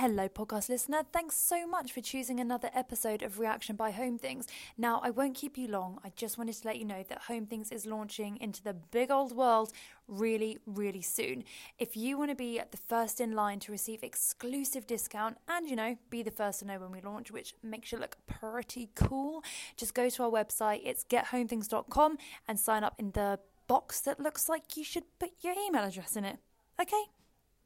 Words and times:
Hello, 0.00 0.30
podcast 0.30 0.70
listener. 0.70 1.02
Thanks 1.12 1.36
so 1.36 1.66
much 1.66 1.92
for 1.92 2.00
choosing 2.00 2.40
another 2.40 2.70
episode 2.72 3.20
of 3.20 3.38
Reaction 3.38 3.76
by 3.76 3.90
Home 3.90 4.16
Things. 4.16 4.46
Now, 4.78 4.98
I 5.04 5.10
won't 5.10 5.34
keep 5.34 5.58
you 5.58 5.68
long. 5.68 5.98
I 6.02 6.10
just 6.16 6.38
wanted 6.38 6.54
to 6.54 6.66
let 6.66 6.78
you 6.78 6.86
know 6.86 7.04
that 7.06 7.24
Home 7.28 7.44
Things 7.44 7.70
is 7.70 7.84
launching 7.84 8.38
into 8.38 8.62
the 8.62 8.72
big 8.72 9.10
old 9.10 9.36
world 9.36 9.74
really, 10.08 10.56
really 10.64 11.02
soon. 11.02 11.44
If 11.78 11.98
you 11.98 12.16
want 12.16 12.30
to 12.30 12.34
be 12.34 12.58
at 12.58 12.72
the 12.72 12.78
first 12.78 13.20
in 13.20 13.32
line 13.32 13.58
to 13.60 13.72
receive 13.72 14.02
exclusive 14.02 14.86
discount 14.86 15.36
and, 15.46 15.68
you 15.68 15.76
know, 15.76 15.98
be 16.08 16.22
the 16.22 16.30
first 16.30 16.60
to 16.60 16.64
know 16.64 16.78
when 16.78 16.92
we 16.92 17.02
launch, 17.02 17.30
which 17.30 17.54
makes 17.62 17.92
you 17.92 17.98
look 17.98 18.16
pretty 18.26 18.88
cool, 18.94 19.44
just 19.76 19.92
go 19.92 20.08
to 20.08 20.22
our 20.22 20.30
website. 20.30 20.80
It's 20.82 21.04
gethomethings.com 21.04 22.16
and 22.48 22.58
sign 22.58 22.84
up 22.84 22.94
in 22.98 23.10
the 23.10 23.38
box 23.66 24.00
that 24.00 24.18
looks 24.18 24.48
like 24.48 24.78
you 24.78 24.82
should 24.82 25.04
put 25.18 25.32
your 25.42 25.52
email 25.52 25.84
address 25.84 26.16
in 26.16 26.24
it. 26.24 26.38
Okay, 26.80 27.02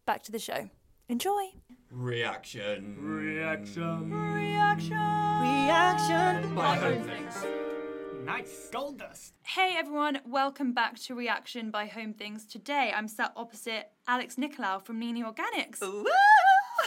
back 0.05 0.25
to 0.25 0.33
the 0.33 0.41
show. 0.41 0.69
Enjoy. 1.09 1.53
Reaction. 1.91 2.97
Reaction. 2.99 4.11
Reaction. 4.11 4.97
Reaction. 4.97 6.55
By 6.55 6.77
home 6.77 7.03
things. 7.05 7.35
Nice. 8.25 8.69
Gold 8.73 8.99
dust. 8.99 9.35
Hey 9.43 9.75
everyone, 9.77 10.21
welcome 10.27 10.73
back 10.73 10.99
to 11.01 11.15
Reaction 11.15 11.71
by 11.71 11.87
Home 11.87 12.15
Things. 12.15 12.47
Today 12.47 12.91
I'm 12.97 13.07
sat 13.07 13.33
opposite 13.37 13.91
Alex 14.09 14.37
Nicolau 14.37 14.83
from 14.83 14.99
Nini 14.99 15.23
Organics. 15.23 15.79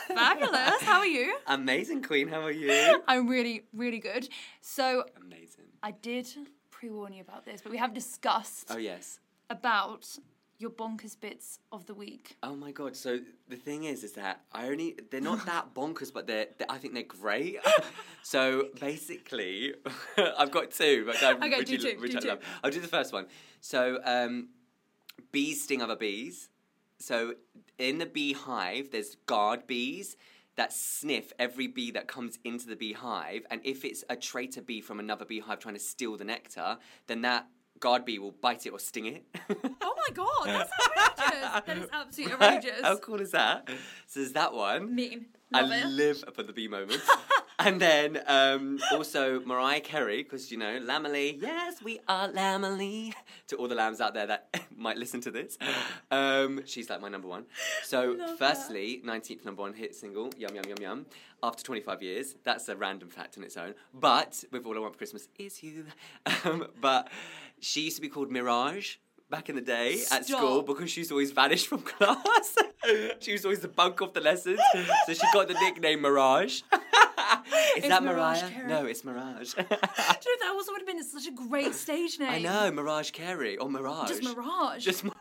Fabulous. 0.08 0.82
How 0.82 0.98
are 1.00 1.06
you? 1.06 1.38
Amazing, 1.46 2.02
Queen. 2.02 2.28
How 2.28 2.42
are 2.42 2.52
you? 2.52 3.04
I'm 3.08 3.28
really, 3.28 3.66
really 3.72 4.00
good. 4.00 4.28
So 4.62 5.04
Amazing. 5.24 5.66
I 5.84 5.92
did 5.92 6.28
pre-warn 6.72 7.14
you 7.14 7.22
about 7.22 7.46
this, 7.46 7.62
but 7.62 7.72
we 7.72 7.78
have 7.78 7.94
discussed 7.94 8.68
Oh 8.72 8.78
yes. 8.78 9.20
about 9.52 10.08
your 10.60 10.72
bonkers 10.72 11.20
bits 11.20 11.60
of 11.72 11.86
the 11.86 11.94
week. 11.94 12.36
Oh 12.42 12.56
my 12.56 12.72
god. 12.72 12.96
So 12.96 13.20
the 13.48 13.56
thing 13.56 13.84
is, 13.84 14.04
is 14.04 14.14
that 14.14 14.42
I 14.52 14.68
only 14.68 14.98
they're 15.12 15.22
not 15.22 15.46
that 15.46 15.74
bonkers, 15.76 16.12
but 16.12 16.28
they're, 16.28 16.48
they 16.58 16.66
I 16.68 16.78
think 16.78 16.94
they're 16.94 17.04
great. 17.04 17.58
so 18.24 18.70
basically, 18.80 19.74
I've 20.38 20.52
got 20.52 20.72
two. 20.72 21.06
But 21.06 21.22
I 21.22 21.34
Okay, 21.34 21.64
do 21.64 21.74
which 21.74 21.82
two, 21.82 22.08
do 22.08 22.20
two. 22.20 22.38
I'll 22.64 22.72
do 22.72 22.80
the 22.80 22.88
first 22.88 23.14
one. 23.14 23.28
So 23.62 24.00
um, 24.04 24.50
bees 25.32 25.64
sting 25.64 25.82
other 25.82 25.96
bees. 25.96 26.50
So 27.00 27.36
in 27.78 28.00
the 28.00 28.08
beehive, 28.08 28.90
there's 28.92 29.16
guard 29.28 29.68
bees 29.68 30.18
that 30.56 30.74
sniff 30.74 31.32
every 31.38 31.68
bee 31.68 31.92
that 31.92 32.08
comes 32.08 32.40
into 32.44 32.66
the 32.66 32.76
beehive, 32.76 33.46
and 33.52 33.62
if 33.64 33.86
it's 33.86 34.04
a 34.10 34.16
traitor 34.16 34.64
bee 34.64 34.82
from 34.82 35.00
another 35.00 35.24
beehive 35.24 35.60
trying 35.60 35.76
to 35.76 35.80
steal 35.80 36.18
the 36.18 36.24
nectar, 36.24 36.80
then 37.06 37.22
that 37.22 37.46
guard 37.80 38.06
bee 38.06 38.20
will 38.20 38.32
bite 38.32 38.66
it 38.66 38.70
or 38.70 38.80
sting 38.80 39.06
it. 39.06 39.26
Oh 39.82 39.94
my 39.96 40.14
god, 40.14 40.68
that's 40.96 41.22
outrageous. 41.22 41.66
that 41.66 41.78
is 41.78 41.90
absolutely 41.92 42.34
outrageous. 42.34 42.82
How 42.82 42.98
cool 42.98 43.22
is 43.22 43.32
that? 43.32 43.70
So 44.08 44.20
there's 44.20 44.34
that 44.34 44.54
one. 44.54 44.94
Mean. 44.94 45.28
I 45.54 45.64
it. 45.64 45.86
live 45.88 46.24
for 46.34 46.44
the 46.44 46.52
bee 46.52 46.68
moment. 46.68 47.02
and 47.60 47.80
then 47.80 48.22
um, 48.28 48.80
also 48.92 49.40
Mariah 49.42 49.80
Carey, 49.80 50.24
because 50.24 50.52
you 50.52 50.58
know, 50.58 50.80
Lambily, 50.80 51.42
yes, 51.42 51.82
we 51.82 52.00
are 52.08 52.28
Lambily. 52.28 53.14
To 53.48 53.56
all 53.56 53.68
the 53.70 53.76
lambs 53.76 54.02
out 54.02 54.14
there 54.14 54.28
that 54.28 54.62
might 54.76 54.98
listen 54.98 55.22
to 55.22 55.32
this, 55.32 55.58
um, 56.12 56.62
she's 56.66 56.90
like 56.90 57.00
my 57.00 57.08
number 57.08 57.28
one. 57.28 57.46
So, 57.84 58.16
Love 58.18 58.38
firstly, 58.38 59.02
19th 59.06 59.46
number 59.46 59.62
one 59.62 59.74
hit 59.74 59.96
single, 59.96 60.32
Yum 60.38 60.54
Yum 60.54 60.66
Yum 60.68 60.78
Yum, 60.82 61.06
after 61.42 61.64
25 61.64 62.04
years. 62.04 62.36
That's 62.44 62.68
a 62.68 62.76
random 62.76 63.10
fact 63.10 63.38
in 63.38 63.44
its 63.44 63.56
own. 63.56 63.74
But 63.94 64.44
with 64.52 64.66
All 64.66 64.76
I 64.76 64.80
Want 64.80 64.94
for 64.94 64.98
Christmas 64.98 65.30
is 65.40 65.64
You. 65.64 65.86
Um, 66.44 66.68
but 66.82 67.10
she 67.60 67.82
used 67.82 67.96
to 67.98 68.02
be 68.02 68.10
called 68.10 68.32
Mirage. 68.32 68.96
Back 69.30 69.50
in 69.50 69.56
the 69.56 69.62
day 69.62 70.02
at 70.10 70.26
school 70.26 70.62
because 70.62 70.90
she 70.90 71.02
used 71.02 71.10
to 71.10 71.16
always 71.16 71.32
vanish 71.32 71.68
from 71.68 71.82
class. 71.94 72.56
she 73.20 73.34
was 73.34 73.44
always 73.44 73.60
the 73.60 73.68
bunk 73.68 74.02
off 74.02 74.14
the 74.14 74.22
lessons, 74.22 74.62
so 75.06 75.14
she 75.14 75.20
got 75.34 75.50
the 75.50 75.54
nickname 75.56 76.00
Mirage. 76.02 76.62
Is 77.76 77.84
It's 77.84 77.88
that 77.90 78.04
Mirage 78.04 78.42
Mariah? 78.42 78.52
Carey. 78.54 78.68
No, 78.70 78.86
it's 78.86 79.04
Mirage. 79.04 79.54
Do 79.56 79.62
you 79.64 79.68
know, 79.70 79.78
that 79.78 80.52
also 80.54 80.72
would 80.72 80.80
have 80.80 80.88
been 80.88 81.04
such 81.04 81.28
a 81.28 81.32
great 81.32 81.74
stage 81.74 82.20
name. 82.20 82.30
I 82.30 82.40
know, 82.40 82.72
Mirage 82.72 83.12
Carey 83.12 83.58
or 83.58 83.70
Mirage. 83.70 84.08
Just 84.08 84.24
Mirage. 84.24 84.86
Just. 84.86 85.04
Mi- 85.04 85.12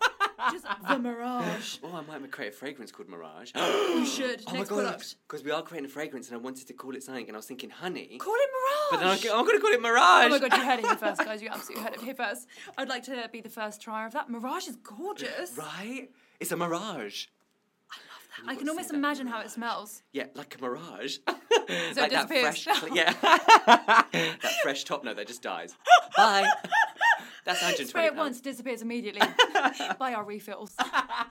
Just 0.52 0.66
the 0.88 0.98
Mirage. 0.98 1.78
oh, 1.82 2.04
I 2.10 2.18
might 2.18 2.30
create 2.30 2.52
a 2.52 2.56
fragrance 2.56 2.92
called 2.92 3.08
Mirage. 3.08 3.52
You 3.56 4.06
should. 4.06 4.42
Oh 4.48 4.52
Next 4.52 4.70
my 4.70 4.76
god! 4.76 4.82
product. 4.84 5.16
Because 5.26 5.44
we 5.44 5.50
are 5.50 5.62
creating 5.62 5.86
a 5.86 5.92
fragrance, 5.92 6.28
and 6.28 6.36
I 6.36 6.40
wanted 6.40 6.66
to 6.66 6.72
call 6.74 6.94
it 6.94 7.02
something, 7.02 7.26
and 7.26 7.36
I 7.36 7.38
was 7.38 7.46
thinking 7.46 7.70
honey. 7.70 8.18
Call 8.18 8.34
it 8.34 8.50
Mirage. 8.56 8.90
But 8.90 8.98
then 9.20 9.32
I 9.32 9.38
I'm 9.38 9.44
going 9.46 9.56
to 9.56 9.62
call 9.62 9.72
it 9.72 9.80
Mirage. 9.80 10.26
Oh 10.26 10.28
my 10.28 10.38
god, 10.38 10.56
you 10.56 10.64
heard 10.64 10.78
it 10.80 10.86
here 10.86 10.96
first, 10.96 11.24
guys. 11.24 11.42
You 11.42 11.48
absolutely 11.48 11.84
heard 11.84 11.94
it 11.94 12.00
here 12.00 12.14
first. 12.14 12.46
I'd 12.76 12.88
like 12.88 13.04
to 13.04 13.28
be 13.32 13.40
the 13.40 13.48
first 13.48 13.80
trier 13.80 14.06
of 14.06 14.12
that. 14.12 14.28
Mirage 14.30 14.68
is 14.68 14.76
gorgeous. 14.76 15.56
Right? 15.56 16.10
It's 16.40 16.52
a 16.52 16.56
mirage. 16.56 17.26
I 18.44 18.54
can 18.54 18.66
gotta 18.66 18.70
almost 18.70 18.92
imagine 18.92 19.26
how 19.26 19.40
it 19.40 19.50
smells. 19.50 20.02
Yeah, 20.12 20.24
like 20.34 20.56
a 20.58 20.62
mirage. 20.62 21.18
it 21.28 21.96
like 21.96 22.10
that 22.10 22.28
disappears. 22.28 22.62
fresh, 22.62 22.82
yeah, 22.92 23.12
that 23.22 24.56
fresh 24.62 24.84
top 24.84 25.04
note 25.04 25.16
that 25.16 25.26
just 25.26 25.40
dies. 25.42 25.74
Bye. 26.16 26.46
That's 27.46 27.62
120 27.62 27.88
Spray 27.88 28.06
it 28.06 28.14
once, 28.16 28.40
disappears 28.40 28.82
immediately. 28.82 29.20
Buy 29.98 30.14
our 30.14 30.24
refills. 30.24 30.74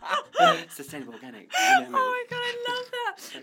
Sustainable 0.70 1.14
organic. 1.14 1.52
You 1.80 1.90
know. 1.90 1.98
Oh 2.00 2.10
my 2.18 2.24
god, 2.30 2.42
I 2.42 2.54
love 2.70 2.92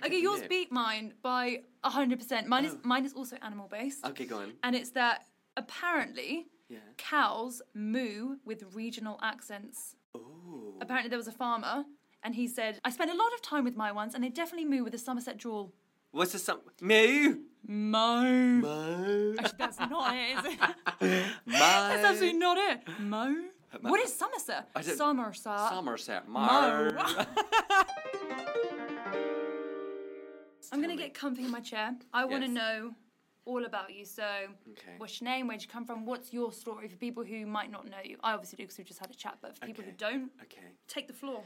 that. 0.00 0.06
Okay, 0.06 0.20
yours 0.20 0.42
beat 0.48 0.72
mine 0.72 1.12
by 1.22 1.62
hundred 1.84 2.18
percent. 2.18 2.46
Mine 2.48 2.64
is 2.64 2.74
Oh. 2.74 2.80
mine 2.82 3.04
is 3.04 3.12
also 3.12 3.36
animal 3.42 3.68
based, 3.68 4.04
Okay, 4.06 4.24
go 4.24 4.38
on. 4.38 4.54
and 4.62 4.74
it's 4.74 4.90
that 4.92 5.26
apparently 5.56 6.46
Yeah. 6.68 6.78
cows 6.96 7.60
moo 7.74 8.36
with 8.44 8.60
regional 8.74 9.18
accents. 9.22 9.94
Ooh. 10.16 10.78
Apparently, 10.80 11.08
there 11.10 11.18
was 11.18 11.28
a 11.28 11.32
farmer, 11.44 11.84
and 12.22 12.34
he 12.34 12.46
said, 12.48 12.80
"I 12.84 12.90
spend 12.90 13.10
a 13.10 13.14
lot 13.16 13.32
of 13.34 13.42
time 13.42 13.64
with 13.64 13.76
my 13.76 13.92
ones, 13.92 14.14
and 14.14 14.24
they 14.24 14.30
definitely 14.30 14.64
moo 14.72 14.82
with 14.84 14.94
a 14.94 14.98
Somerset 14.98 15.36
drawl." 15.36 15.74
What's 16.10 16.32
the 16.32 16.38
some? 16.38 16.60
Moo. 16.80 17.36
Mo. 17.66 18.22
Mo. 18.22 19.34
Actually, 19.38 19.56
that's 19.58 19.78
not 19.78 20.14
it. 20.16 20.38
Is 20.38 20.44
it? 20.54 20.60
Mo. 21.46 21.58
That's 21.58 22.04
absolutely 22.04 22.38
not 22.38 22.58
it. 22.58 22.80
Mo. 23.00 23.26
Mo- 23.80 23.90
What 23.90 24.00
is 24.00 24.12
Somerset? 24.14 24.68
Somerset. 24.82 25.68
Somerset. 25.70 26.28
Mo. 26.28 26.40
Mo. 26.40 26.90
I'm 30.72 30.80
gonna 30.80 30.96
get 30.96 31.14
comfy 31.14 31.44
in 31.44 31.50
my 31.50 31.60
chair. 31.60 31.94
I 32.12 32.24
want 32.24 32.42
to 32.44 32.50
Yes. 32.50 32.56
know 32.56 32.94
all 33.44 33.64
about 33.64 33.92
you. 33.92 34.04
So, 34.04 34.24
Okay. 34.70 34.94
what's 34.98 35.20
your 35.20 35.28
name? 35.30 35.46
Where'd 35.48 35.60
you 35.62 35.68
come 35.68 35.84
from? 35.84 36.04
What's 36.06 36.32
your 36.32 36.52
story 36.52 36.88
for 36.88 36.96
people 36.96 37.24
who 37.24 37.44
might 37.46 37.70
not 37.70 37.86
know 37.88 37.98
you? 38.04 38.16
I 38.22 38.32
obviously 38.32 38.56
do 38.56 38.62
because 38.64 38.78
we 38.78 38.84
just 38.84 38.98
had 39.00 39.10
a 39.10 39.14
chat, 39.14 39.38
but 39.42 39.54
for 39.58 39.66
people 39.66 39.84
who 39.84 39.92
don't, 39.92 40.30
Okay. 40.42 40.62
take 40.88 41.06
the 41.08 41.12
floor. 41.12 41.42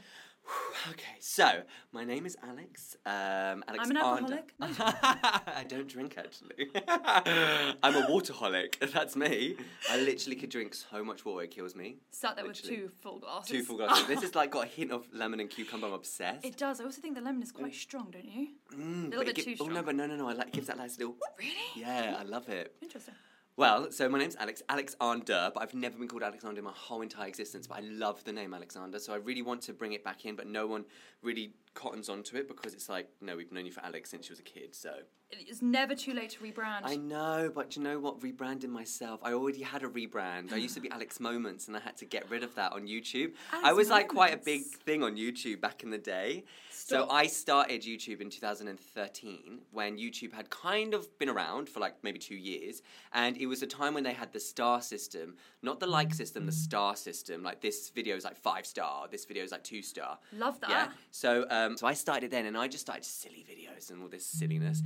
Okay. 0.91 1.15
So 1.19 1.63
my 1.91 2.03
name 2.03 2.25
is 2.25 2.37
Alex. 2.47 2.95
Um, 3.05 3.63
Alex. 3.67 3.79
I'm 3.79 3.91
an 3.91 3.97
Arnder. 3.97 4.39
alcoholic. 4.39 4.53
I 4.61 5.65
don't 5.67 5.87
drink 5.87 6.17
actually. 6.17 6.69
I'm 7.83 7.95
a 7.95 8.05
waterholic. 8.09 8.79
That's 8.93 9.15
me. 9.15 9.55
I 9.89 9.97
literally 9.97 10.35
could 10.35 10.49
drink 10.49 10.73
so 10.73 11.03
much 11.03 11.25
water 11.25 11.43
it 11.43 11.51
kills 11.51 11.75
me. 11.75 11.97
Sat 12.11 12.35
there 12.35 12.45
Literally. 12.45 12.77
with 12.83 12.91
two 12.91 12.91
full 13.01 13.19
glasses. 13.19 13.49
Two 13.51 13.63
full 13.63 13.77
glasses. 13.77 14.07
this 14.07 14.21
has 14.21 14.35
like 14.35 14.51
got 14.51 14.65
a 14.65 14.67
hint 14.67 14.91
of 14.91 15.05
lemon 15.13 15.39
and 15.39 15.49
cucumber. 15.49 15.87
I'm 15.87 15.93
obsessed. 15.93 16.45
It 16.45 16.57
does. 16.57 16.79
I 16.79 16.85
also 16.85 17.01
think 17.01 17.15
the 17.15 17.21
lemon 17.21 17.43
is 17.43 17.51
quite 17.51 17.75
strong, 17.75 18.09
don't 18.11 18.25
you? 18.25 18.49
Mm, 18.73 19.09
little 19.09 19.25
bit 19.25 19.35
gi- 19.35 19.55
too 19.55 19.63
Oh 19.63 19.67
no, 19.67 19.83
but 19.83 19.95
no, 19.95 20.05
no, 20.05 20.15
no. 20.15 20.29
I 20.29 20.33
like 20.33 20.51
gives 20.53 20.67
that 20.67 20.77
nice 20.77 20.97
little. 20.97 21.15
Really? 21.37 21.53
Yeah, 21.75 22.15
I 22.19 22.23
love 22.23 22.47
it. 22.49 22.75
Interesting. 22.81 23.15
Well, 23.57 23.91
so 23.91 24.07
my 24.07 24.19
name's 24.19 24.35
Alex, 24.35 24.61
Alexander, 24.69 25.49
but 25.51 25.63
I've 25.63 25.73
never 25.73 25.97
been 25.97 26.07
called 26.07 26.21
Alexander 26.21 26.59
in 26.59 26.65
my 26.65 26.73
whole 26.75 27.01
entire 27.01 27.27
existence. 27.27 27.65
But 27.65 27.79
I 27.79 27.81
love 27.81 28.23
the 28.23 28.31
name 28.31 28.53
Alexander, 28.53 28.99
so 28.99 29.13
I 29.13 29.15
really 29.15 29.41
want 29.41 29.63
to 29.63 29.73
bring 29.73 29.93
it 29.93 30.03
back 30.03 30.25
in, 30.25 30.35
but 30.35 30.45
no 30.45 30.67
one 30.67 30.85
really 31.23 31.53
cottons 31.73 32.07
onto 32.07 32.37
it 32.37 32.47
because 32.47 32.75
it's 32.75 32.87
like, 32.87 33.09
no, 33.19 33.35
we've 33.35 33.51
known 33.51 33.65
you 33.65 33.71
for 33.71 33.83
Alex 33.83 34.11
since 34.11 34.29
you 34.29 34.33
was 34.33 34.39
a 34.39 34.43
kid, 34.43 34.75
so. 34.75 34.91
It's 35.31 35.63
never 35.63 35.95
too 35.95 36.13
late 36.13 36.29
to 36.31 36.39
rebrand. 36.39 36.81
I 36.83 36.97
know, 36.97 37.51
but 37.53 37.75
you 37.75 37.81
know 37.81 37.97
what? 37.97 38.19
Rebranding 38.19 38.69
myself, 38.69 39.21
I 39.23 39.33
already 39.33 39.63
had 39.63 39.81
a 39.81 39.87
rebrand. 39.87 40.53
I 40.53 40.57
used 40.57 40.75
to 40.75 40.79
be 40.79 40.91
Alex 40.91 41.19
Moments, 41.19 41.67
and 41.67 41.75
I 41.75 41.79
had 41.79 41.97
to 41.97 42.05
get 42.05 42.29
rid 42.29 42.43
of 42.43 42.53
that 42.55 42.73
on 42.73 42.87
YouTube. 42.87 43.33
I 43.51 43.69
Alex 43.69 43.75
was 43.75 43.89
like 43.89 44.07
quite 44.09 44.35
a 44.35 44.37
big 44.37 44.65
thing 44.85 45.01
on 45.01 45.17
YouTube 45.17 45.61
back 45.61 45.81
in 45.81 45.89
the 45.89 45.97
day. 45.97 46.43
So 46.87 47.05
I 47.09 47.27
started 47.27 47.81
YouTube 47.81 48.21
in 48.21 48.29
2013 48.29 49.59
when 49.71 49.97
YouTube 49.97 50.31
had 50.31 50.49
kind 50.49 50.93
of 50.93 51.19
been 51.19 51.27
around 51.27 51.67
for 51.67 51.81
like 51.81 51.95
maybe 52.01 52.17
two 52.17 52.37
years, 52.37 52.81
and 53.11 53.35
it 53.35 53.45
was 53.45 53.61
a 53.61 53.67
time 53.67 53.93
when 53.93 54.05
they 54.05 54.13
had 54.13 54.31
the 54.31 54.39
star 54.39 54.81
system, 54.81 55.35
not 55.61 55.81
the 55.81 55.85
like 55.85 56.13
system, 56.13 56.45
the 56.45 56.53
star 56.53 56.95
system. 56.95 57.43
Like 57.43 57.59
this 57.59 57.89
video 57.89 58.15
is 58.15 58.23
like 58.23 58.37
five 58.37 58.65
star, 58.65 59.09
this 59.11 59.25
video 59.25 59.43
is 59.43 59.51
like 59.51 59.65
two 59.65 59.81
star. 59.81 60.17
Love 60.31 60.61
that. 60.61 60.69
Yeah. 60.69 60.87
So 61.11 61.45
um, 61.49 61.75
so 61.75 61.87
I 61.87 61.93
started 61.93 62.31
then, 62.31 62.45
and 62.45 62.57
I 62.57 62.69
just 62.69 62.85
started 62.85 63.03
silly 63.03 63.45
videos 63.45 63.91
and 63.91 64.01
all 64.01 64.07
this 64.07 64.25
silliness, 64.25 64.81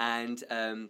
and 0.00 0.42
um, 0.48 0.88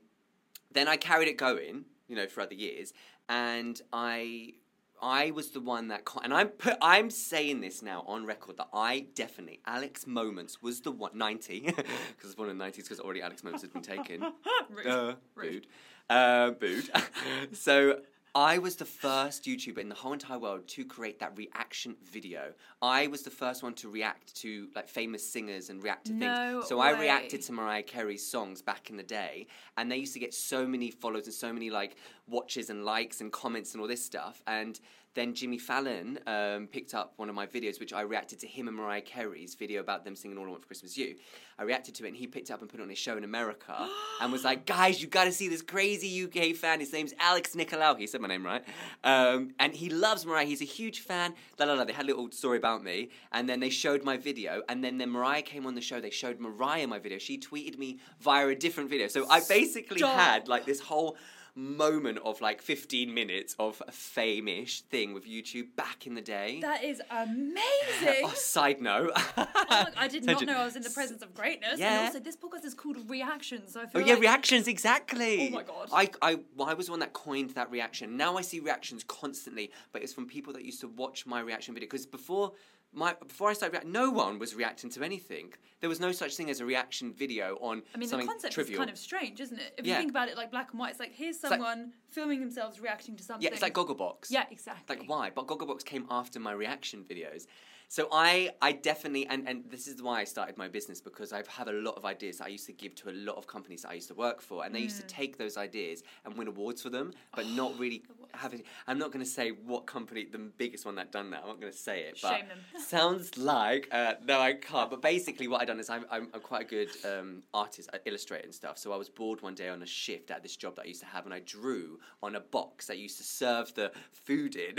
then 0.71 0.87
I 0.87 0.97
carried 0.97 1.27
it 1.27 1.39
going, 1.39 1.87
you 2.07 2.15
know, 2.15 2.29
for 2.29 2.41
other 2.41 2.55
years, 2.55 2.93
and 3.29 3.81
I. 3.93 4.55
I 5.03 5.33
was 5.33 5.51
the 5.51 5.61
one 5.61 5.89
that, 5.89 6.05
co- 6.05 6.21
and 6.23 6.33
I'm 6.33 6.49
put, 6.49 6.77
I'm 6.81 7.11
saying 7.11 7.61
this 7.61 7.83
now 7.83 8.05
on 8.07 8.25
record 8.25 8.57
that 8.59 8.69
I 8.73 9.07
definitely 9.15 9.61
Alex 9.67 10.07
Moments 10.07 10.63
was 10.63 10.81
the 10.81 10.93
one 10.93 11.11
ninety 11.19 11.61
because 11.67 11.85
it's 12.23 12.37
one 12.37 12.49
in 12.49 12.57
the 12.57 12.65
nineties 12.65 12.85
because 12.85 13.01
already 13.01 13.21
Alex 13.21 13.43
Moments 13.43 13.63
had 13.63 13.73
been 13.73 13.83
taken. 13.83 14.23
Rude. 14.71 14.87
Uh, 14.87 15.15
Rude. 15.35 15.53
booed. 15.53 15.67
Uh, 16.09 16.51
booed. 16.53 16.91
so 17.53 18.01
I 18.35 18.57
was 18.59 18.77
the 18.77 18.87
first 18.87 19.45
YouTuber 19.45 19.77
in 19.77 19.91
the 19.91 19.95
whole 19.95 20.15
entire 20.15 20.39
world 20.39 20.67
to 20.69 20.87
create 20.87 21.19
that 21.19 21.37
reaction 21.37 21.97
video. 22.03 22.55
I 22.81 23.07
was 23.09 23.23
the 23.23 23.31
first 23.31 23.63
one 23.63 23.75
to 23.75 23.91
react 23.91 24.35
to 24.37 24.69
like 24.75 24.89
famous 24.89 25.27
singers 25.27 25.69
and 25.69 25.83
react 25.83 26.07
to 26.07 26.15
No 26.15 26.53
things. 26.55 26.69
So 26.69 26.81
I 26.81 26.99
reacted 26.99 27.43
to 27.43 27.53
Mariah 27.53 27.83
Carey's 27.83 28.27
songs 28.27 28.63
back 28.63 28.89
in 28.89 28.97
the 28.97 29.03
day, 29.03 29.49
and 29.77 29.93
they 29.93 29.99
used 29.99 30.15
to 30.15 30.19
get 30.19 30.33
so 30.33 30.67
many 30.67 30.91
follows 30.91 31.27
and 31.27 31.35
so 31.35 31.53
many 31.53 31.69
like 31.69 31.97
watches 32.27 32.71
and 32.71 32.87
likes 32.87 33.21
and 33.21 33.31
comments 33.31 33.75
and 33.75 33.83
all 33.83 33.89
this 33.89 34.03
stuff. 34.03 34.43
And 34.47 34.81
then 35.15 35.35
Jimmy 35.35 35.59
Fallon 35.59 36.19
um, 36.27 36.67
picked 36.67 36.95
up 36.95 37.13
one 37.17 37.29
of 37.29 37.35
my 37.35 37.47
videos, 37.47 37.79
which 37.79 37.93
I 37.93 38.01
reacted 38.03 38.39
to 38.41 38.47
him 38.47 38.69
and 38.69 38.77
Mariah 38.77 39.03
Carey's 39.03 39.55
video 39.55 39.81
about 39.81 40.05
them 40.05 40.17
singing 40.17 40.39
"All 40.39 40.47
I 40.47 40.49
Want 40.49 40.63
for 40.63 40.67
Christmas 40.67 40.97
You." 40.97 41.17
I 41.59 41.65
reacted 41.65 41.95
to 41.97 42.05
it, 42.05 42.09
and 42.09 42.17
he 42.17 42.27
picked 42.27 42.51
it 42.51 42.53
up 42.53 42.61
and 42.61 42.69
put 42.69 42.81
it 42.81 42.83
on 42.83 42.89
his 42.89 42.99
show 42.99 43.17
in 43.17 43.25
America, 43.25 43.89
and 44.21 44.33
was 44.33 44.45
like, 44.45 44.65
"Guys, 44.67 45.03
you 45.03 45.09
got 45.09 45.25
to 45.25 45.33
see 45.33 45.49
this 45.49 45.63
crazy 45.63 46.25
UK 46.25 46.57
fan. 46.57 46.81
His 46.81 46.93
name's 46.93 47.15
Alex 47.19 47.55
Nicolau. 47.55 47.99
He 47.99 48.07
said 48.07 48.21
my 48.21 48.29
name 48.29 48.45
right, 48.45 48.65
um, 49.05 49.55
and 49.59 49.75
he 49.75 49.91
loves 49.91 50.25
Mariah. 50.25 50.47
He's 50.47 50.63
a 50.63 50.67
huge 50.67 51.01
fan. 51.01 51.35
La 51.59 51.67
la 51.67 51.75
la. 51.75 51.85
They 51.85 51.93
had 51.93 52.05
a 52.05 52.09
little 52.09 52.31
story 52.31 52.59
about 52.59 52.83
me, 52.83 53.11
and 53.33 53.49
then 53.49 53.61
they 53.61 53.71
showed 53.71 54.05
my 54.05 54.17
video, 54.17 54.63
and 54.69 54.83
then 54.83 54.99
then 54.99 55.11
Mariah 55.11 55.43
came 55.43 55.67
on 55.67 55.75
the 55.75 55.81
show. 55.81 56.01
They 56.01 56.11
showed 56.11 56.41
Mariah 56.41 56.87
my 56.87 56.99
video. 56.99 57.19
She 57.19 57.39
tweeted 57.39 57.79
me 57.79 57.99
via 58.21 58.49
a 58.49 58.55
different 58.55 58.89
video. 58.89 59.09
So 59.09 59.29
I 59.29 59.41
basically 59.49 59.99
Stop. 59.99 60.19
had 60.19 60.49
like 60.49 60.65
this 60.65 60.81
whole 60.81 61.17
moment 61.55 62.19
of 62.25 62.41
like 62.41 62.63
15 62.63 63.13
minutes 63.13 63.55
of 63.59 63.83
a 63.87 63.93
fame-ish 63.93 64.83
thing 64.83 65.13
with 65.13 65.27
YouTube 65.27 65.77
back 65.77 66.07
in 66.07 66.15
the 66.15 66.21
day. 66.21 66.61
That 66.61 66.83
is 66.83 67.03
oh, 67.11 67.23
amazing. 67.23 68.23
Oh, 68.25 68.33
side 68.35 68.81
note. 68.81 69.13
Oh 69.37 69.87
I 69.97 70.09
did 70.09 70.25
not 70.25 70.45
know 70.47 70.59
I 70.59 70.65
was 70.65 70.77
in 70.77 70.83
the 70.83 70.91
presence 70.91 71.23
of 71.23 71.35
greatness. 71.35 71.79
Yeah. 71.79 71.99
And 71.99 72.07
also, 72.07 72.21
this 72.21 72.37
podcast 72.37 72.65
is 72.65 72.75
called 72.75 72.97
Reactions. 73.09 73.73
So 73.75 73.81
I 73.81 73.85
Oh 73.95 73.99
yeah, 73.99 74.15
like 74.15 74.23
reactions 74.23 74.69
exactly. 74.69 75.49
Oh 75.49 75.51
my 75.51 75.63
God. 75.63 75.89
I, 75.93 76.09
I, 76.23 76.39
I 76.65 76.75
was 76.75 76.87
the 76.87 76.93
one 76.93 77.01
that 77.01 77.13
coined 77.13 77.51
that 77.51 77.71
reaction. 77.71 78.17
Now 78.17 78.37
I 78.37 78.43
see 78.43 78.61
reactions 78.61 79.05
constantly, 79.05 79.71
but 79.93 80.03
it's 80.03 80.13
from 80.13 80.27
people 80.27 80.53
that 80.55 80.65
used 80.65 80.81
to 80.81 80.89
watch 80.89 81.27
my 81.27 81.41
reaction 81.41 81.75
video. 81.75 81.87
Because 81.87 82.07
before 82.07 82.53
my 82.93 83.15
before 83.15 83.51
I 83.51 83.53
started 83.55 83.73
reacting, 83.73 83.93
no 83.93 84.11
one 84.11 84.39
was 84.39 84.55
reacting 84.55 84.91
to 84.91 85.03
anything. 85.03 85.55
There 85.81 85.89
was 85.89 85.99
no 86.01 86.13
such 86.13 86.37
thing 86.37 86.51
as 86.51 86.61
a 86.61 86.65
reaction 86.67 87.13
video 87.13 87.57
on 87.61 87.83
I 87.95 87.99
mean, 87.99 88.07
the 88.07 88.11
something 88.11 88.29
concept 88.29 88.55
trivial. 88.55 88.75
is 88.75 88.79
kind 88.79 88.91
of 88.91 88.99
strange, 88.99 89.41
isn't 89.41 89.59
it? 89.59 89.75
If 89.79 89.87
Yeah. 89.87 89.95
you 89.95 89.99
think 90.01 90.11
about 90.11 90.29
it 90.29 90.37
like 90.37 90.51
black 90.51 90.71
and 90.71 90.79
white, 90.81 90.91
it's 90.91 91.01
like 91.01 91.13
here's 91.13 91.43
like- 91.43 91.51
someone 91.53 91.93
filming 92.11 92.41
themselves 92.41 92.79
reacting 92.81 93.17
to 93.17 93.23
something. 93.25 93.43
yeah, 93.45 93.53
it's 93.53 93.63
like 93.63 93.75
Gogglebox. 93.75 94.31
Yeah, 94.31 94.45
exactly. 94.51 94.97
Like 94.97 95.09
why? 95.09 95.31
But 95.31 95.47
Gogglebox 95.47 95.85
came 95.85 96.07
after 96.11 96.39
my 96.39 96.53
reaction 96.53 97.05
videos. 97.05 97.47
So 97.93 98.09
I, 98.11 98.49
I 98.63 98.73
definitely, 98.73 99.27
and, 99.27 99.47
and 99.47 99.65
this 99.69 99.87
is 99.87 100.03
why 100.03 100.21
I 100.21 100.25
started 100.25 100.57
my 100.57 100.67
business 100.67 100.99
because 100.99 101.31
I 101.31 101.43
have 101.47 101.69
a 101.69 101.73
lot 101.75 101.95
of 101.99 102.07
ideas 102.07 102.39
that 102.39 102.47
I 102.47 102.49
used 102.49 102.65
to 102.65 102.73
give 102.73 102.95
to 102.95 103.11
a 103.11 103.13
lot 103.13 103.37
of 103.37 103.47
companies 103.47 103.83
that 103.83 103.91
I 103.91 103.93
used 103.93 104.09
to 104.09 104.15
work 104.15 104.41
for, 104.41 104.65
and 104.65 104.75
they 104.75 104.81
used 104.81 104.97
to 104.97 105.03
Mm. 105.03 105.09
take 105.09 105.37
those 105.37 105.59
ideas 105.59 106.03
and 106.25 106.35
win 106.35 106.49
awards 106.49 106.81
for 106.81 106.89
them, 106.89 107.13
but 107.37 107.47
not 107.49 107.79
really 107.79 108.03
having. 108.33 108.63
I'm 108.87 108.99
not 108.99 109.13
going 109.13 109.23
to 109.23 109.31
say 109.31 109.51
what 109.51 109.85
company, 109.85 110.25
the 110.25 110.39
biggest 110.39 110.87
one 110.87 110.95
that 110.95 111.13
done 111.13 111.29
that. 111.33 111.43
I'm 111.43 111.49
not 111.49 111.61
going 111.61 111.71
to 111.71 111.79
say 111.79 112.01
it, 112.05 112.19
but 112.23 112.39
Shame 112.39 112.49
them. 112.49 112.59
sounds 112.83 113.37
like 113.37 113.89
uh, 113.93 114.15
no, 114.25 114.41
I 114.41 114.55
can't. 114.55 114.89
But 114.89 115.03
basically, 115.03 115.47
what 115.47 115.61
I 115.61 115.67
done 115.67 115.79
is 115.79 115.91
I'm, 115.91 116.07
I'm, 116.11 116.29
I'm 116.33 116.41
quite 116.41 116.63
a 116.63 116.69
good 116.77 116.89
um, 117.05 117.43
artist, 117.53 117.91
I 117.93 117.99
illustrate 118.07 118.45
and 118.45 118.55
stuff. 118.55 118.79
So 118.79 118.95
I 118.95 118.97
was 118.97 119.11
bored 119.11 119.43
one 119.43 119.55
day 119.55 119.69
on 119.69 119.83
a 119.83 119.87
shift 119.87 120.31
at 120.31 120.43
this 120.43 120.57
job 120.57 120.77
that 120.77 120.87
I 120.87 120.89
used 120.89 121.01
to 121.01 121.07
have, 121.09 121.27
and 121.27 121.35
I 121.35 121.41
drew 121.41 121.99
on 122.23 122.37
a 122.37 122.41
box 122.41 122.87
that 122.87 122.97
used 122.97 123.19
to 123.19 123.25
serve 123.25 123.75
the 123.75 123.93
food 124.13 124.57
in. 124.57 124.77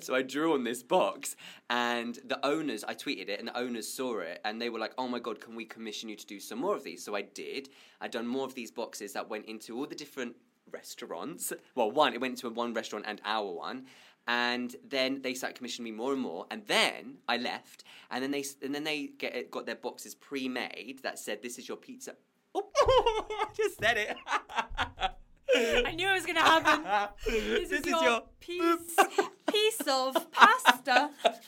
so 0.00 0.14
I 0.14 0.22
drew 0.22 0.54
on 0.54 0.62
this 0.62 0.84
box, 0.84 1.34
and 1.68 1.95
the 2.24 2.38
owners, 2.44 2.84
I 2.84 2.94
tweeted 2.94 3.28
it, 3.28 3.38
and 3.38 3.48
the 3.48 3.58
owners 3.58 3.88
saw 3.88 4.18
it, 4.20 4.40
and 4.44 4.60
they 4.60 4.70
were 4.70 4.78
like, 4.78 4.92
"Oh 4.98 5.08
my 5.08 5.18
god, 5.18 5.40
can 5.40 5.54
we 5.54 5.64
commission 5.64 6.08
you 6.08 6.16
to 6.16 6.26
do 6.26 6.40
some 6.40 6.58
more 6.58 6.76
of 6.76 6.84
these?" 6.84 7.04
So 7.04 7.14
I 7.14 7.22
did. 7.22 7.68
I'd 8.00 8.10
done 8.10 8.26
more 8.26 8.44
of 8.44 8.54
these 8.54 8.70
boxes 8.70 9.12
that 9.12 9.28
went 9.28 9.46
into 9.46 9.76
all 9.76 9.86
the 9.86 9.94
different 9.94 10.36
restaurants. 10.70 11.52
Well, 11.74 11.90
one, 11.90 12.14
it 12.14 12.20
went 12.20 12.38
to 12.38 12.50
one 12.50 12.74
restaurant 12.74 13.04
and 13.06 13.20
our 13.24 13.50
one. 13.52 13.86
And 14.28 14.74
then 14.84 15.22
they 15.22 15.34
started 15.34 15.56
commissioning 15.56 15.92
me 15.92 15.96
more 15.96 16.12
and 16.12 16.20
more, 16.20 16.46
and 16.50 16.66
then 16.66 17.18
I 17.28 17.36
left, 17.36 17.84
and 18.10 18.24
then 18.24 18.32
they 18.32 18.44
and 18.60 18.74
then 18.74 18.82
they 18.82 19.06
get 19.18 19.50
got 19.52 19.66
their 19.66 19.76
boxes 19.76 20.16
pre-made 20.16 21.00
that 21.04 21.18
said, 21.18 21.42
"This 21.42 21.58
is 21.58 21.68
your 21.68 21.76
pizza." 21.76 22.16
Oh, 22.52 22.66
I 23.30 23.46
just 23.54 23.78
said 23.78 23.96
it. 23.96 24.16
I 25.56 25.92
knew 25.92 26.08
it 26.08 26.12
was 26.12 26.26
going 26.26 26.36
to 26.36 26.42
happen. 26.42 27.16
This, 27.24 27.68
this 27.70 27.80
is, 27.80 27.86
your, 27.86 28.22
piece, 28.40 28.96
piece 29.50 29.80
of 29.88 30.30
pasta. 30.32 31.10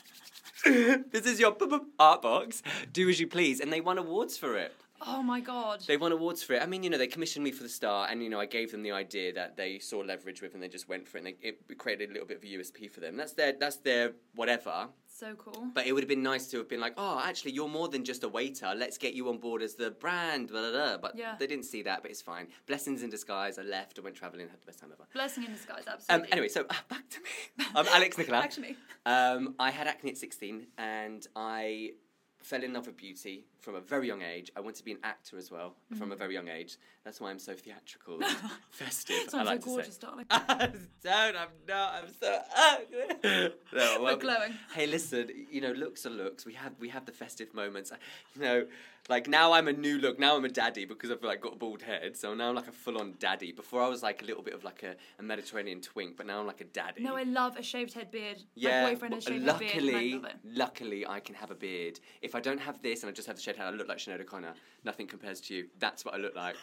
this 1.11 1.25
is 1.25 1.39
your 1.39 1.55
art 1.99 2.21
box. 2.21 2.61
Do 2.91 3.07
as 3.09 3.19
you 3.19 3.27
please, 3.27 3.59
and 3.59 3.71
they 3.71 3.81
won 3.81 3.97
awards 3.97 4.37
for 4.37 4.57
it. 4.57 4.73
Oh 5.01 5.23
my 5.23 5.39
god. 5.39 5.81
They 5.87 5.95
won 5.95 6.11
awards 6.11 6.43
for 6.43 6.53
it. 6.53 6.61
I 6.61 6.65
mean, 6.65 6.83
you 6.83 6.89
know, 6.89 6.97
they 6.97 7.07
commissioned 7.07 7.43
me 7.43 7.51
for 7.51 7.63
the 7.63 7.69
star, 7.69 8.07
and 8.09 8.21
you 8.21 8.29
know, 8.29 8.39
I 8.39 8.45
gave 8.45 8.71
them 8.71 8.83
the 8.83 8.91
idea 8.91 9.33
that 9.33 9.55
they 9.55 9.79
saw 9.79 9.99
leverage 9.99 10.41
with, 10.41 10.53
and 10.53 10.61
they 10.61 10.67
just 10.67 10.89
went 10.89 11.07
for 11.07 11.17
it, 11.17 11.25
and 11.25 11.27
they, 11.27 11.47
it 11.47 11.77
created 11.77 12.09
a 12.09 12.13
little 12.13 12.27
bit 12.27 12.37
of 12.37 12.43
a 12.43 12.47
USP 12.47 12.91
for 12.91 12.99
them. 12.99 13.15
That's 13.15 13.33
their, 13.33 13.53
that's 13.53 13.77
their 13.77 14.13
whatever. 14.35 14.87
So 15.19 15.35
cool. 15.35 15.67
But 15.73 15.85
it 15.85 15.91
would 15.91 16.01
have 16.01 16.07
been 16.07 16.23
nice 16.23 16.47
to 16.47 16.57
have 16.59 16.69
been 16.69 16.79
like, 16.79 16.93
oh, 16.97 17.21
actually, 17.21 17.51
you're 17.51 17.67
more 17.67 17.89
than 17.89 18.05
just 18.05 18.23
a 18.23 18.29
waiter. 18.29 18.71
Let's 18.73 18.97
get 18.97 19.13
you 19.15 19.27
on 19.27 19.37
board 19.37 19.61
as 19.61 19.75
the 19.75 19.91
brand. 19.91 20.47
Blah, 20.47 20.61
blah, 20.61 20.71
blah. 20.71 20.97
But 20.97 21.17
Yeah. 21.17 21.35
they 21.37 21.45
didn't 21.45 21.65
see 21.65 21.81
that, 21.83 22.01
but 22.03 22.09
it's 22.11 22.21
fine. 22.21 22.47
Blessings 22.67 23.03
in 23.03 23.09
disguise. 23.09 23.59
I 23.59 23.63
left. 23.63 23.99
I 23.99 24.01
went 24.01 24.15
traveling. 24.15 24.43
and 24.43 24.51
Had 24.51 24.61
the 24.61 24.65
best 24.67 24.79
time 24.79 24.91
ever. 24.93 25.05
Blessing 25.13 25.43
in 25.43 25.51
disguise, 25.51 25.83
Um, 25.87 25.93
absolutely. 25.95 26.31
anyway, 26.31 26.47
so 26.47 26.61
uh, 26.69 26.73
back 26.87 27.09
to 27.09 27.19
me. 27.19 27.65
I'm 27.75 27.87
Alex 27.87 28.15
Nicolau. 28.15 28.41
Actually. 28.41 28.77
Um, 29.05 29.55
I 29.59 29.71
had 29.71 29.87
acne 29.87 30.11
at 30.11 30.17
16 30.17 30.67
and 30.77 31.27
I 31.35 31.91
fell 32.41 32.63
in 32.63 32.73
love 32.73 32.87
with 32.87 32.97
beauty 32.97 33.45
from 33.59 33.75
a 33.75 33.81
very 33.81 34.07
young 34.07 34.21
age. 34.21 34.51
I 34.55 34.61
wanted 34.61 34.77
to 34.77 34.85
be 34.85 34.91
an 34.91 34.99
actor 35.03 35.37
as 35.37 35.51
well 35.51 35.75
from 35.97 36.11
a 36.11 36.15
mm. 36.15 36.19
very 36.19 36.33
young 36.33 36.47
age. 36.47 36.77
That's 37.03 37.19
why 37.19 37.29
I'm 37.29 37.39
so 37.39 37.53
theatrical 37.53 38.21
and 38.23 38.37
festive. 38.71 39.17
I 39.27 39.31
Sounds 39.31 39.47
like 39.47 39.61
so 39.61 39.67
gorgeous, 39.67 39.97
to 39.97 40.05
darling. 40.05 40.25
say. 40.31 40.71
Don't, 41.03 41.35
I'm 41.35 41.47
not, 41.67 41.93
I'm 41.95 42.13
so 42.19 42.41
ugly. 42.55 43.53
No, 43.73 44.01
well, 44.01 44.03
We're 44.03 44.15
glowing. 44.15 44.53
Hey, 44.73 44.87
listen, 44.87 45.29
you 45.51 45.61
know, 45.61 45.71
looks 45.71 46.05
are 46.05 46.09
looks. 46.09 46.45
We 46.45 46.53
have 46.53 46.73
we 46.79 46.89
have 46.89 47.05
the 47.05 47.11
festive 47.11 47.53
moments. 47.53 47.91
You 48.35 48.41
know, 48.41 48.65
like 49.09 49.27
now 49.27 49.53
I'm 49.53 49.67
a 49.67 49.73
new 49.73 49.97
look. 49.97 50.19
Now 50.19 50.35
I'm 50.37 50.45
a 50.45 50.49
daddy 50.49 50.85
because 50.85 51.09
I've 51.11 51.23
like 51.23 51.41
got 51.41 51.53
a 51.53 51.55
bald 51.57 51.81
head. 51.81 52.15
So 52.15 52.33
now 52.33 52.49
I'm 52.49 52.55
like 52.55 52.67
a 52.67 52.71
full 52.71 52.97
on 52.99 53.15
daddy. 53.19 53.51
Before 53.51 53.81
I 53.81 53.87
was 53.87 54.03
like 54.03 54.21
a 54.21 54.25
little 54.25 54.43
bit 54.43 54.53
of 54.53 54.63
like 54.63 54.83
a, 54.83 54.95
a 55.19 55.23
Mediterranean 55.23 55.81
twink, 55.81 56.15
but 56.15 56.25
now 56.27 56.39
I'm 56.39 56.47
like 56.47 56.61
a 56.61 56.65
daddy. 56.65 57.03
No, 57.03 57.15
I 57.15 57.23
love 57.23 57.57
a 57.57 57.63
shaved 57.63 57.93
head 57.93 58.11
beard. 58.11 58.37
Yeah, 58.55 58.83
My 58.83 58.91
boyfriend 58.93 59.15
has 59.15 59.23
shaved 59.23 59.45
head 59.45 59.59
beard. 59.59 59.71
and 59.73 59.81
I 59.81 59.85
luckily, 59.91 60.13
love 60.13 60.25
it. 60.25 60.35
luckily, 60.45 61.07
I 61.07 61.19
can 61.19 61.35
have 61.35 61.51
a 61.51 61.55
beard. 61.55 61.99
If 62.21 62.35
I 62.35 62.39
don't 62.39 62.59
have 62.61 62.81
this 62.81 63.01
and 63.03 63.09
I 63.09 63.13
just 63.13 63.27
have 63.27 63.35
the 63.35 63.41
shaved 63.41 63.57
head, 63.57 63.67
I 63.67 63.71
look 63.71 63.87
like 63.87 63.97
Sinead 63.97 64.21
O'Connor. 64.21 64.53
Nothing 64.85 65.07
compares 65.07 65.41
to 65.41 65.55
you. 65.55 65.67
That's 65.79 66.05
what 66.05 66.13
I 66.13 66.17
look 66.17 66.35
like. 66.35 66.55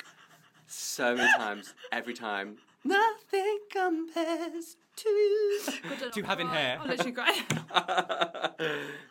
So 0.69 1.15
many 1.15 1.33
times, 1.37 1.75
every 1.93 2.15
time. 2.15 2.57
Nothing 2.89 3.59
compares 3.71 4.77
to 4.97 5.61
don't 6.01 6.13
To 6.15 6.21
know. 6.23 6.27
having 6.27 6.49
hair. 6.49 6.79
I'll 6.81 6.87
literally 6.89 7.13
cry. 7.13 8.51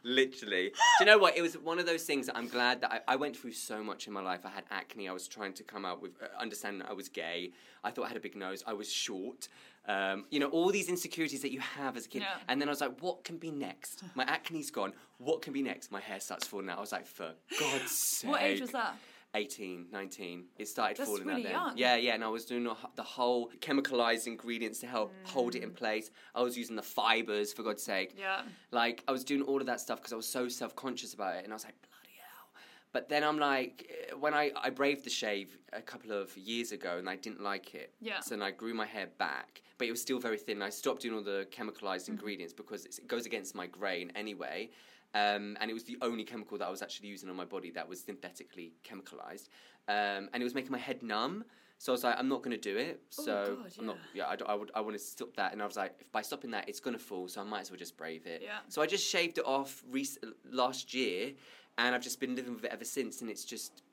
Literally. 0.04 0.69
Do 0.69 0.75
you 1.01 1.06
know 1.06 1.18
what? 1.18 1.38
It 1.38 1.42
was 1.42 1.56
one 1.57 1.80
of 1.80 1.86
those 1.86 2.04
things 2.04 2.25
that 2.27 2.38
I'm 2.38 2.48
glad 2.48 2.81
that 2.81 2.92
I, 2.92 3.13
I 3.13 3.16
went 3.16 3.38
through 3.38 3.51
so 3.54 3.83
much 3.83 4.07
in 4.07 4.13
my 4.13 4.22
life. 4.22 4.42
I 4.45 4.50
had 4.50 4.63
acne. 4.72 5.07
I 5.07 5.12
was 5.13 5.27
trying 5.27 5.54
to 5.54 5.63
come 5.63 5.86
out 5.86 6.01
with, 6.01 6.12
uh, 6.22 6.27
understand 6.42 6.81
that 6.81 6.90
I 6.90 6.94
was 6.94 7.09
gay. 7.09 7.52
I 7.83 7.92
thought 7.92 8.06
I 8.06 8.07
had 8.07 8.18
a 8.18 8.21
big 8.21 8.35
nose. 8.35 8.64
I 8.66 8.73
was 8.73 8.92
short. 8.92 9.47
Um, 9.88 10.26
you 10.31 10.40
know, 10.40 10.47
all 10.49 10.71
these 10.71 10.90
insecurities 10.90 11.42
that 11.44 11.52
you 11.52 11.59
have 11.59 11.95
as 11.97 12.06
a 12.07 12.09
kid. 12.09 12.23
Yeah. 12.23 12.38
And 12.47 12.59
then 12.59 12.68
I 12.68 12.71
was 12.71 12.81
like, 12.81 12.99
what 13.02 13.23
can 13.23 13.38
be 13.38 13.52
next? 13.52 14.04
My 14.16 14.23
acne's 14.23 14.71
gone. 14.71 14.94
What 15.19 15.44
can 15.44 15.54
be 15.54 15.61
next? 15.61 15.92
My 15.92 15.99
hair 15.99 16.19
starts 16.19 16.47
falling 16.47 16.69
out. 16.69 16.80
I 16.80 16.81
was 16.81 16.92
like, 16.92 17.06
for 17.06 17.33
God's 17.59 17.92
sake. 17.92 18.31
what 18.31 18.42
age 18.42 18.61
was 18.61 18.71
that? 18.71 18.95
18, 19.35 19.87
19. 19.92 20.45
It 20.57 20.68
started 20.68 20.97
That's 20.97 21.09
falling 21.09 21.25
really 21.27 21.42
out 21.42 21.44
then. 21.44 21.51
young. 21.51 21.77
Yeah, 21.77 21.95
yeah, 21.97 22.13
and 22.15 22.23
I 22.23 22.27
was 22.30 22.45
doing 22.45 22.63
the 22.95 23.04
whole 23.04 23.51
chemicalized 23.59 24.27
ingredients 24.27 24.80
to 24.80 24.87
help 24.87 25.13
hold 25.25 25.56
it 25.56 25.63
in 25.63 25.71
place. 25.71 26.09
I 26.33 26.42
was 26.42 26.57
using 26.57 26.75
the 26.75 26.81
fibers, 26.81 27.54
for 27.54 27.61
God's 27.63 27.83
sake. 27.83 28.15
Yeah. 28.18 28.42
Like, 28.71 29.04
I 29.07 29.11
was 29.11 29.23
doing 29.23 29.42
all 29.44 29.59
of 29.59 29.68
that 29.68 29.80
stuff 29.81 29.99
because 29.99 30.13
I 30.13 30.15
was 30.15 30.27
so 30.27 30.47
self 30.47 30.75
conscious 30.75 31.13
about 31.13 31.35
it, 31.35 31.44
and 31.44 31.54
I 31.54 31.56
was 31.56 31.65
like, 31.65 31.75
bloody 31.81 32.15
hell. 32.18 32.61
But 32.94 33.09
then 33.09 33.23
I'm 33.23 33.37
like, 33.37 33.92
eh, 34.09 34.13
when 34.15 34.33
I, 34.33 34.51
I 34.56 34.69
braved 34.69 35.04
the 35.06 35.09
shave 35.09 35.57
a 35.73 35.81
couple 35.81 36.11
of 36.13 36.35
years 36.37 36.71
ago 36.71 36.97
and 36.97 37.09
I 37.09 37.18
didn't 37.18 37.42
like 37.42 37.75
it. 37.75 37.92
Yeah. 37.99 38.21
So 38.21 38.30
then 38.35 38.42
I 38.42 38.51
grew 38.51 38.73
my 38.73 38.85
hair 38.85 39.07
back, 39.18 39.61
but 39.77 39.87
it 39.87 39.92
was 39.92 40.01
still 40.01 40.19
very 40.19 40.37
thin. 40.37 40.61
I 40.61 40.69
stopped 40.69 41.01
doing 41.01 41.13
all 41.15 41.21
the 41.21 41.45
chemicalized 41.51 42.04
Mm-hmm. 42.04 42.13
ingredients 42.13 42.54
because 42.54 42.85
it 42.85 43.06
goes 43.07 43.25
against 43.25 43.54
my 43.56 43.68
grain 43.68 44.11
anyway. 44.15 44.69
Um, 45.16 45.57
and 45.62 45.72
it 45.72 45.74
was 45.74 45.86
the 45.86 45.98
only 46.02 46.26
chemical 46.26 46.57
that 46.57 46.68
I 46.68 46.69
was 46.69 46.81
actually 46.81 47.07
using 47.07 47.30
on 47.30 47.38
my 47.38 47.45
body 47.45 47.72
that 47.72 47.88
was 47.88 48.02
synthetically 48.02 48.74
chemicalized. 48.84 49.48
Um, 49.88 50.30
and 50.34 50.42
it 50.42 50.44
was 50.44 50.54
making 50.54 50.72
my 50.72 50.78
head 50.78 51.02
numb. 51.02 51.45
So 51.78 51.92
I 51.92 51.94
was 51.94 52.04
like, 52.04 52.16
I'm 52.19 52.28
not 52.28 52.44
going 52.44 52.52
to 52.60 52.62
do 52.62 52.78
it. 52.78 53.02
Oh, 53.19 53.24
So 53.24 53.57
God, 53.62 53.72
I'm 53.80 53.86
not. 53.86 53.98
Yeah, 54.14 54.26
I, 54.26 54.38
I 54.45 54.56
would. 54.56 54.72
I 54.76 54.81
want 54.81 54.94
to 54.94 55.00
stop 55.00 55.34
that. 55.38 55.54
And 55.54 55.62
I 55.62 55.66
was 55.66 55.78
like, 55.78 55.94
if 56.00 56.12
by 56.12 56.22
stopping 56.22 56.52
that, 56.52 56.68
it's 56.68 56.81
going 56.81 56.95
to 56.98 57.02
fall. 57.02 57.28
So 57.30 57.40
I 57.42 57.44
might 57.45 57.62
as 57.62 57.72
well 57.72 57.78
just 57.80 57.95
brave 57.98 58.26
it. 58.26 58.42
Yeah. 58.44 58.60
So 58.68 58.81
I 58.81 58.88
just 58.88 59.07
shaved 59.10 59.38
it 59.38 59.45
off 59.45 59.84
rec- 59.90 60.24
last 60.52 60.94
year, 60.94 61.31
and 61.78 61.95
I've 61.95 62.02
just 62.02 62.19
been 62.19 62.36
living 62.36 62.54
with 62.56 62.66
it 62.66 62.72
ever 62.72 62.86
since. 62.86 63.22
And 63.22 63.30
it's 63.30 63.45
just, 63.45 63.84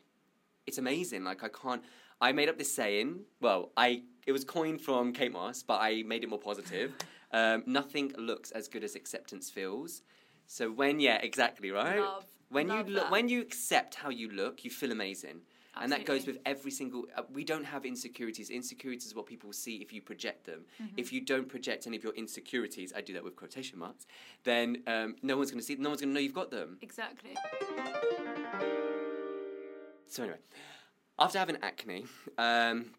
it's 0.67 0.79
amazing. 0.79 1.23
Like 1.25 1.45
I 1.45 1.49
can't. 1.49 1.83
I 2.21 2.33
made 2.33 2.49
up 2.49 2.59
this 2.59 2.73
saying. 2.73 3.21
Well, 3.41 3.71
I 3.77 4.03
it 4.27 4.33
was 4.33 4.45
coined 4.45 4.81
from 4.81 5.13
Kate 5.13 5.33
Moss, 5.33 5.63
but 5.63 5.81
I 5.81 6.03
made 6.05 6.23
it 6.25 6.31
more 6.31 6.39
positive. 6.39 6.93
um, 7.33 7.63
nothing 7.67 8.13
looks 8.17 8.51
as 8.53 8.69
good 8.69 8.85
as 8.85 8.95
acceptance 8.95 9.51
feels. 9.51 10.03
So 10.47 10.71
when 10.71 11.01
yeah, 11.01 11.17
exactly 11.17 11.71
right. 11.71 12.01
Love. 12.01 12.25
When 12.51 12.69
Love 12.69 12.89
you 12.89 12.95
look, 12.97 13.11
when 13.11 13.29
you 13.29 13.41
accept 13.41 13.95
how 13.95 14.11
you 14.11 14.31
look, 14.31 14.65
you 14.65 14.71
feel 14.71 14.93
amazing. 14.93 15.41
And 15.75 15.91
that 15.91 16.05
goes 16.05 16.27
with 16.27 16.39
every 16.45 16.71
single. 16.71 17.07
Uh, 17.17 17.23
we 17.33 17.45
don't 17.45 17.65
have 17.65 17.87
insecurities. 17.87 18.51
Insecurities 18.51 19.07
is 19.07 19.15
what 19.15 19.25
people 19.25 19.55
see 19.55 19.77
if 19.77 19.91
you 19.91 20.03
project 20.03 20.45
them. 20.45 20.67
Mm-hmm. 20.83 20.99
If 20.99 21.15
you 21.15 21.23
don't 21.23 21.49
project 21.49 21.87
any 21.87 21.97
of 21.97 22.05
your 22.05 22.13
insecurities, 22.13 22.93
I 22.95 23.01
do 23.01 23.15
that 23.15 23.25
with 23.25 23.37
quotation 23.37 23.79
marks. 23.79 24.07
Then 24.45 24.83
um, 24.87 25.17
no 25.23 25.39
one's 25.39 25.51
going 25.51 25.61
to 25.61 25.65
see. 25.65 25.77
No 25.77 25.89
one's 25.89 26.03
going 26.03 26.11
to 26.11 26.15
know 26.15 26.21
you've 26.21 26.35
got 26.35 26.51
them. 26.51 26.77
Exactly. 26.83 27.35
So 30.07 30.25
anyway, 30.25 30.39
after 31.19 31.39
having 31.39 31.57
acne, 31.63 32.05
um, 32.37 32.91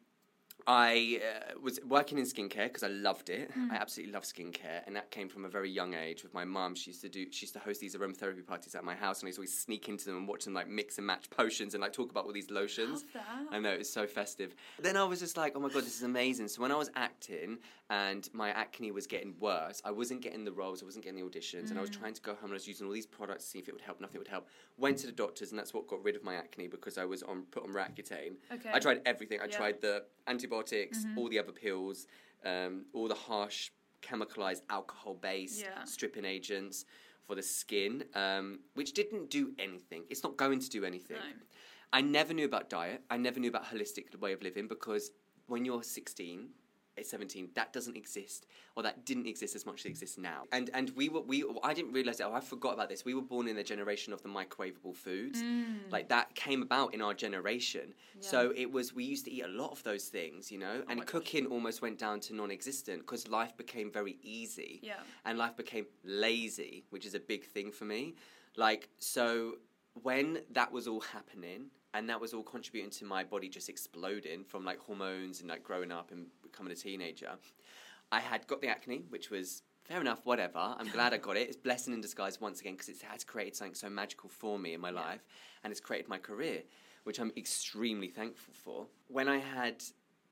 I 0.66 1.20
uh, 1.22 1.60
was 1.62 1.80
working 1.86 2.18
in 2.18 2.26
skincare 2.26 2.66
because 2.66 2.84
I 2.84 2.88
loved 2.88 3.30
it. 3.30 3.52
I 3.72 3.76
absolutely 3.76 4.14
love 4.14 4.24
skincare, 4.24 4.86
and 4.86 4.96
that 4.96 5.12
came 5.12 5.28
from 5.28 5.46
a 5.46 5.50
very 5.50 5.70
young 5.70 5.94
age. 5.94 6.24
With 6.24 6.34
my 6.34 6.46
mum, 6.46 6.76
she 6.76 6.92
used 6.92 7.02
to 7.02 7.10
do, 7.10 7.26
she 7.32 7.46
used 7.46 7.54
to 7.54 7.60
host 7.60 7.82
these 7.82 7.96
aromatherapy 7.96 8.46
parties 8.46 8.76
at 8.76 8.84
my 8.84 8.96
house, 8.96 9.20
and 9.20 9.28
I 9.28 9.30
used 9.30 9.38
to 9.38 9.42
always 9.42 9.58
sneak 9.58 9.90
into 9.90 10.06
them 10.06 10.18
and 10.18 10.28
watch 10.28 10.46
them 10.46 10.54
like 10.54 10.70
mix 10.70 10.98
and 10.98 11.08
match 11.08 11.30
potions 11.30 11.74
and 11.74 11.82
like 11.82 11.94
talk 11.94 12.12
about 12.12 12.26
all 12.26 12.34
these 12.34 12.50
lotions. 12.50 13.04
Love 13.14 13.24
that. 13.50 13.56
I 13.56 13.60
know 13.60 13.72
it 13.72 13.80
was 13.80 13.92
so 13.92 14.08
festive. 14.08 14.56
Then 14.80 14.96
I 14.98 15.04
was 15.04 15.20
just 15.20 15.38
like, 15.38 15.54
oh 15.56 15.60
my 15.60 15.70
god, 15.70 15.84
this 15.84 15.98
is 15.98 16.04
amazing. 16.04 16.48
So 16.48 16.62
when 16.62 16.72
I 16.72 16.76
was 16.76 16.90
acting 16.96 17.58
and 17.94 18.28
my 18.34 18.50
acne 18.50 18.90
was 18.92 19.06
getting 19.06 19.36
worse, 19.40 19.80
I 19.86 19.92
wasn't 19.92 20.22
getting 20.22 20.44
the 20.44 20.52
roles, 20.52 20.82
I 20.82 20.86
wasn't 20.86 21.06
getting 21.06 21.20
the 21.24 21.30
auditions, 21.30 21.70
and 21.70 21.78
I 21.78 21.82
was 21.82 21.92
Mm. 21.92 22.00
trying 22.00 22.14
to 22.16 22.22
go 22.22 22.34
home 22.34 22.46
and 22.46 22.54
I 22.54 22.60
was 22.62 22.68
using 22.68 22.88
all 22.88 22.94
these 22.94 23.06
products 23.06 23.44
to 23.44 23.50
see 23.52 23.60
if 23.60 23.68
it 23.70 23.74
would 23.74 23.82
help. 23.90 24.02
Nothing 24.02 24.18
would 24.18 24.28
help. 24.28 24.48
Went 24.78 24.98
to 25.00 25.06
the 25.06 25.12
doctors, 25.12 25.52
and 25.52 25.60
that's 25.60 25.76
what 25.76 25.86
got 25.86 26.02
rid 26.04 26.16
of 26.16 26.24
my 26.24 26.34
acne 26.34 26.68
because 26.68 26.98
I 26.98 27.06
was 27.06 27.22
on 27.22 27.44
put 27.52 27.62
on 27.64 27.70
Roaccutane. 27.70 28.38
Okay. 28.52 28.72
I 28.74 28.80
tried 28.80 29.02
everything. 29.06 29.40
I 29.42 29.46
Yeah. 29.46 29.58
tried 29.58 29.82
the 29.82 30.06
antibiotics, 30.26 31.06
all 31.16 31.30
the 31.30 31.38
other 31.38 31.52
pills, 31.52 32.08
um, 32.44 32.86
all 32.94 33.08
the 33.08 33.14
harsh 33.30 33.70
chemicalized 34.02 34.64
alcohol-based 34.70 35.62
Yeah. 35.62 35.84
stripping 35.84 36.26
agents 36.26 36.86
for 37.28 37.36
the 37.36 37.44
skin, 37.44 38.10
um, 38.16 38.60
which 38.74 38.94
didn't 38.94 39.30
do 39.30 39.54
anything. 39.60 40.06
It's 40.10 40.24
not 40.24 40.36
going 40.36 40.60
to 40.60 40.70
do 40.70 40.84
anything. 40.84 41.18
No. 41.18 41.46
I 41.94 42.02
never 42.02 42.34
knew 42.34 42.46
about 42.46 42.70
diet. 42.70 43.04
I 43.12 43.18
never 43.18 43.40
knew 43.40 43.50
about 43.50 43.66
holistic 43.66 44.16
way 44.20 44.34
of 44.34 44.42
living 44.42 44.68
because 44.68 45.12
when 45.46 45.64
you're 45.64 45.84
16, 45.84 46.40
eh, 46.40 46.63
17, 47.02 47.50
that 47.56 47.74
doesn't 47.74 47.98
exist, 47.98 48.46
or 48.76 48.84
that 48.84 49.06
didn't 49.06 49.26
exist 49.26 49.56
as 49.56 49.66
much 49.66 49.80
as 49.82 49.86
it 49.86 49.90
exists 49.90 50.18
now. 50.18 50.44
And 50.52 50.70
and 50.74 50.92
we 50.92 51.10
were 51.10 51.22
we 51.22 51.44
I 51.64 51.74
didn't 51.74 51.94
realize 51.94 52.18
that. 52.18 52.28
Oh, 52.28 52.34
I 52.34 52.40
forgot 52.40 52.74
about 52.76 52.90
this. 52.90 53.04
We 53.04 53.16
were 53.16 53.22
born 53.22 53.48
in 53.48 53.56
the 53.56 53.64
generation 53.64 54.14
of 54.14 54.22
the 54.22 54.30
microwavable 54.30 54.96
foods. 54.96 55.42
Mm. 55.42 55.92
Like 55.92 56.10
that 56.10 56.36
came 56.36 56.62
about 56.62 56.94
in 56.94 57.02
our 57.02 57.14
generation. 57.14 57.94
So 58.20 58.54
it 58.56 58.72
was 58.72 58.94
we 58.94 59.04
used 59.04 59.26
to 59.26 59.32
eat 59.32 59.44
a 59.44 59.48
lot 59.48 59.72
of 59.72 59.84
those 59.84 60.06
things, 60.06 60.52
you 60.52 60.60
know. 60.60 60.82
Oh 60.82 60.90
and 60.90 61.00
my 61.00 61.06
gosh. 61.06 61.12
cooking 61.12 61.48
almost 61.48 61.82
went 61.82 61.98
down 61.98 62.20
to 62.22 62.36
non-existent 62.36 63.00
because 63.00 63.28
life 63.28 63.58
became 63.58 63.92
very 63.92 64.18
easy 64.22 64.80
Yeah. 64.84 64.94
and 65.26 65.38
life 65.38 65.58
became 65.58 65.86
lazy, 66.04 66.86
which 66.92 67.06
is 67.06 67.16
a 67.16 67.20
big 67.20 67.46
thing 67.46 67.72
for 67.72 67.86
me. 67.86 68.16
Like, 68.56 68.90
so 69.00 69.56
when 70.02 70.40
that 70.52 70.72
was 70.72 70.88
all 70.88 71.02
happening 71.02 71.66
and 71.94 72.10
that 72.10 72.20
was 72.20 72.34
all 72.34 72.44
contributing 72.44 72.92
to 72.92 73.06
my 73.06 73.24
body 73.24 73.48
just 73.48 73.70
exploding 73.70 74.44
from 74.44 74.66
like 74.66 74.80
hormones 74.80 75.42
and 75.42 75.50
like 75.50 75.64
growing 75.64 75.92
up 75.92 76.12
and 76.12 76.28
becoming 76.42 76.72
a 76.72 76.76
teenager, 76.76 77.32
I 78.12 78.20
had 78.20 78.48
got 78.48 78.62
the 78.62 78.68
acne, 78.68 79.04
which 79.10 79.30
was 79.30 79.64
fair 79.84 80.02
enough, 80.02 80.26
whatever. 80.26 80.76
I'm 80.78 80.88
glad 80.90 81.14
I 81.14 81.18
got 81.18 81.38
it. 81.38 81.48
It's 81.48 81.58
blessing 81.58 81.94
in 81.94 82.02
disguise 82.02 82.40
once 82.40 82.62
again 82.62 82.74
because 82.74 82.90
it 82.90 83.02
has 83.04 83.24
created 83.24 83.56
something 83.56 83.76
so 83.76 83.90
magical 83.90 84.30
for 84.30 84.58
me 84.58 84.74
in 84.74 84.82
my 84.82 84.90
life 84.90 85.24
and 85.64 85.72
it's 85.72 85.82
created 85.82 86.08
my 86.08 86.18
career, 86.18 86.64
which 87.04 87.20
I'm 87.20 87.32
extremely 87.38 88.08
thankful 88.08 88.54
for. 88.54 88.88
When 89.08 89.28
I 89.28 89.38
had 89.38 89.84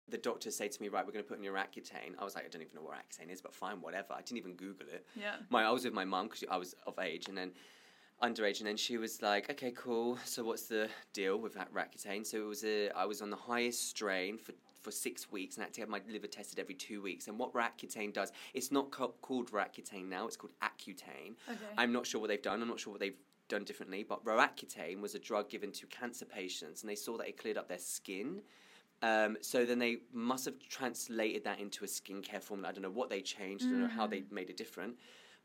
the 0.09 0.17
doctor 0.17 0.51
say 0.51 0.67
to 0.67 0.81
me, 0.81 0.89
right, 0.89 1.05
we're 1.05 1.13
going 1.13 1.23
to 1.23 1.27
put 1.27 1.37
in 1.37 1.43
your 1.43 1.55
Accutane. 1.55 2.13
I 2.19 2.23
was 2.23 2.35
like, 2.35 2.45
I 2.45 2.49
don't 2.49 2.61
even 2.61 2.75
know 2.75 2.81
what 2.81 2.95
Accutane 2.97 3.31
is, 3.31 3.41
but 3.41 3.53
fine, 3.53 3.81
whatever. 3.81 4.13
I 4.13 4.21
didn't 4.21 4.37
even 4.37 4.53
Google 4.53 4.87
it. 4.93 5.05
Yeah. 5.15 5.35
My, 5.49 5.63
I 5.63 5.71
was 5.71 5.85
with 5.85 5.93
my 5.93 6.05
mum 6.05 6.27
because 6.27 6.43
I 6.49 6.57
was 6.57 6.75
of 6.85 6.99
age, 6.99 7.29
and 7.29 7.37
then 7.37 7.51
underage, 8.21 8.59
and 8.59 8.67
then 8.67 8.77
she 8.77 8.97
was 8.97 9.21
like, 9.21 9.49
okay, 9.49 9.71
cool. 9.71 10.17
So 10.25 10.43
what's 10.43 10.63
the 10.63 10.89
deal 11.13 11.37
with 11.37 11.53
that 11.55 11.73
Accutane? 11.73 12.25
So 12.25 12.37
it 12.37 12.47
was 12.47 12.63
a, 12.63 12.89
I 12.91 13.05
was 13.05 13.21
on 13.21 13.29
the 13.29 13.35
highest 13.35 13.89
strain 13.89 14.37
for 14.37 14.53
for 14.81 14.91
six 14.91 15.31
weeks, 15.31 15.57
and 15.57 15.63
I 15.63 15.65
had 15.67 15.73
to 15.75 15.81
have 15.81 15.89
my 15.89 16.01
liver 16.09 16.25
tested 16.25 16.57
every 16.57 16.73
two 16.73 17.03
weeks. 17.03 17.27
And 17.27 17.37
what 17.37 17.53
Accutane 17.53 18.11
does, 18.11 18.31
it's 18.55 18.71
not 18.71 18.89
co- 18.89 19.13
called 19.21 19.51
Accutane 19.51 20.09
now; 20.09 20.25
it's 20.27 20.37
called 20.37 20.53
Accutane. 20.63 21.35
Okay. 21.47 21.59
I'm 21.77 21.93
not 21.93 22.07
sure 22.07 22.19
what 22.19 22.27
they've 22.29 22.41
done. 22.41 22.61
I'm 22.61 22.67
not 22.67 22.79
sure 22.79 22.91
what 22.91 22.99
they've 22.99 23.17
done 23.47 23.63
differently. 23.63 24.03
But 24.03 24.23
Roaccutane 24.25 25.01
was 25.01 25.13
a 25.13 25.19
drug 25.19 25.49
given 25.49 25.71
to 25.73 25.85
cancer 25.87 26.25
patients, 26.25 26.81
and 26.81 26.89
they 26.89 26.95
saw 26.95 27.17
that 27.17 27.27
it 27.27 27.37
cleared 27.37 27.57
up 27.57 27.67
their 27.67 27.77
skin. 27.77 28.41
Um, 29.03 29.37
so 29.41 29.65
then 29.65 29.79
they 29.79 29.97
must 30.13 30.45
have 30.45 30.55
translated 30.69 31.43
that 31.43 31.59
into 31.59 31.83
a 31.83 31.87
skincare 31.87 32.41
formula. 32.41 32.69
I 32.69 32.71
don't 32.71 32.83
know 32.83 32.89
what 32.89 33.09
they 33.09 33.21
changed. 33.21 33.65
I 33.65 33.69
don't 33.69 33.81
know 33.81 33.87
how 33.87 34.07
they 34.07 34.23
made 34.31 34.49
it 34.49 34.57
different. 34.57 34.95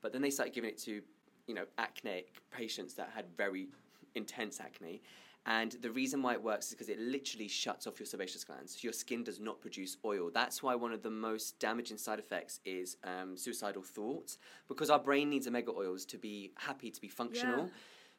But 0.02 0.12
then 0.12 0.20
they 0.20 0.30
started 0.30 0.54
giving 0.54 0.70
it 0.70 0.78
to, 0.82 1.02
you 1.46 1.54
know, 1.54 1.64
acneic 1.78 2.32
patients 2.50 2.94
that 2.94 3.10
had 3.14 3.26
very 3.36 3.68
intense 4.14 4.60
acne. 4.60 5.02
And 5.48 5.72
the 5.80 5.92
reason 5.92 6.22
why 6.22 6.32
it 6.32 6.42
works 6.42 6.66
is 6.66 6.72
because 6.72 6.88
it 6.88 6.98
literally 6.98 7.46
shuts 7.46 7.86
off 7.86 8.00
your 8.00 8.06
sebaceous 8.06 8.42
glands. 8.42 8.82
Your 8.82 8.92
skin 8.92 9.22
does 9.22 9.38
not 9.38 9.60
produce 9.60 9.96
oil. 10.04 10.28
That's 10.34 10.60
why 10.60 10.74
one 10.74 10.92
of 10.92 11.02
the 11.02 11.10
most 11.10 11.60
damaging 11.60 11.98
side 11.98 12.18
effects 12.18 12.58
is 12.64 12.96
um, 13.04 13.36
suicidal 13.36 13.82
thoughts, 13.82 14.38
because 14.66 14.90
our 14.90 14.98
brain 14.98 15.30
needs 15.30 15.46
omega 15.46 15.70
oils 15.70 16.04
to 16.06 16.18
be 16.18 16.50
happy, 16.56 16.90
to 16.90 17.00
be 17.00 17.08
functional. 17.08 17.66
Yeah. 17.66 17.70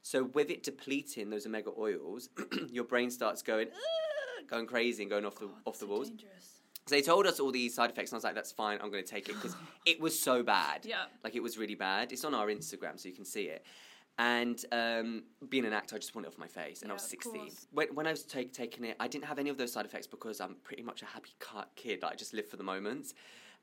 So 0.04 0.24
with 0.24 0.50
it 0.50 0.64
depleting 0.64 1.30
those 1.30 1.46
omega 1.46 1.72
oils, 1.78 2.30
your 2.70 2.86
brain 2.86 3.12
starts 3.12 3.42
going, 3.42 3.68
going 4.48 4.66
crazy 4.66 5.04
and 5.04 5.10
going 5.10 5.26
off 5.26 5.36
the 5.36 5.50
off 5.66 5.80
the 5.80 5.88
walls. 5.88 6.10
dangerous. 6.10 6.57
So 6.88 6.96
they 6.96 7.02
told 7.02 7.28
us 7.28 7.40
all 7.40 7.52
these 7.52 7.76
side 7.76 7.90
effects, 7.90 8.12
and 8.12 8.16
I 8.16 8.18
was 8.18 8.24
like, 8.24 8.36
"That's 8.36 8.52
fine. 8.52 8.80
I'm 8.82 8.90
going 8.90 9.04
to 9.04 9.10
take 9.10 9.30
it 9.30 9.36
because 9.36 9.56
it 9.86 10.00
was 10.00 10.18
so 10.18 10.44
bad. 10.44 10.86
Yeah. 10.86 11.06
like 11.24 11.36
it 11.36 11.44
was 11.44 11.58
really 11.58 11.76
bad. 11.76 12.12
It's 12.12 12.24
on 12.24 12.34
our 12.34 12.48
Instagram, 12.48 13.00
so 13.00 13.10
you 13.10 13.16
can 13.16 13.26
see 13.26 13.46
it." 13.46 13.66
And 14.20 14.64
um, 14.72 15.24
being 15.48 15.66
an 15.66 15.74
actor, 15.74 15.96
I 15.96 16.00
just 16.00 16.16
wanted 16.16 16.28
it 16.28 16.34
off 16.34 16.40
my 16.40 16.48
face, 16.48 16.82
and 16.82 16.90
I 16.90 16.94
was 16.94 17.04
16. 17.04 17.52
When, 17.72 17.88
when 17.94 18.08
I 18.08 18.12
was 18.12 18.24
take, 18.24 18.52
taking 18.52 18.84
it, 18.84 18.96
I 19.00 19.08
didn't 19.08 19.26
have 19.26 19.38
any 19.38 19.52
of 19.52 19.58
those 19.58 19.72
side 19.72 19.86
effects 19.86 20.08
because 20.08 20.42
I'm 20.42 20.56
pretty 20.64 20.82
much 20.82 21.04
a 21.04 21.06
happy 21.06 21.30
kid. 21.76 22.02
Like, 22.02 22.14
I 22.14 22.16
just 22.16 22.34
live 22.34 22.48
for 22.48 22.58
the 22.58 22.64
moment. 22.64 23.14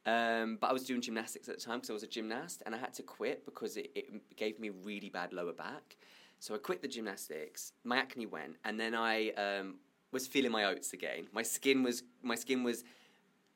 Um, 0.06 0.58
but 0.60 0.70
I 0.70 0.72
was 0.72 0.84
doing 0.84 1.00
gymnastics 1.00 1.48
at 1.48 1.58
the 1.58 1.60
time 1.60 1.78
because 1.78 1.90
I 1.90 1.94
was 1.94 2.04
a 2.04 2.08
gymnast, 2.08 2.62
and 2.66 2.74
I 2.74 2.78
had 2.78 2.94
to 2.94 3.02
quit 3.02 3.44
because 3.44 3.76
it, 3.76 3.90
it 3.96 4.36
gave 4.36 4.60
me 4.60 4.70
really 4.70 5.08
bad 5.08 5.32
lower 5.32 5.52
back. 5.52 5.96
So 6.38 6.54
I 6.54 6.58
quit 6.58 6.82
the 6.82 6.88
gymnastics. 6.88 7.72
My 7.82 7.96
acne 7.96 8.26
went, 8.26 8.56
and 8.64 8.78
then 8.78 8.94
I 8.94 9.30
um, 9.30 9.76
was 10.12 10.26
feeling 10.28 10.52
my 10.52 10.64
oats 10.66 10.92
again. 10.92 11.26
My 11.32 11.42
skin 11.42 11.82
was 11.82 12.04
my 12.22 12.34
skin 12.34 12.62
was 12.62 12.84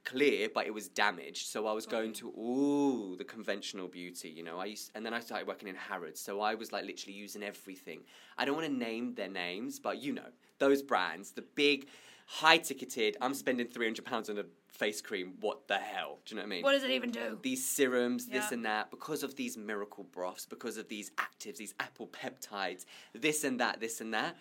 clear, 0.04 0.48
but 0.52 0.66
it 0.66 0.74
was 0.74 0.88
damaged. 0.88 1.46
So 1.46 1.66
I 1.66 1.72
was 1.72 1.86
oh. 1.86 1.90
going 1.90 2.12
to 2.14 2.28
ooh 2.30 3.16
the 3.16 3.24
conventional 3.24 3.88
beauty, 3.88 4.28
you 4.30 4.42
know. 4.42 4.58
I 4.58 4.66
used, 4.66 4.90
and 4.94 5.04
then 5.04 5.14
I 5.14 5.20
started 5.20 5.46
working 5.46 5.68
in 5.68 5.74
Harrods. 5.74 6.20
So 6.20 6.40
I 6.40 6.54
was 6.54 6.72
like 6.72 6.84
literally 6.84 7.14
using 7.14 7.42
everything. 7.42 8.00
I 8.36 8.44
don't 8.44 8.56
want 8.56 8.66
to 8.66 8.72
name 8.72 9.14
their 9.14 9.28
names, 9.28 9.78
but 9.78 10.02
you 10.02 10.12
know 10.12 10.30
those 10.58 10.82
brands, 10.82 11.32
the 11.32 11.42
big, 11.42 11.88
high 12.26 12.58
ticketed. 12.58 13.16
I'm 13.20 13.34
spending 13.34 13.66
three 13.66 13.86
hundred 13.86 14.04
pounds 14.04 14.30
on 14.30 14.38
a 14.38 14.44
face 14.68 15.00
cream. 15.00 15.34
What 15.40 15.68
the 15.68 15.78
hell? 15.78 16.18
Do 16.24 16.34
you 16.34 16.36
know 16.36 16.42
what 16.42 16.46
I 16.46 16.50
mean? 16.50 16.62
What 16.62 16.72
does 16.72 16.84
it 16.84 16.90
even 16.90 17.10
do? 17.10 17.38
these 17.42 17.66
serums, 17.66 18.26
this 18.26 18.52
and 18.52 18.64
that, 18.64 18.90
because 18.90 19.22
of 19.22 19.34
these 19.36 19.56
miracle 19.56 20.04
broths, 20.04 20.46
because 20.46 20.76
of 20.76 20.88
these 20.88 21.10
actives, 21.12 21.56
these 21.56 21.74
apple 21.80 22.08
peptides, 22.08 22.84
this 23.14 23.44
and 23.44 23.60
that, 23.60 23.80
this 23.80 24.00
and 24.00 24.14
that. 24.14 24.36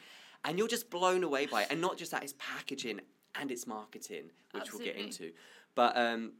And 0.46 0.58
you're 0.58 0.68
just 0.68 0.90
blown 0.90 1.24
away 1.24 1.46
by 1.46 1.64
it. 1.64 1.70
And 1.72 1.82
not 1.82 1.98
just 1.98 2.12
that, 2.12 2.24
it's 2.24 2.36
packaging 2.38 3.02
and 3.40 3.52
it's 3.52 3.68
marketing, 3.68 4.32
which 4.52 4.72
we'll 4.72 4.84
get 4.84 4.96
into. 4.96 5.32
But 5.76 5.98
um, 5.98 6.34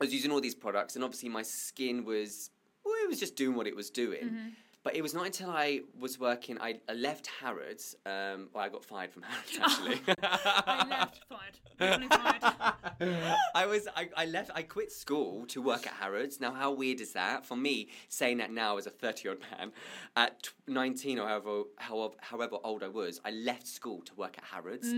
I 0.00 0.04
was 0.04 0.12
using 0.12 0.30
all 0.30 0.40
these 0.40 0.54
products, 0.54 0.94
and 0.96 1.04
obviously 1.04 1.28
my 1.28 1.42
skin 1.42 2.04
was, 2.04 2.50
well, 2.84 2.94
it 3.02 3.08
was 3.08 3.20
just 3.20 3.36
doing 3.36 3.56
what 3.56 3.66
it 3.66 3.76
was 3.76 3.90
doing. 3.90 4.24
Mm-hmm. 4.24 4.48
But 4.84 4.96
it 4.96 5.02
was 5.02 5.14
not 5.14 5.26
until 5.26 5.50
I 5.50 5.82
was 5.98 6.18
working, 6.18 6.60
I, 6.60 6.80
I 6.88 6.94
left 6.94 7.28
Harrods, 7.40 7.94
um, 8.04 8.48
well, 8.52 8.64
I 8.64 8.68
got 8.68 8.84
fired 8.84 9.12
from 9.12 9.22
Harrods 9.22 9.58
actually. 9.62 10.00
I 10.24 10.86
left 10.88 11.20
fired. 11.28 12.08
Fired. 12.10 13.36
I 13.54 13.66
was 13.66 13.86
I, 13.96 14.08
I 14.16 14.26
left 14.26 14.50
I 14.54 14.62
quit 14.62 14.90
school 14.90 15.46
to 15.46 15.62
work 15.62 15.86
at 15.86 15.92
Harrods. 15.94 16.40
Now 16.40 16.52
how 16.52 16.72
weird 16.72 17.00
is 17.00 17.12
that? 17.12 17.44
For 17.46 17.56
me, 17.56 17.88
saying 18.08 18.38
that 18.38 18.50
now 18.52 18.76
as 18.76 18.86
a 18.86 18.90
30-year-old 18.90 19.40
man, 19.52 19.72
at 20.16 20.48
19 20.66 21.18
or 21.18 21.28
however, 21.28 21.62
however 21.76 22.14
however 22.20 22.56
old 22.64 22.82
I 22.82 22.88
was, 22.88 23.20
I 23.24 23.30
left 23.30 23.66
school 23.68 24.00
to 24.02 24.14
work 24.14 24.36
at 24.38 24.44
Harrods 24.44 24.88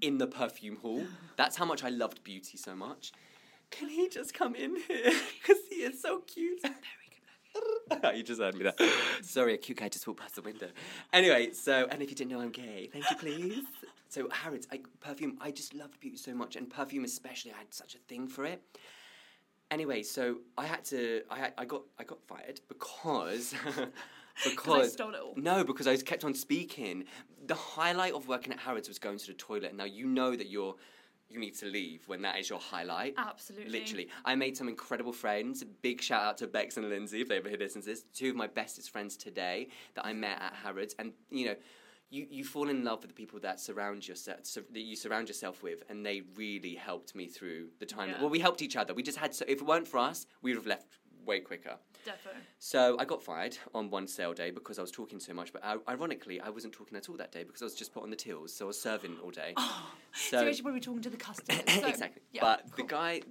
in 0.00 0.18
the 0.18 0.26
perfume 0.26 0.76
hall. 0.76 1.04
That's 1.36 1.56
how 1.56 1.64
much 1.66 1.84
I 1.84 1.90
loved 1.90 2.24
beauty 2.24 2.56
so 2.56 2.74
much. 2.74 3.12
Can 3.70 3.88
he 3.88 4.08
just 4.08 4.32
come 4.34 4.54
in 4.54 4.76
here? 4.88 5.12
Because 5.42 5.62
he 5.68 5.76
is 5.76 6.00
so 6.00 6.20
cute. 6.20 6.60
you 8.14 8.22
just 8.22 8.40
heard 8.40 8.54
me 8.56 8.64
that. 8.64 8.80
Sorry, 9.22 9.54
a 9.54 9.56
cute 9.56 9.78
guy 9.78 9.88
just 9.88 10.06
walked 10.06 10.20
past 10.20 10.36
the 10.36 10.42
window. 10.42 10.68
Anyway, 11.12 11.52
so 11.52 11.86
and 11.90 12.02
if 12.02 12.10
you 12.10 12.16
didn't 12.16 12.30
know 12.30 12.40
I'm 12.40 12.50
gay, 12.50 12.88
thank 12.92 13.08
you, 13.10 13.16
please. 13.16 13.64
So 14.10 14.28
Harrods, 14.30 14.68
I, 14.70 14.78
perfume. 15.00 15.38
I 15.40 15.50
just 15.50 15.74
loved 15.74 15.98
beauty 15.98 16.16
so 16.16 16.34
much, 16.34 16.54
and 16.54 16.70
perfume 16.70 17.02
especially. 17.02 17.50
I 17.50 17.56
had 17.56 17.74
such 17.74 17.96
a 17.96 17.98
thing 17.98 18.28
for 18.28 18.44
it. 18.44 18.62
Anyway, 19.72 20.04
so 20.04 20.36
I 20.56 20.66
had 20.66 20.84
to. 20.84 21.22
I 21.28 21.38
had, 21.38 21.52
I 21.58 21.64
got 21.64 21.82
I 21.98 22.04
got 22.04 22.22
fired 22.22 22.60
because 22.68 23.54
because 24.44 24.92
stole 24.92 25.14
it 25.14 25.20
all. 25.20 25.34
no, 25.36 25.64
because 25.64 25.88
I 25.88 25.96
kept 25.96 26.22
on 26.22 26.32
speaking. 26.32 27.06
The 27.48 27.56
highlight 27.56 28.12
of 28.12 28.28
working 28.28 28.52
at 28.52 28.60
Harrods 28.60 28.86
was 28.86 29.00
going 29.00 29.18
to 29.18 29.26
the 29.26 29.32
toilet. 29.32 29.74
Now 29.74 29.82
you 29.82 30.06
know 30.06 30.36
that 30.36 30.48
you're 30.48 30.76
you 31.28 31.38
need 31.40 31.54
to 31.58 31.66
leave 31.66 32.06
when 32.06 32.22
that 32.22 32.38
is 32.38 32.48
your 32.48 32.58
highlight. 32.60 33.14
Absolutely. 33.16 33.70
Literally. 33.70 34.08
I 34.24 34.34
made 34.34 34.56
some 34.56 34.68
incredible 34.68 35.12
friends. 35.12 35.64
Big 35.82 36.00
shout 36.00 36.22
out 36.22 36.38
to 36.38 36.46
Bex 36.46 36.76
and 36.76 36.88
Lindsay 36.88 37.20
if 37.20 37.28
they 37.28 37.38
ever 37.38 37.48
hear 37.48 37.58
this 37.58 37.74
and 37.74 37.82
this. 37.84 38.04
Two 38.14 38.30
of 38.30 38.36
my 38.36 38.46
bestest 38.46 38.90
friends 38.90 39.16
today 39.16 39.68
that 39.94 40.04
I 40.06 40.12
met 40.12 40.40
at 40.40 40.54
Harrods. 40.54 40.94
And, 40.98 41.12
you 41.30 41.46
know, 41.46 41.54
you, 42.10 42.26
you 42.30 42.44
fall 42.44 42.68
in 42.68 42.84
love 42.84 43.00
with 43.00 43.08
the 43.10 43.14
people 43.14 43.40
that 43.40 43.58
surround 43.58 44.06
yourself 44.06 44.40
so, 44.42 44.60
that 44.72 44.80
you 44.82 44.94
surround 44.94 45.26
yourself 45.26 45.62
with 45.62 45.82
and 45.88 46.06
they 46.06 46.22
really 46.36 46.74
helped 46.74 47.14
me 47.16 47.26
through 47.26 47.68
the 47.80 47.86
time 47.86 48.10
Yeah. 48.10 48.20
well 48.20 48.28
we 48.30 48.38
helped 48.38 48.62
each 48.62 48.76
other 48.76 48.94
we 48.94 49.02
just 49.02 49.18
had 49.18 49.34
so 49.34 49.44
if 49.48 49.60
it 49.62 49.66
weren't 49.66 49.88
for 49.88 49.98
us 49.98 50.26
we 50.42 50.52
would 50.52 50.58
have 50.58 50.66
left 50.66 50.98
way 51.26 51.40
quicker 51.40 51.76
Defo. 52.04 52.30
so 52.58 52.96
I 52.98 53.04
got 53.04 53.22
fired 53.22 53.56
on 53.74 53.90
one 53.90 54.06
sale 54.06 54.34
day 54.34 54.50
because 54.50 54.78
I 54.78 54.82
was 54.82 54.90
talking 54.90 55.18
so 55.20 55.32
much. 55.32 55.52
But 55.52 55.64
uh, 55.64 55.78
ironically, 55.88 56.40
I 56.40 56.50
wasn't 56.50 56.74
talking 56.74 56.96
at 56.98 57.08
all 57.08 57.16
that 57.16 57.32
day 57.32 57.44
because 57.44 57.62
I 57.62 57.64
was 57.64 57.74
just 57.74 57.94
put 57.94 58.02
on 58.02 58.10
the 58.10 58.16
tills, 58.16 58.54
so 58.54 58.66
I 58.66 58.68
was 58.68 58.80
serving 58.80 59.16
all 59.22 59.30
day. 59.30 59.54
So, 60.12 60.40
you're 60.40 60.48
actually 60.48 60.62
probably 60.62 60.80
talking 60.80 61.02
to 61.02 61.10
the 61.10 61.16
customers. 61.16 61.62
So, 61.80 61.86
exactly. 61.86 62.22
yeah, 62.32 62.42
but 62.42 62.76
the 62.76 62.84
guy, 62.84 63.22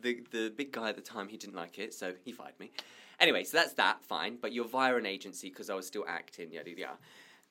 the 0.00 0.22
the 0.30 0.52
big 0.56 0.72
guy 0.72 0.90
at 0.90 0.96
the 0.96 1.02
time, 1.02 1.28
he 1.28 1.36
didn't 1.36 1.56
like 1.56 1.78
it, 1.78 1.92
so 1.94 2.14
he 2.24 2.32
fired 2.32 2.58
me. 2.60 2.70
Anyway, 3.18 3.42
so 3.44 3.56
that's 3.56 3.72
that. 3.74 4.04
Fine. 4.04 4.38
But 4.40 4.52
you're 4.52 4.68
via 4.68 4.94
an 4.96 5.06
agency 5.06 5.48
because 5.48 5.70
I 5.70 5.74
was 5.74 5.86
still 5.86 6.04
acting. 6.06 6.52
Yada 6.52 6.70
yada. 6.70 6.92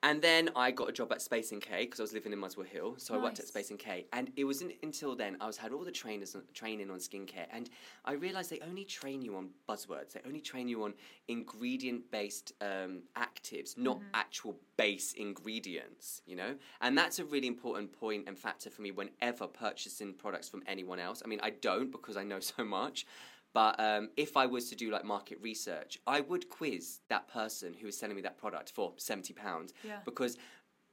And 0.04 0.22
then 0.22 0.50
I 0.56 0.70
got 0.70 0.90
a 0.90 0.92
job 0.92 1.12
at 1.12 1.22
Space 1.24 1.52
NK 1.52 1.70
because 1.80 2.00
I 2.00 2.04
was 2.04 2.14
living 2.14 2.32
in 2.32 2.38
Muswell 2.38 2.68
Hill, 2.68 2.96
so 2.98 3.16
I 3.16 3.18
worked 3.18 3.40
at 3.40 3.48
Space 3.48 3.74
NK. 3.74 4.06
And 4.14 4.32
it 4.36 4.44
wasn't 4.44 4.74
until 4.84 5.16
then 5.16 5.38
I 5.42 5.48
was 5.48 5.58
had 5.58 5.72
all 5.72 5.84
the 5.84 5.92
trainers 5.92 6.36
on, 6.36 6.44
training 6.54 6.92
on 6.92 7.00
skincare, 7.00 7.48
and 7.52 7.70
I 8.06 8.14
realised 8.14 8.52
they 8.52 8.60
only 8.60 8.86
train 8.86 9.24
you 9.24 9.36
on 9.36 9.50
buzzwords. 9.68 10.14
They 10.14 10.22
only 10.26 10.40
train 10.40 10.68
you 10.68 10.84
on 10.84 10.94
ingredient-based 11.28 12.54
um, 12.62 13.02
actives, 13.18 13.76
not 13.76 14.00
actual 14.14 14.56
base 14.78 15.14
ingredients. 15.14 16.22
You 16.28 16.36
know, 16.36 16.56
and 16.82 16.96
that's 16.96 17.18
a 17.18 17.26
really 17.26 17.48
important 17.48 17.92
point 17.92 18.26
and 18.28 18.38
factor 18.38 18.70
for 18.70 18.84
me 18.84 18.92
whenever 18.92 19.48
purchasing 19.48 20.14
products 20.14 20.48
from 20.48 20.62
anyone 20.68 21.00
else. 21.00 21.24
I 21.26 21.28
mean, 21.28 21.40
I 21.42 21.50
don't 21.50 21.92
because 21.92 22.18
I 22.18 22.24
know 22.24 22.40
so 22.58 22.64
much. 22.64 23.08
But 23.54 23.80
um, 23.80 24.10
if 24.18 24.38
I 24.38 24.46
was 24.46 24.70
to 24.70 24.76
do 24.76 24.92
like 24.92 25.04
market 25.06 25.40
research, 25.42 25.98
I 26.06 26.22
would 26.22 26.50
quiz 26.50 27.00
that 27.10 27.28
person 27.28 27.74
who 27.74 27.88
is 27.88 27.98
selling 27.98 28.16
me 28.16 28.22
that 28.24 28.38
product 28.38 28.72
for 28.72 28.94
seventy 28.98 29.34
pounds 29.34 29.74
Yeah. 29.84 30.00
because 30.06 30.38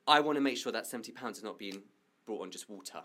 I 0.06 0.20
want 0.20 0.36
to 0.36 0.40
make 0.40 0.56
sure 0.56 0.72
that 0.72 0.86
seventy 0.86 1.12
pounds 1.12 1.38
is 1.38 1.44
not 1.44 1.58
being 1.58 1.82
brought 2.26 2.42
on 2.42 2.50
just 2.50 2.70
water. 2.70 3.02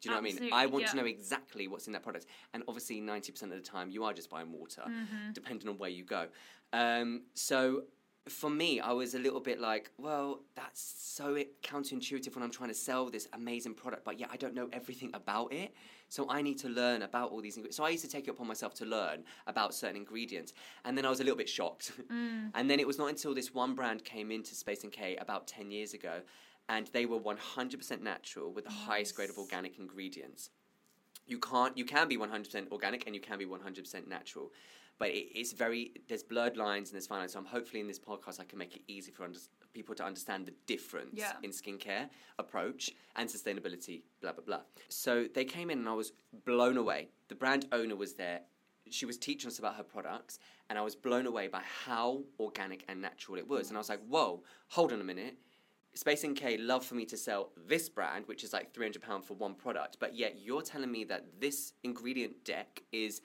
Do 0.00 0.08
you 0.08 0.14
know 0.14 0.20
what 0.22 0.30
I 0.30 0.40
mean? 0.40 0.52
I 0.52 0.64
want 0.66 0.86
to 0.86 0.96
know 0.96 1.04
exactly 1.04 1.68
what's 1.68 1.86
in 1.86 1.92
that 1.92 2.02
product, 2.02 2.26
and 2.54 2.62
obviously 2.68 3.00
ninety 3.00 3.32
percent 3.32 3.52
of 3.52 3.58
the 3.62 3.64
time 3.68 3.90
you 3.90 4.04
are 4.04 4.12
just 4.12 4.28
buying 4.30 4.50
water, 4.52 4.82
Mm-hmm. 4.86 5.32
depending 5.34 5.68
on 5.68 5.76
where 5.78 5.90
you 5.90 6.04
go. 6.04 6.26
Um, 6.72 7.22
so 7.34 7.84
for 8.28 8.50
me, 8.50 8.80
I 8.80 8.92
was 8.92 9.14
a 9.14 9.18
little 9.18 9.40
bit 9.40 9.60
like, 9.60 9.90
well, 9.96 10.40
that's 10.54 10.94
so 10.98 11.42
counterintuitive 11.62 12.34
when 12.34 12.42
I'm 12.44 12.50
trying 12.50 12.68
to 12.68 12.74
sell 12.74 13.08
this 13.10 13.26
amazing 13.32 13.74
product, 13.74 14.04
but 14.04 14.18
yeah, 14.18 14.26
I 14.30 14.36
don't 14.36 14.54
know 14.54 14.68
everything 14.72 15.10
about 15.14 15.52
it. 15.52 15.74
So 16.08 16.28
I 16.28 16.42
need 16.42 16.58
to 16.58 16.68
learn 16.68 17.02
about 17.02 17.30
all 17.30 17.40
these 17.40 17.56
ingredients. 17.56 17.76
So 17.76 17.84
I 17.84 17.88
used 17.90 18.04
to 18.04 18.10
take 18.10 18.26
it 18.28 18.30
upon 18.30 18.46
myself 18.46 18.74
to 18.74 18.84
learn 18.84 19.24
about 19.46 19.74
certain 19.74 19.96
ingredients, 19.96 20.52
and 20.84 20.96
then 20.98 21.06
I 21.06 21.10
was 21.10 21.20
a 21.20 21.24
little 21.24 21.38
bit 21.38 21.48
shocked. 21.48 21.92
Mm. 22.10 22.50
and 22.56 22.68
then 22.68 22.80
it 22.80 22.86
was 22.86 22.98
not 22.98 23.08
until 23.08 23.34
this 23.34 23.54
one 23.54 23.74
brand 23.74 24.04
came 24.04 24.32
into 24.32 24.54
Space 24.54 24.84
NK 24.84 25.16
about 25.20 25.46
ten 25.46 25.70
years 25.70 25.94
ago, 25.94 26.22
and 26.68 26.88
they 26.88 27.06
were 27.06 27.20
100% 27.20 28.00
natural 28.02 28.52
with 28.52 28.64
the 28.64 28.70
highest 28.70 29.14
grade 29.14 29.30
of 29.30 29.38
organic 29.38 29.78
ingredients 29.78 30.50
you 31.30 31.38
can't 31.38 31.78
you 31.78 31.84
can 31.84 32.08
be 32.08 32.18
100% 32.18 32.70
organic 32.72 33.06
and 33.06 33.14
you 33.14 33.20
can 33.20 33.38
be 33.38 33.46
100% 33.46 34.08
natural 34.08 34.50
but 35.00 35.08
it, 35.08 35.26
it's 35.40 35.52
very 35.52 35.90
there's 36.08 36.22
blurred 36.22 36.56
lines 36.56 36.90
and 36.90 36.94
there's 36.94 37.08
fine 37.08 37.18
lines 37.20 37.32
so 37.32 37.38
i'm 37.40 37.44
hopefully 37.56 37.80
in 37.80 37.88
this 37.88 37.98
podcast 37.98 38.38
i 38.38 38.44
can 38.44 38.58
make 38.58 38.76
it 38.76 38.82
easy 38.86 39.10
for 39.10 39.24
under, 39.24 39.38
people 39.72 39.94
to 39.96 40.04
understand 40.04 40.46
the 40.46 40.54
difference 40.66 41.14
Yeah. 41.14 41.32
in 41.42 41.50
skincare 41.50 42.08
approach 42.38 42.90
and 43.16 43.28
sustainability 43.28 44.02
blah 44.20 44.32
blah 44.32 44.44
blah. 44.44 44.60
So 44.88 45.26
they 45.34 45.44
came 45.44 45.68
in 45.70 45.78
and 45.80 45.88
i 45.88 45.92
was 45.94 46.12
blown 46.44 46.76
away. 46.76 47.08
The 47.28 47.34
brand 47.34 47.66
owner 47.72 47.96
was 47.96 48.14
there. 48.14 48.40
She 48.98 49.06
was 49.06 49.16
teaching 49.18 49.48
us 49.48 49.58
about 49.60 49.74
her 49.76 49.82
products 49.96 50.38
and 50.68 50.78
i 50.78 50.82
was 50.82 50.94
blown 50.96 51.26
away 51.26 51.46
by 51.48 51.62
how 51.86 52.22
organic 52.38 52.84
and 52.88 53.00
natural 53.00 53.36
it 53.38 53.48
was. 53.48 53.68
And 53.68 53.76
i 53.76 53.80
was 53.80 53.88
like 53.88 54.04
whoa 54.08 54.42
hold 54.68 54.92
on 54.92 55.00
a 55.00 55.04
minute. 55.04 55.36
Space 55.94 56.24
NK 56.24 56.42
love 56.60 56.84
for 56.84 56.94
me 56.94 57.04
to 57.06 57.16
sell 57.16 57.50
this 57.72 57.88
brand, 57.88 58.24
which 58.28 58.44
is 58.44 58.52
like 58.52 58.72
£300 58.72 59.24
for 59.24 59.34
one 59.34 59.54
product, 59.56 59.96
but 59.98 60.14
yet 60.14 60.36
you're 60.40 60.62
telling 60.62 60.92
me 60.92 61.02
that 61.02 61.40
this 61.40 61.72
ingredient 61.82 62.44
deck 62.44 62.82
is 62.92 63.22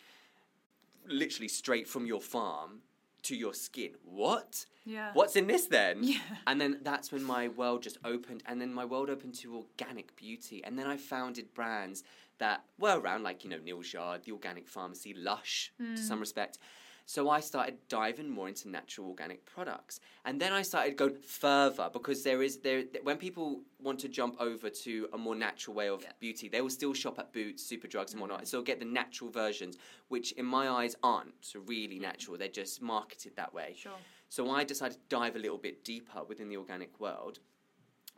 literally 1.07 1.47
straight 1.47 1.87
from 1.87 2.05
your 2.05 2.21
farm 2.21 2.81
to 3.23 3.35
your 3.35 3.53
skin. 3.53 3.91
What? 4.03 4.65
Yeah. 4.85 5.11
What's 5.13 5.35
in 5.35 5.47
this 5.47 5.65
then? 5.65 6.03
Yeah. 6.03 6.19
And 6.45 6.61
then 6.61 6.79
that's 6.83 7.11
when 7.11 7.23
my 7.23 7.47
world 7.47 7.81
just 7.81 7.97
opened, 8.05 8.43
and 8.45 8.61
then 8.61 8.73
my 8.73 8.85
world 8.85 9.09
opened 9.09 9.33
to 9.35 9.55
organic 9.55 10.15
beauty. 10.15 10.63
And 10.63 10.77
then 10.77 10.85
I 10.85 10.97
founded 10.97 11.53
brands 11.53 12.03
that 12.37 12.63
were 12.77 12.99
around, 12.99 13.23
like, 13.23 13.43
you 13.43 13.49
know, 13.49 13.57
Neal's 13.57 13.91
Yard, 13.91 14.21
The 14.25 14.31
Organic 14.31 14.67
Pharmacy, 14.67 15.15
Lush, 15.17 15.71
to 15.77 15.83
mm. 15.83 15.97
some 15.97 16.19
respect. 16.19 16.59
So 17.07 17.29
I 17.29 17.39
started 17.39 17.77
diving 17.87 18.29
more 18.29 18.47
into 18.47 18.67
natural 18.67 19.07
organic 19.07 19.45
products, 19.45 19.99
and 20.25 20.41
then 20.41 20.51
I 20.51 20.63
started 20.63 20.97
going 20.97 21.17
further 21.17 21.87
because 21.93 22.23
there 22.23 22.41
is 22.41 22.57
there 22.57 22.83
when 23.03 23.17
people 23.17 23.61
want 23.79 23.99
to 23.99 24.09
jump 24.09 24.35
over 24.39 24.71
to 24.71 25.07
a 25.13 25.17
more 25.17 25.35
natural 25.35 25.75
way 25.75 25.87
of 25.87 26.01
Yeah. 26.01 26.13
beauty, 26.19 26.49
they 26.49 26.61
will 26.61 26.71
still 26.71 26.93
shop 26.93 27.19
at 27.19 27.31
Boots, 27.31 27.63
Superdrugs, 27.63 28.11
and 28.13 28.21
whatnot, 28.21 28.39
and 28.39 28.47
so 28.47 28.61
get 28.63 28.79
the 28.79 28.85
natural 28.85 29.29
versions, 29.29 29.77
which 30.07 30.31
in 30.33 30.45
my 30.45 30.67
eyes 30.67 30.95
aren't 31.03 31.53
really 31.67 31.99
natural. 31.99 32.37
They're 32.37 32.47
just 32.47 32.81
marketed 32.81 33.35
that 33.35 33.53
way. 33.53 33.75
Sure. 33.77 33.99
So 34.29 34.49
I 34.49 34.63
decided 34.63 34.95
to 34.97 35.03
dive 35.07 35.35
a 35.35 35.39
little 35.39 35.59
bit 35.59 35.83
deeper 35.83 36.23
within 36.23 36.49
the 36.49 36.57
organic 36.57 36.99
world 36.99 37.39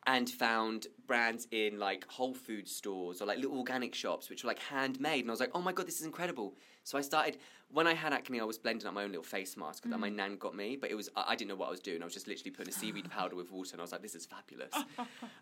and 0.06 0.30
found 0.30 0.88
brands 1.06 1.50
in 1.52 1.78
like 1.78 2.06
Whole 2.10 2.34
Food 2.34 2.70
stores 2.70 3.22
or 3.22 3.26
like 3.26 3.40
little 3.40 3.58
organic 3.58 3.94
shops 3.94 4.30
which 4.30 4.44
were 4.44 4.48
like 4.48 4.60
handmade 4.60 5.22
and 5.26 5.30
I 5.30 5.34
was 5.34 5.42
like, 5.42 5.52
"Oh 5.54 5.62
my 5.62 5.74
god, 5.74 5.86
this 5.86 6.00
is 6.00 6.06
incredible." 6.06 6.56
So 6.86 6.98
I 6.98 7.02
started 7.02 7.38
when 7.70 7.86
I 7.86 7.94
had 7.94 8.14
acne, 8.14 8.40
I 8.40 8.44
was 8.46 8.58
blending 8.58 8.88
up 8.88 8.94
my 8.94 9.04
own 9.04 9.10
little 9.10 9.24
face 9.24 9.58
mask 9.58 9.84
that 9.84 10.00
my 10.00 10.10
nan 10.10 10.38
got 10.38 10.56
me, 10.56 10.78
but 10.80 10.90
it 10.90 10.96
was 10.96 11.10
I, 11.16 11.26
I 11.30 11.36
didn't 11.36 11.50
know 11.50 11.56
what 11.56 11.68
I 11.68 11.72
was 11.72 11.82
doing. 11.82 12.02
I 12.02 12.06
was 12.06 12.14
just 12.14 12.28
literally 12.28 12.52
putting 12.52 12.74
a 12.74 12.76
seaweed 12.76 13.10
powder 13.12 13.36
with 13.36 13.52
water 13.52 13.72
and 13.74 13.82
I 13.82 13.84
was 13.84 13.92
like, 13.92 14.02
"This 14.02 14.16
is 14.16 14.26
fabulous." 14.26 14.74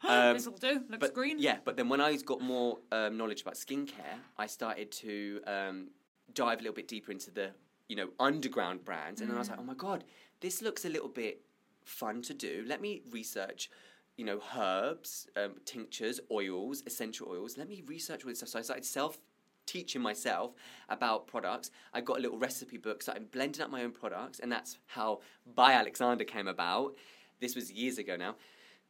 Um, 0.03 0.33
this 0.33 0.47
will 0.47 0.57
do. 0.57 0.81
Looks 0.89 0.97
but 0.99 1.13
green. 1.13 1.37
Yeah, 1.39 1.57
but 1.63 1.77
then 1.77 1.87
when 1.87 2.01
I 2.01 2.15
got 2.17 2.41
more 2.41 2.79
um, 2.91 3.17
knowledge 3.17 3.41
about 3.41 3.55
skincare, 3.55 4.19
I 4.37 4.47
started 4.47 4.91
to 4.93 5.41
um, 5.45 5.87
dive 6.33 6.59
a 6.59 6.61
little 6.61 6.75
bit 6.75 6.87
deeper 6.87 7.11
into 7.11 7.31
the 7.31 7.51
you 7.87 7.95
know 7.95 8.09
underground 8.19 8.83
brands, 8.83 9.21
and 9.21 9.29
then 9.29 9.35
I 9.35 9.39
was 9.39 9.49
like, 9.49 9.59
oh 9.59 9.63
my 9.63 9.75
god, 9.75 10.03
this 10.41 10.61
looks 10.61 10.85
a 10.85 10.89
little 10.89 11.09
bit 11.09 11.41
fun 11.83 12.21
to 12.23 12.33
do. 12.33 12.63
Let 12.67 12.81
me 12.81 13.03
research. 13.11 13.69
You 14.17 14.23
know, 14.23 14.39
herbs, 14.57 15.27
um, 15.35 15.55
tinctures, 15.65 16.21
oils, 16.31 16.83
essential 16.87 17.27
oils. 17.29 17.57
Let 17.57 17.67
me 17.67 17.83
research 17.85 18.23
all 18.23 18.29
this 18.29 18.37
stuff. 18.37 18.47
So 18.47 18.59
I 18.59 18.61
started 18.61 18.85
self 18.85 19.17
teaching 19.65 20.01
myself 20.01 20.53
about 20.89 21.27
products. 21.27 21.71
I 21.93 22.01
got 22.01 22.17
a 22.17 22.21
little 22.21 22.37
recipe 22.37 22.77
book, 22.77 23.01
so 23.01 23.13
I'm 23.13 23.25
blending 23.31 23.61
up 23.61 23.69
my 23.69 23.83
own 23.83 23.91
products, 23.91 24.39
and 24.39 24.51
that's 24.51 24.77
how 24.87 25.19
By 25.55 25.73
Alexander 25.73 26.23
came 26.23 26.47
about. 26.47 26.95
This 27.39 27.55
was 27.55 27.71
years 27.71 27.97
ago 27.97 28.15
now. 28.15 28.35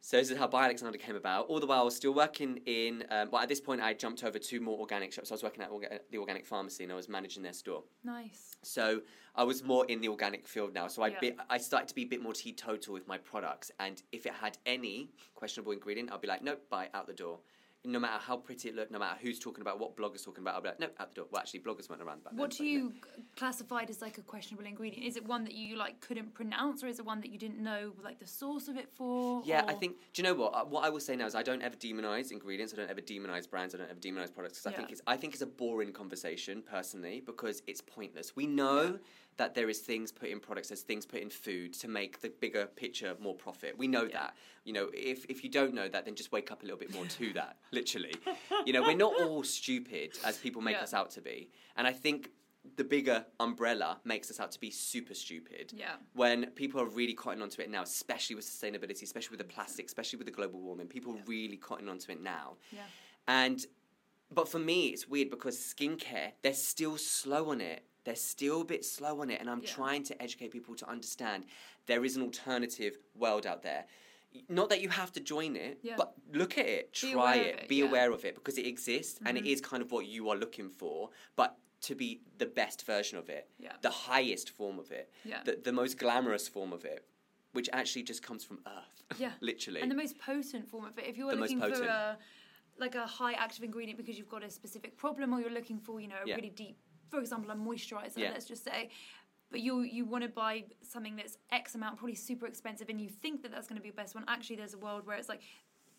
So 0.02 0.18
this 0.18 0.30
is 0.30 0.38
how 0.38 0.46
By 0.46 0.64
Alexander 0.66 0.98
came 0.98 1.16
about. 1.16 1.46
All 1.48 1.58
the 1.58 1.66
while, 1.66 1.80
I 1.80 1.84
was 1.84 1.96
still 1.96 2.14
working 2.14 2.60
in. 2.66 3.02
Um, 3.10 3.28
well, 3.32 3.42
at 3.42 3.48
this 3.48 3.60
point, 3.60 3.80
I 3.80 3.92
jumped 3.92 4.22
over 4.22 4.38
to 4.38 4.60
more 4.60 4.78
organic 4.78 5.12
shops. 5.12 5.32
I 5.32 5.34
was 5.34 5.42
working 5.42 5.62
at 5.62 5.70
orga- 5.70 5.98
the 6.12 6.18
organic 6.18 6.46
pharmacy, 6.46 6.84
and 6.84 6.92
I 6.92 6.96
was 6.96 7.08
managing 7.08 7.42
their 7.42 7.54
store. 7.54 7.82
Nice. 8.04 8.54
So 8.62 9.00
I 9.34 9.42
was 9.42 9.64
more 9.64 9.84
in 9.86 10.00
the 10.00 10.08
organic 10.08 10.46
field 10.46 10.74
now. 10.74 10.86
So 10.86 11.02
I 11.02 11.08
Yeah. 11.08 11.20
bit, 11.20 11.36
I 11.50 11.58
started 11.58 11.88
to 11.88 11.94
be 11.94 12.02
a 12.02 12.06
bit 12.06 12.22
more 12.22 12.34
teetotal 12.34 12.94
with 12.94 13.08
my 13.08 13.18
products, 13.18 13.72
and 13.80 14.00
if 14.12 14.26
it 14.26 14.32
had 14.34 14.58
any 14.64 15.10
questionable 15.34 15.72
ingredient, 15.72 16.12
I'd 16.12 16.20
be 16.20 16.28
like, 16.28 16.42
nope, 16.42 16.68
buy 16.68 16.88
out 16.94 17.06
the 17.08 17.14
door. 17.14 17.40
No 17.86 18.00
matter 18.00 18.20
how 18.20 18.36
pretty 18.36 18.68
it 18.68 18.74
looked, 18.74 18.90
no 18.90 18.98
matter 18.98 19.16
who's 19.22 19.38
talking 19.38 19.62
about, 19.62 19.78
what 19.78 19.96
blogger's 19.96 20.22
talking 20.22 20.42
about, 20.42 20.56
I'd 20.56 20.62
be 20.64 20.68
like, 20.70 20.80
nope, 20.80 20.94
out 20.98 21.10
the 21.10 21.14
door. 21.14 21.26
Well, 21.30 21.40
actually, 21.40 21.60
bloggers 21.60 21.88
weren't 21.88 22.02
around 22.02 22.24
back. 22.24 22.32
What 22.34 22.50
do 22.50 22.64
you 22.64 22.92
classified 23.36 23.90
as 23.90 24.02
like 24.02 24.18
a 24.18 24.22
questionable 24.22 24.66
ingredient? 24.66 25.06
Is 25.06 25.16
it 25.16 25.24
one 25.24 25.44
that 25.44 25.54
you 25.54 25.76
like 25.76 26.00
couldn't 26.00 26.34
pronounce, 26.34 26.82
or 26.82 26.88
is 26.88 26.98
it 26.98 27.04
one 27.04 27.20
that 27.20 27.30
you 27.30 27.38
didn't 27.38 27.62
know 27.62 27.92
like 28.02 28.18
the 28.18 28.26
source 28.26 28.68
of 28.68 28.76
it 28.76 28.88
for? 28.94 29.42
Yeah, 29.44 29.64
I 29.68 29.74
think. 29.74 29.96
Do 30.12 30.22
you 30.22 30.28
know 30.28 30.34
what? 30.34 30.54
Uh, 30.54 30.64
What 30.64 30.84
I 30.84 30.90
will 30.90 31.00
say 31.00 31.16
now 31.16 31.26
is 31.26 31.34
I 31.34 31.42
don't 31.42 31.62
ever 31.62 31.76
demonize 31.76 32.32
ingredients. 32.32 32.72
I 32.72 32.76
don't 32.76 32.90
ever 32.90 33.00
demonize 33.00 33.48
brands. 33.48 33.74
I 33.74 33.78
don't 33.78 33.90
ever 33.90 34.00
demonize 34.00 34.32
products 34.34 34.58
because 34.60 34.66
I 34.66 34.76
think 34.76 34.90
it's. 34.90 35.02
I 35.06 35.16
think 35.16 35.32
it's 35.34 35.42
a 35.42 35.46
boring 35.46 35.92
conversation 35.92 36.62
personally 36.62 37.22
because 37.24 37.62
it's 37.66 37.80
pointless. 37.80 38.34
We 38.34 38.46
know 38.46 38.98
that 39.36 39.54
there 39.54 39.68
is 39.68 39.80
things 39.80 40.10
put 40.12 40.28
in 40.30 40.40
products, 40.40 40.68
there's 40.68 40.82
things 40.82 41.04
put 41.04 41.20
in 41.20 41.28
food 41.30 41.72
to 41.74 41.88
make 41.88 42.20
the 42.20 42.30
bigger 42.30 42.66
picture 42.66 43.14
more 43.20 43.34
profit. 43.34 43.76
We 43.76 43.86
know 43.86 44.04
Yeah. 44.04 44.12
that. 44.18 44.36
You 44.64 44.72
know, 44.72 44.90
if 44.94 45.24
if 45.26 45.44
you 45.44 45.50
don't 45.50 45.74
know 45.74 45.88
that, 45.88 46.04
then 46.04 46.14
just 46.14 46.32
wake 46.32 46.50
up 46.50 46.62
a 46.62 46.64
little 46.64 46.78
bit 46.78 46.92
more 46.92 47.06
to 47.06 47.32
that. 47.34 47.58
Literally, 47.72 48.14
you 48.64 48.72
know, 48.72 48.82
we're 48.82 48.96
not 48.96 49.14
all 49.20 49.42
stupid 49.44 50.18
as 50.24 50.38
people 50.38 50.62
make 50.62 50.76
Yeah. 50.76 50.82
us 50.84 50.94
out 50.94 51.10
to 51.12 51.20
be, 51.20 51.50
and 51.76 51.86
I 51.86 51.92
think. 51.92 52.30
The 52.76 52.82
bigger 52.82 53.24
umbrella 53.38 54.00
makes 54.02 54.28
us 54.28 54.40
out 54.40 54.50
to 54.50 54.58
be 54.58 54.72
super 54.72 55.14
stupid 55.14 55.72
Yeah. 55.72 55.98
when 56.14 56.50
people 56.50 56.80
are 56.80 56.86
really 56.88 57.14
cotton 57.14 57.40
onto 57.40 57.62
it 57.62 57.70
now, 57.70 57.82
especially 57.82 58.34
with 58.34 58.44
sustainability, 58.44 59.04
especially 59.04 59.36
with 59.36 59.46
the 59.46 59.52
plastic, 59.54 59.86
especially 59.86 60.16
with 60.16 60.26
the 60.26 60.32
global 60.32 60.58
warming, 60.60 60.88
people 60.88 61.14
are 61.16 61.22
really 61.26 61.58
cotton 61.58 61.88
onto 61.88 62.10
it 62.10 62.20
now. 62.20 62.56
Yeah. 62.72 62.82
And 63.28 63.64
but 64.32 64.48
for 64.48 64.58
me, 64.58 64.88
it's 64.88 65.06
weird 65.06 65.30
because 65.30 65.56
skincare, 65.56 66.32
they're 66.42 66.54
still 66.54 66.98
slow 66.98 67.50
on 67.50 67.60
it. 67.60 67.84
They're 68.06 68.14
still 68.14 68.60
a 68.60 68.64
bit 68.64 68.84
slow 68.84 69.20
on 69.20 69.30
it, 69.30 69.40
and 69.40 69.50
I'm 69.50 69.60
Yeah. 69.62 69.68
trying 69.68 70.04
to 70.04 70.22
educate 70.22 70.52
people 70.52 70.76
to 70.76 70.88
understand 70.88 71.44
there 71.86 72.04
is 72.04 72.14
an 72.16 72.22
alternative 72.22 72.96
world 73.14 73.44
out 73.46 73.62
there. 73.62 73.86
not 74.50 74.68
that 74.68 74.82
you 74.82 74.90
have 74.90 75.10
to 75.10 75.18
join 75.20 75.56
it, 75.56 75.78
Yeah. 75.82 75.96
but 75.96 76.12
look 76.30 76.58
at 76.58 76.66
it, 76.66 76.92
Be 77.00 77.12
try 77.12 77.36
it, 77.36 77.58
it, 77.60 77.68
be 77.68 77.76
yeah. 77.76 77.84
Mm-hmm. 77.84 77.90
aware 77.94 78.12
of 78.12 78.22
it 78.26 78.34
because 78.34 78.58
it 78.58 78.66
exists 78.66 79.18
and 79.24 79.38
it 79.38 79.46
is 79.46 79.62
kind 79.62 79.82
of 79.82 79.90
what 79.92 80.04
you 80.06 80.28
are 80.28 80.36
looking 80.36 80.68
for, 80.68 81.08
but 81.36 81.56
to 81.82 81.94
be 81.94 82.20
the 82.36 82.44
best 82.44 82.84
version 82.84 83.16
of 83.16 83.30
it, 83.30 83.48
Yeah. 83.58 83.76
the 83.80 83.88
highest 83.88 84.50
form 84.50 84.78
of 84.78 84.90
it, 84.92 85.10
Yeah. 85.24 85.42
the, 85.44 85.56
the 85.56 85.72
most 85.72 85.96
glamorous 85.96 86.48
form 86.48 86.74
of 86.74 86.84
it, 86.84 87.08
which 87.52 87.70
actually 87.72 88.02
just 88.02 88.22
comes 88.22 88.44
from 88.44 88.60
Earth. 88.66 89.04
Yeah. 89.18 89.32
literally. 89.40 89.80
And 89.80 89.90
the 89.90 89.96
most 89.96 90.18
potent 90.18 90.68
form 90.68 90.84
of 90.84 90.98
it. 90.98 91.06
If 91.06 91.16
you're 91.16 91.30
The 91.30 91.36
looking 91.40 91.60
for 91.60 91.84
a 91.84 92.18
like 92.78 92.94
a 92.94 93.06
high 93.06 93.32
active 93.32 93.64
ingredient 93.64 93.96
because 93.96 94.18
you've 94.18 94.28
got 94.28 94.42
a 94.42 94.50
specific 94.50 94.98
problem, 94.98 95.32
or 95.32 95.40
you're 95.40 95.48
looking 95.48 95.78
for 95.80 95.98
you 95.98 96.08
know 96.08 96.20
a 96.22 96.28
Yeah. 96.28 96.34
really 96.34 96.50
deep, 96.50 96.76
for 97.10 97.20
example, 97.20 97.50
a 97.50 97.54
moisturizer. 97.54 98.16
Yeah. 98.18 98.30
Let's 98.32 98.46
just 98.46 98.64
say. 98.64 98.90
But 99.50 99.60
you 99.60 99.82
you 99.82 100.04
want 100.04 100.24
to 100.24 100.28
buy 100.28 100.64
something 100.82 101.14
that's 101.16 101.38
X 101.52 101.74
amount, 101.76 101.98
probably 101.98 102.16
super 102.16 102.46
expensive, 102.46 102.88
and 102.88 103.00
you 103.00 103.08
think 103.08 103.42
that 103.42 103.52
that's 103.52 103.68
going 103.68 103.76
to 103.76 103.82
be 103.82 103.90
the 103.90 103.96
best 103.96 104.14
one. 104.14 104.24
Actually, 104.26 104.56
there's 104.56 104.74
a 104.74 104.78
world 104.78 105.06
where 105.06 105.16
it's 105.16 105.28
like, 105.28 105.40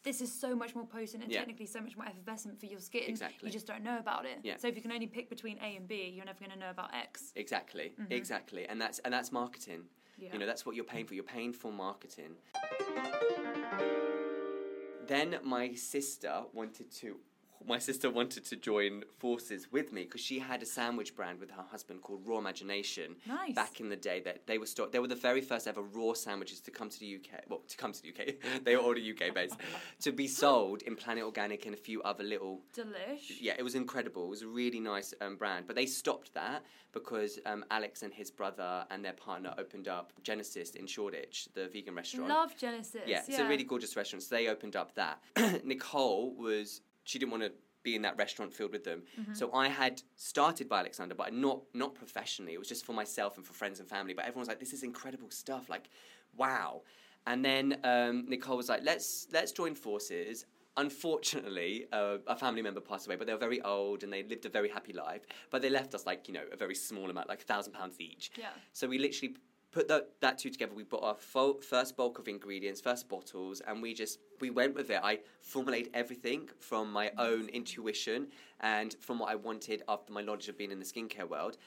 this 0.04 0.20
is 0.22 0.32
so 0.32 0.54
much 0.56 0.76
more 0.76 0.86
potent 0.86 1.24
and 1.24 1.32
Yeah. 1.32 1.40
technically 1.40 1.66
so 1.66 1.80
much 1.80 1.96
more 1.96 2.06
effervescent 2.06 2.60
for 2.60 2.66
your 2.66 2.82
skin. 2.82 3.04
Exactly. 3.08 3.48
You 3.48 3.52
just 3.54 3.66
don't 3.66 3.84
know 3.84 4.00
about 4.00 4.26
it. 4.26 4.40
Yeah. 4.44 4.58
So 4.58 4.68
if 4.68 4.76
you 4.76 4.82
can 4.82 4.92
only 4.92 5.08
pick 5.08 5.30
between 5.30 5.58
A 5.60 5.78
and 5.78 5.88
B, 5.88 6.12
you're 6.14 6.26
never 6.26 6.40
going 6.40 6.52
to 6.52 6.60
know 6.60 6.70
about 6.70 6.94
X. 6.94 7.32
Exactly, 7.36 7.94
exactly, 8.10 8.68
and 8.68 8.82
that's 8.82 9.00
and 9.00 9.14
that's 9.14 9.32
marketing. 9.32 9.80
Mm-hmm. 9.80 10.24
Yeah. 10.24 10.34
You 10.34 10.40
know, 10.40 10.46
that's 10.46 10.66
what 10.66 10.76
you're 10.76 10.84
paying 10.84 11.06
for. 11.06 11.14
You're 11.14 11.24
paying 11.24 11.54
for 11.54 11.72
marketing. 11.72 12.36
Then 15.08 15.40
my 15.44 15.74
sister 15.74 16.44
wanted 16.54 16.92
to. 17.02 17.18
My 17.66 17.80
sister 17.80 18.10
wanted 18.10 18.46
to 18.46 18.56
join 18.56 19.04
forces 19.20 19.72
with 19.72 19.92
me 19.92 20.04
because 20.04 20.22
she 20.22 20.40
had 20.40 20.62
a 20.62 20.66
sandwich 20.66 21.16
brand 21.16 21.40
with 21.40 21.52
her 21.52 21.64
husband 21.70 22.02
called 22.02 22.22
Raw 22.26 22.38
Imagination. 22.38 23.16
Nice. 23.28 23.54
Back 23.54 23.80
in 23.80 23.90
the 23.90 23.96
day, 23.96 24.22
that 24.22 24.48
they 24.48 24.58
were 24.58 24.66
sto- 24.66 24.88
they 24.90 25.00
were 25.00 25.08
the 25.08 25.16
very 25.16 25.42
first 25.42 25.68
ever 25.68 25.82
raw 25.82 26.14
sandwiches 26.14 26.60
to 26.62 26.72
come 26.72 26.90
to 26.90 27.00
the 27.00 27.16
UK. 27.16 27.42
Well, 27.50 27.62
to 27.68 27.78
come 27.78 27.92
to 27.94 28.02
the 28.02 28.10
UK, 28.10 28.36
they 28.64 28.76
were 28.76 28.82
already 28.84 29.12
UK 29.12 29.34
based. 29.34 29.58
to 30.02 30.12
be 30.12 30.28
sold 30.28 30.82
in 30.84 30.96
Planet 30.96 31.24
Organic 31.24 31.66
and 31.66 31.74
a 31.74 31.78
few 31.78 32.02
other 32.04 32.24
little 32.24 32.62
Delish. 32.76 33.32
yeah, 33.42 33.54
it 33.58 33.64
was 33.64 33.76
incredible. 33.76 34.26
It 34.26 34.30
was 34.30 34.42
a 34.44 34.48
really 34.48 34.80
nice 34.80 35.14
um, 35.22 35.36
brand. 35.36 35.68
But 35.68 35.76
they 35.76 35.86
stopped 35.86 36.34
that 36.34 36.64
because 36.94 37.40
um, 37.46 37.64
Alex 37.70 38.02
and 38.04 38.14
his 38.14 38.32
brother 38.32 38.86
and 38.90 39.04
their 39.04 39.14
partner 39.14 39.54
opened 39.58 39.88
up 39.88 40.14
Genesis 40.24 40.72
in 40.72 40.88
Shoreditch, 40.88 41.48
the 41.54 41.68
vegan 41.68 41.96
restaurant. 41.96 42.30
Love 42.30 42.58
Genesis. 42.58 43.02
yeah, 43.06 43.22
it's 43.28 43.40
a 43.40 43.48
really 43.48 43.64
gorgeous 43.64 43.96
restaurant. 43.96 44.24
So 44.24 44.36
they 44.36 44.48
opened 44.48 44.76
up 44.76 44.96
that. 44.96 45.22
Nicole 45.64 46.34
was 46.36 46.82
she 47.08 47.18
didn't 47.18 47.32
want 47.32 47.44
to 47.44 47.52
be 47.84 47.96
in 47.96 48.02
that 48.02 48.18
restaurant 48.18 48.54
filled 48.54 48.74
with 48.74 48.84
them. 48.84 49.04
Mm-hmm. 49.20 49.34
So 49.34 49.54
I 49.54 49.70
had 49.70 50.02
started 50.16 50.68
by 50.68 50.80
Alexander, 50.80 51.16
but 51.16 51.34
not 51.34 51.62
not 51.74 51.96
professionally. 51.96 52.54
It 52.54 52.60
was 52.60 52.68
just 52.68 52.86
for 52.86 52.94
myself 52.94 53.38
and 53.38 53.46
for 53.46 53.54
friends 53.54 53.80
and 53.80 53.88
family. 53.88 54.14
But 54.14 54.26
everyone 54.26 54.42
was 54.42 54.50
like, 54.50 54.60
"This 54.60 54.74
is 54.74 54.84
incredible 54.84 55.32
stuff! 55.32 55.70
Like, 55.70 55.90
wow!" 56.36 56.82
And 57.26 57.44
then 57.44 57.78
um, 57.84 58.26
Nicole 58.28 58.58
was 58.58 58.68
like, 58.68 58.82
"Let's 58.84 59.28
let's 59.32 59.52
join 59.54 59.74
forces." 59.74 60.46
Unfortunately, 60.76 61.88
uh, 61.92 62.18
a 62.28 62.36
family 62.36 62.62
member 62.62 62.82
passed 62.82 63.08
away, 63.08 63.16
but 63.16 63.26
they 63.26 63.34
were 63.34 63.40
very 63.40 63.62
old 63.62 64.04
and 64.04 64.14
they 64.14 64.22
lived 64.22 64.46
a 64.46 64.50
very 64.50 64.70
happy 64.70 64.94
life. 64.94 65.24
But 65.50 65.64
they 65.64 65.72
left 65.72 65.96
us 65.96 66.06
like 66.06 66.28
you 66.28 66.34
know 66.34 66.46
a 66.52 66.58
very 66.58 66.76
small 66.76 67.10
amount, 67.10 67.30
like 67.30 67.42
a 67.42 67.46
thousand 67.46 67.74
pounds 67.74 68.02
each. 68.02 68.32
Yeah. 68.38 68.50
So 68.74 68.88
we 68.88 69.00
literally 69.00 69.38
put 69.78 69.88
that, 69.88 70.10
that 70.22 70.40
two 70.40 70.50
together. 70.50 70.74
We 70.74 70.84
bought 70.84 71.04
our 71.04 71.16
fo- 71.16 71.60
first 71.60 71.96
bulk 71.96 72.18
of 72.18 72.28
ingredients, 72.28 72.82
first 72.82 73.08
bottles, 73.08 73.62
and 73.62 73.80
we 73.80 73.94
just 73.94 74.18
we 74.40 74.50
went 74.50 74.74
with 74.74 74.90
it. 74.90 75.00
I 75.04 75.20
formulated 75.40 75.92
everything 75.94 76.50
from 76.60 76.92
my 76.92 77.12
own 77.20 77.48
intuition 77.50 78.28
and 78.62 78.96
from 79.00 79.20
what 79.20 79.30
I 79.30 79.36
wanted 79.36 79.84
after 79.88 80.12
my 80.12 80.24
knowledge 80.24 80.50
of 80.50 80.58
being 80.58 80.72
in 80.72 80.80
the 80.80 80.86
skincare 80.86 81.30
world 81.30 81.58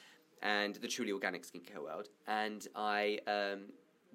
and 0.42 0.74
the 0.74 0.88
truly 0.88 1.12
organic 1.12 1.44
skincare 1.46 1.82
world. 1.84 2.08
And 2.26 2.66
I 2.74 3.20
um, 3.28 3.66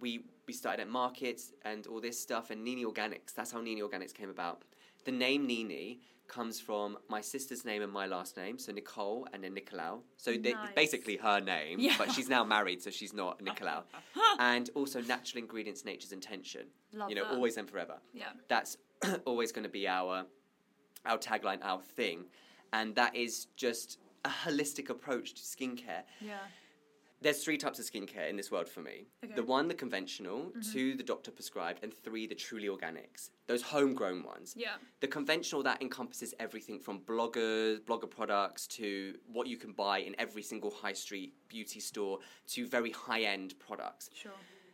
we 0.01 0.25
we 0.45 0.53
started 0.53 0.81
at 0.81 0.89
markets 0.89 1.53
and 1.63 1.87
all 1.87 2.01
this 2.01 2.19
stuff 2.19 2.51
and 2.51 2.65
Nini 2.65 2.83
Organics. 2.83 3.33
That's 3.33 3.51
how 3.53 3.61
Nini 3.61 3.81
Organics 3.81 4.13
came 4.13 4.29
about. 4.29 4.63
The 5.05 5.13
name 5.13 5.47
Nini 5.47 6.01
comes 6.27 6.59
from 6.59 6.97
my 7.09 7.21
sister's 7.21 7.65
name 7.65 7.81
and 7.81 7.91
my 7.91 8.05
last 8.05 8.37
name, 8.37 8.57
so 8.57 8.71
Nicole 8.71 9.27
and 9.33 9.43
then 9.43 9.55
Nicolau. 9.55 9.99
So 10.17 10.33
they, 10.33 10.55
basically 10.75 11.17
her 11.17 11.39
name, 11.39 11.79
Yeah. 11.79 11.95
but 11.97 12.11
she's 12.11 12.29
now 12.29 12.43
married, 12.43 12.81
so 12.81 12.89
she's 12.89 13.13
not 13.13 13.39
Nicolau. 13.43 13.83
and 14.39 14.69
also 14.75 15.01
natural 15.01 15.41
ingredients, 15.43 15.85
nature's 15.85 16.11
intention. 16.11 16.67
Love 16.93 17.09
you 17.09 17.15
know, 17.15 17.23
that. 17.23 17.33
always 17.33 17.57
and 17.57 17.69
forever. 17.69 17.97
Yeah. 18.13 18.29
That's 18.47 18.77
always 19.25 19.51
going 19.51 19.63
to 19.63 19.69
be 19.69 19.87
our 19.87 20.25
our 21.05 21.19
tagline, 21.19 21.59
our 21.63 21.81
thing, 21.81 22.25
and 22.73 22.95
that 22.95 23.15
is 23.15 23.45
just 23.55 23.99
a 24.23 24.29
holistic 24.29 24.89
approach 24.89 25.35
to 25.35 25.41
skincare. 25.43 26.01
Yeah. 26.19 26.39
There's 27.21 27.43
three 27.43 27.57
types 27.57 27.79
of 27.79 27.85
skincare 27.85 28.29
in 28.29 28.35
this 28.35 28.51
world 28.51 28.67
for 28.67 28.81
me. 28.81 29.07
Okay. 29.23 29.33
The 29.35 29.43
one, 29.43 29.67
the 29.67 29.73
conventional, 29.73 30.51
mm-hmm. 30.51 30.71
two, 30.71 30.95
the 30.95 31.03
doctor 31.03 31.31
prescribed, 31.31 31.83
and 31.83 31.93
three, 31.93 32.27
the 32.27 32.35
truly 32.35 32.67
organics. 32.67 33.29
Those 33.47 33.61
homegrown 33.61 34.23
ones. 34.23 34.53
Yeah. 34.55 34.75
The 34.99 35.07
conventional 35.07 35.63
that 35.63 35.81
encompasses 35.81 36.33
everything 36.39 36.79
from 36.79 36.99
bloggers, 36.99 37.79
blogger 37.81 38.09
products 38.09 38.67
to 38.67 39.15
what 39.31 39.47
you 39.47 39.57
can 39.57 39.71
buy 39.71 39.99
in 39.99 40.15
every 40.19 40.43
single 40.43 40.71
high 40.71 40.93
street 40.93 41.33
beauty 41.47 41.79
store 41.79 42.19
to 42.49 42.67
very 42.67 42.91
high 42.91 43.21
end 43.21 43.55
products. 43.59 44.09
Sure. 44.13 44.31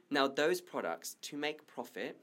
Now, 0.10 0.28
those 0.28 0.60
products, 0.60 1.16
to 1.22 1.38
make 1.38 1.66
profit, 1.68 2.18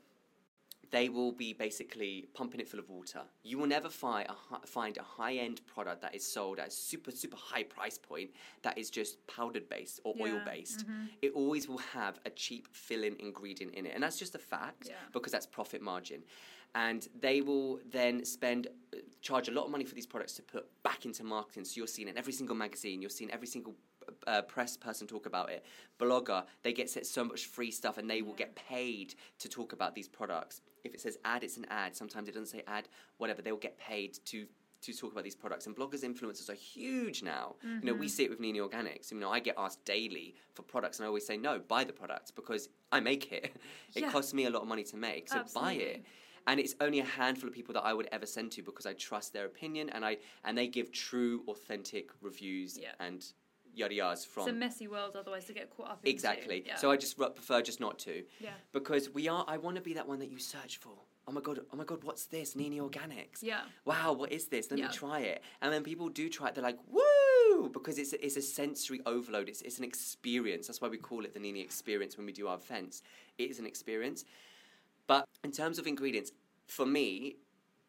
they 0.90 1.09
will 1.09 1.33
be 1.33 1.53
basically 1.53 2.29
pumping 2.35 2.61
it 2.61 2.68
full 2.68 2.81
of 2.81 2.88
water. 2.88 3.20
You 3.42 3.59
will 3.59 3.66
never 3.66 3.88
find 3.88 4.27
a, 4.29 4.66
find 4.66 4.96
a 4.96 5.03
high 5.03 5.35
end 5.35 5.61
product 5.66 6.01
that 6.03 6.14
is 6.14 6.24
sold 6.27 6.59
at 6.59 6.68
a 6.68 6.70
super, 6.70 7.11
super 7.11 7.37
high 7.37 7.64
price 7.64 7.98
point 7.98 8.31
that 8.62 8.79
is 8.79 8.88
just 8.90 9.27
powdered 9.27 9.68
based 9.68 10.01
or 10.05 10.14
oil 10.20 10.35
Yeah, 10.37 10.44
based. 10.44 10.87
Mm-hmm. 10.87 11.05
It 11.22 11.33
always 11.35 11.68
will 11.68 11.79
have 11.94 12.18
a 12.24 12.31
cheap 12.31 12.68
filling 12.72 13.16
ingredient 13.20 13.74
in 13.74 13.87
it. 13.87 13.92
And 13.94 14.03
that's 14.03 14.18
just 14.18 14.35
a 14.35 14.38
fact 14.38 14.87
Yeah. 14.88 14.94
because 15.12 15.33
that's 15.33 15.46
profit 15.46 15.83
margin. 15.83 16.22
And 16.75 17.07
they 17.19 17.41
will 17.41 17.81
then 17.91 18.25
spend, 18.25 18.69
charge 19.21 19.49
a 19.49 19.53
lot 19.53 19.65
of 19.65 19.71
money 19.71 19.85
for 19.85 19.95
these 19.95 20.07
products 20.07 20.35
to 20.35 20.43
put 20.43 20.67
back 20.83 21.05
into 21.05 21.25
marketing. 21.25 21.65
So 21.65 21.79
you're 21.79 21.87
seeing 21.87 22.09
in 22.09 22.17
every 22.19 22.33
single 22.33 22.55
magazine, 22.57 23.01
you're 23.01 23.11
seeing 23.11 23.31
every 23.31 23.47
single 23.49 23.75
uh, 24.27 24.43
press 24.43 24.77
person 24.77 25.07
talk 25.07 25.27
about 25.27 25.51
it. 25.51 25.65
Blogger, 25.99 26.45
they 26.63 26.73
get 26.73 26.89
set 26.89 27.07
so 27.07 27.25
much 27.25 27.47
free 27.47 27.71
stuff 27.71 27.99
and 27.99 28.09
they 28.09 28.23
will 28.23 28.33
get 28.35 28.55
paid 28.55 29.15
to 29.39 29.49
talk 29.49 29.73
about 29.73 29.95
these 29.95 30.09
products. 30.09 30.61
If 30.85 30.95
it 30.95 31.01
says 31.01 31.19
ad, 31.25 31.43
it's 31.45 31.57
an 31.57 31.67
ad. 31.71 31.95
Sometimes 31.97 32.29
it 32.29 32.33
doesn't 32.33 32.47
say 32.47 32.63
ad, 32.67 32.89
whatever. 33.19 33.43
They 33.43 33.51
will 33.53 33.59
get 33.59 33.79
paid 33.79 34.19
to 34.27 34.47
to 34.81 34.95
talk 34.95 35.11
about 35.11 35.25
these 35.25 35.35
products. 35.35 35.67
And 35.67 35.75
bloggers, 35.75 36.05
influencers 36.05 36.49
are 36.49 36.55
huge 36.55 37.21
now. 37.25 37.57
You 37.65 37.81
know, 37.83 37.95
we 37.95 38.07
see 38.07 38.23
it 38.23 38.31
with 38.31 38.39
Nini 38.39 38.61
Organics. 38.61 39.11
You 39.11 39.19
know, 39.19 39.29
I 39.29 39.41
get 39.41 39.57
asked 39.59 39.85
daily 39.85 40.37
for 40.55 40.63
products, 40.63 40.99
and 41.01 41.05
I 41.05 41.09
always 41.09 41.27
say 41.27 41.37
no, 41.37 41.59
buy 41.59 41.83
the 41.83 41.93
products 41.93 42.31
because 42.31 42.69
I 42.93 43.01
make 43.01 43.33
it. 43.33 43.57
it 43.97 44.03
Yeah. 44.03 44.13
costs 44.13 44.33
me 44.33 44.45
a 44.45 44.51
lot 44.51 44.63
of 44.63 44.69
money 44.69 44.85
to 44.85 44.97
make, 44.97 45.29
so 45.29 45.43
buy 45.53 45.73
it. 45.73 46.05
And 46.49 46.59
it's 46.59 46.75
only 46.81 46.99
a 47.01 47.05
handful 47.05 47.47
of 47.49 47.55
people 47.55 47.75
that 47.75 47.85
I 47.85 47.93
would 47.93 48.09
ever 48.11 48.25
send 48.27 48.51
to 48.53 48.63
because 48.63 48.87
I 48.87 48.95
trust 48.95 49.35
their 49.35 49.45
opinion 49.45 49.91
and 49.91 50.03
I 50.05 50.17
and 50.45 50.57
they 50.57 50.67
give 50.67 50.91
true, 50.91 51.43
authentic 51.47 52.07
reviews 52.23 52.79
Yeah. 52.79 52.93
and 53.07 53.23
yada 53.75 53.95
yadas 53.95 54.27
from 54.27 54.43
It's 54.45 54.51
a 54.51 54.61
messy 54.67 54.89
world 54.89 55.15
otherwise 55.15 55.45
to 55.45 55.53
get 55.53 55.69
caught 55.75 55.91
up 55.91 55.99
into. 56.03 56.11
exactly. 56.11 56.65
Yeah. 56.67 56.77
So 56.77 56.91
I 56.91 56.97
just 56.97 57.19
prefer 57.19 57.61
just 57.61 57.81
not 57.81 57.99
to 58.01 58.25
yeah. 58.41 58.51
because 58.73 59.11
we 59.11 59.29
are. 59.29 59.45
I 59.47 59.59
want 59.59 59.77
to 59.77 59.83
be 59.83 59.93
that 59.99 60.09
one 60.09 60.19
that 60.21 60.31
you 60.31 60.39
search 60.39 60.79
for. 60.79 60.95
Oh 61.29 61.33
my 61.33 61.43
god! 61.43 61.61
Oh 61.71 61.77
my 61.77 61.85
god! 61.85 62.03
What's 62.03 62.25
this? 62.25 62.57
Nini 62.57 62.79
Organics. 62.81 63.43
Yeah. 63.43 63.61
Wow, 63.85 64.15
what 64.15 64.33
is 64.33 64.47
this? 64.49 64.71
Let 64.71 64.81
Yeah. 64.81 64.87
me 64.87 64.93
try 64.95 65.19
it. 65.21 65.43
And 65.61 65.71
then 65.73 65.83
people 65.85 66.09
do 66.09 66.31
try 66.31 66.49
it. 66.49 66.55
They're 66.55 66.65
like, 66.65 66.79
woo! 66.89 67.69
Because 67.71 67.99
it's 67.99 68.15
a, 68.15 68.25
it's 68.25 68.39
a 68.39 68.43
sensory 68.43 69.01
overload. 69.05 69.47
It's 69.51 69.61
it's 69.61 69.77
an 69.77 69.85
experience. 69.85 70.67
That's 70.69 70.81
why 70.81 70.89
we 70.89 70.97
call 70.97 71.27
it 71.27 71.35
the 71.35 71.41
Nini 71.41 71.61
experience 71.61 72.17
when 72.17 72.25
we 72.25 72.33
do 72.33 72.49
our 72.49 72.57
events. 72.57 73.03
It 73.37 73.51
is 73.51 73.59
an 73.59 73.67
experience. 73.67 74.25
But 75.09 75.27
in 75.42 75.51
terms 75.51 75.81
of 75.81 75.88
ingredients, 75.88 76.31
for 76.68 76.87
me, 76.87 77.37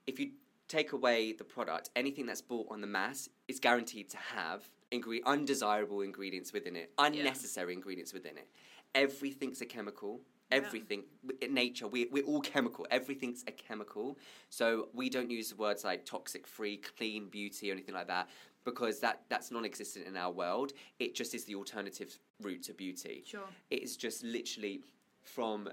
if 0.07 0.19
you 0.19 0.31
take 0.67 0.93
away 0.93 1.33
the 1.33 1.43
product, 1.43 1.91
anything 1.95 2.25
that's 2.25 2.41
bought 2.41 2.67
on 2.71 2.81
the 2.81 2.87
mass 2.87 3.29
is 3.47 3.59
guaranteed 3.59 4.09
to 4.09 4.17
have 4.17 4.67
ingre- 4.91 5.23
undesirable 5.25 6.01
ingredients 6.01 6.53
within 6.53 6.75
it, 6.75 6.91
unnecessary 6.97 7.73
ingredients 7.73 8.13
within 8.13 8.37
it. 8.37 8.47
Everything's 8.95 9.61
a 9.61 9.65
chemical. 9.65 10.21
Everything 10.51 11.03
in 11.41 11.53
nature, 11.53 11.87
we, 11.87 12.07
we're 12.11 12.23
all 12.23 12.41
chemical. 12.41 12.87
Everything's 12.89 13.43
a 13.47 13.51
chemical. 13.51 14.17
So 14.49 14.87
we 14.93 15.07
don't 15.07 15.29
use 15.29 15.55
words 15.55 15.83
like 15.83 16.05
toxic 16.05 16.47
free, 16.47 16.77
clean 16.77 17.29
beauty, 17.29 17.69
or 17.69 17.73
anything 17.73 17.93
like 17.93 18.07
that 18.07 18.29
because 18.65 18.99
that, 19.01 19.21
that's 19.29 19.51
non 19.51 19.63
existent 19.63 20.07
in 20.07 20.17
our 20.17 20.31
world. 20.31 20.73
It 20.97 21.13
just 21.13 21.35
is 21.35 21.45
the 21.45 21.53
alternative 21.53 22.17
route 22.41 22.63
to 22.63 22.73
beauty. 22.73 23.23
Sure. 23.27 23.41
It 23.69 23.83
is 23.83 23.95
just 23.95 24.23
literally 24.23 24.81
from 25.21 25.69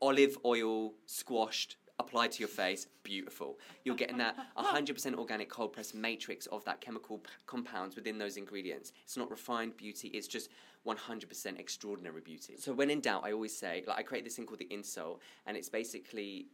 olive 0.00 0.38
oil 0.44 0.94
squashed 1.06 1.76
applied 1.98 2.32
to 2.32 2.40
your 2.40 2.48
face 2.48 2.86
beautiful. 3.02 3.58
You're 3.84 3.94
getting 3.94 4.16
that 4.18 4.34
100% 4.58 5.14
organic 5.16 5.50
cold 5.50 5.72
press 5.74 5.92
matrix 5.92 6.46
of 6.46 6.64
that 6.64 6.80
chemical 6.80 7.18
p- 7.18 7.30
compounds 7.46 7.94
within 7.94 8.16
those 8.18 8.36
ingredients. 8.38 8.92
It's 9.04 9.16
not 9.18 9.30
refined 9.30 9.76
beauty 9.76 10.08
it's 10.08 10.26
just 10.26 10.48
100% 10.86 11.58
extraordinary 11.60 12.22
beauty. 12.22 12.56
So 12.58 12.72
when 12.72 12.88
in 12.90 13.00
doubt 13.00 13.22
i 13.24 13.32
always 13.32 13.54
say 13.54 13.84
like 13.86 13.98
i 13.98 14.02
create 14.02 14.24
this 14.24 14.36
thing 14.36 14.46
called 14.46 14.60
the 14.60 14.72
insult 14.72 15.20
and 15.46 15.56
it's 15.58 15.68
basically 15.68 16.46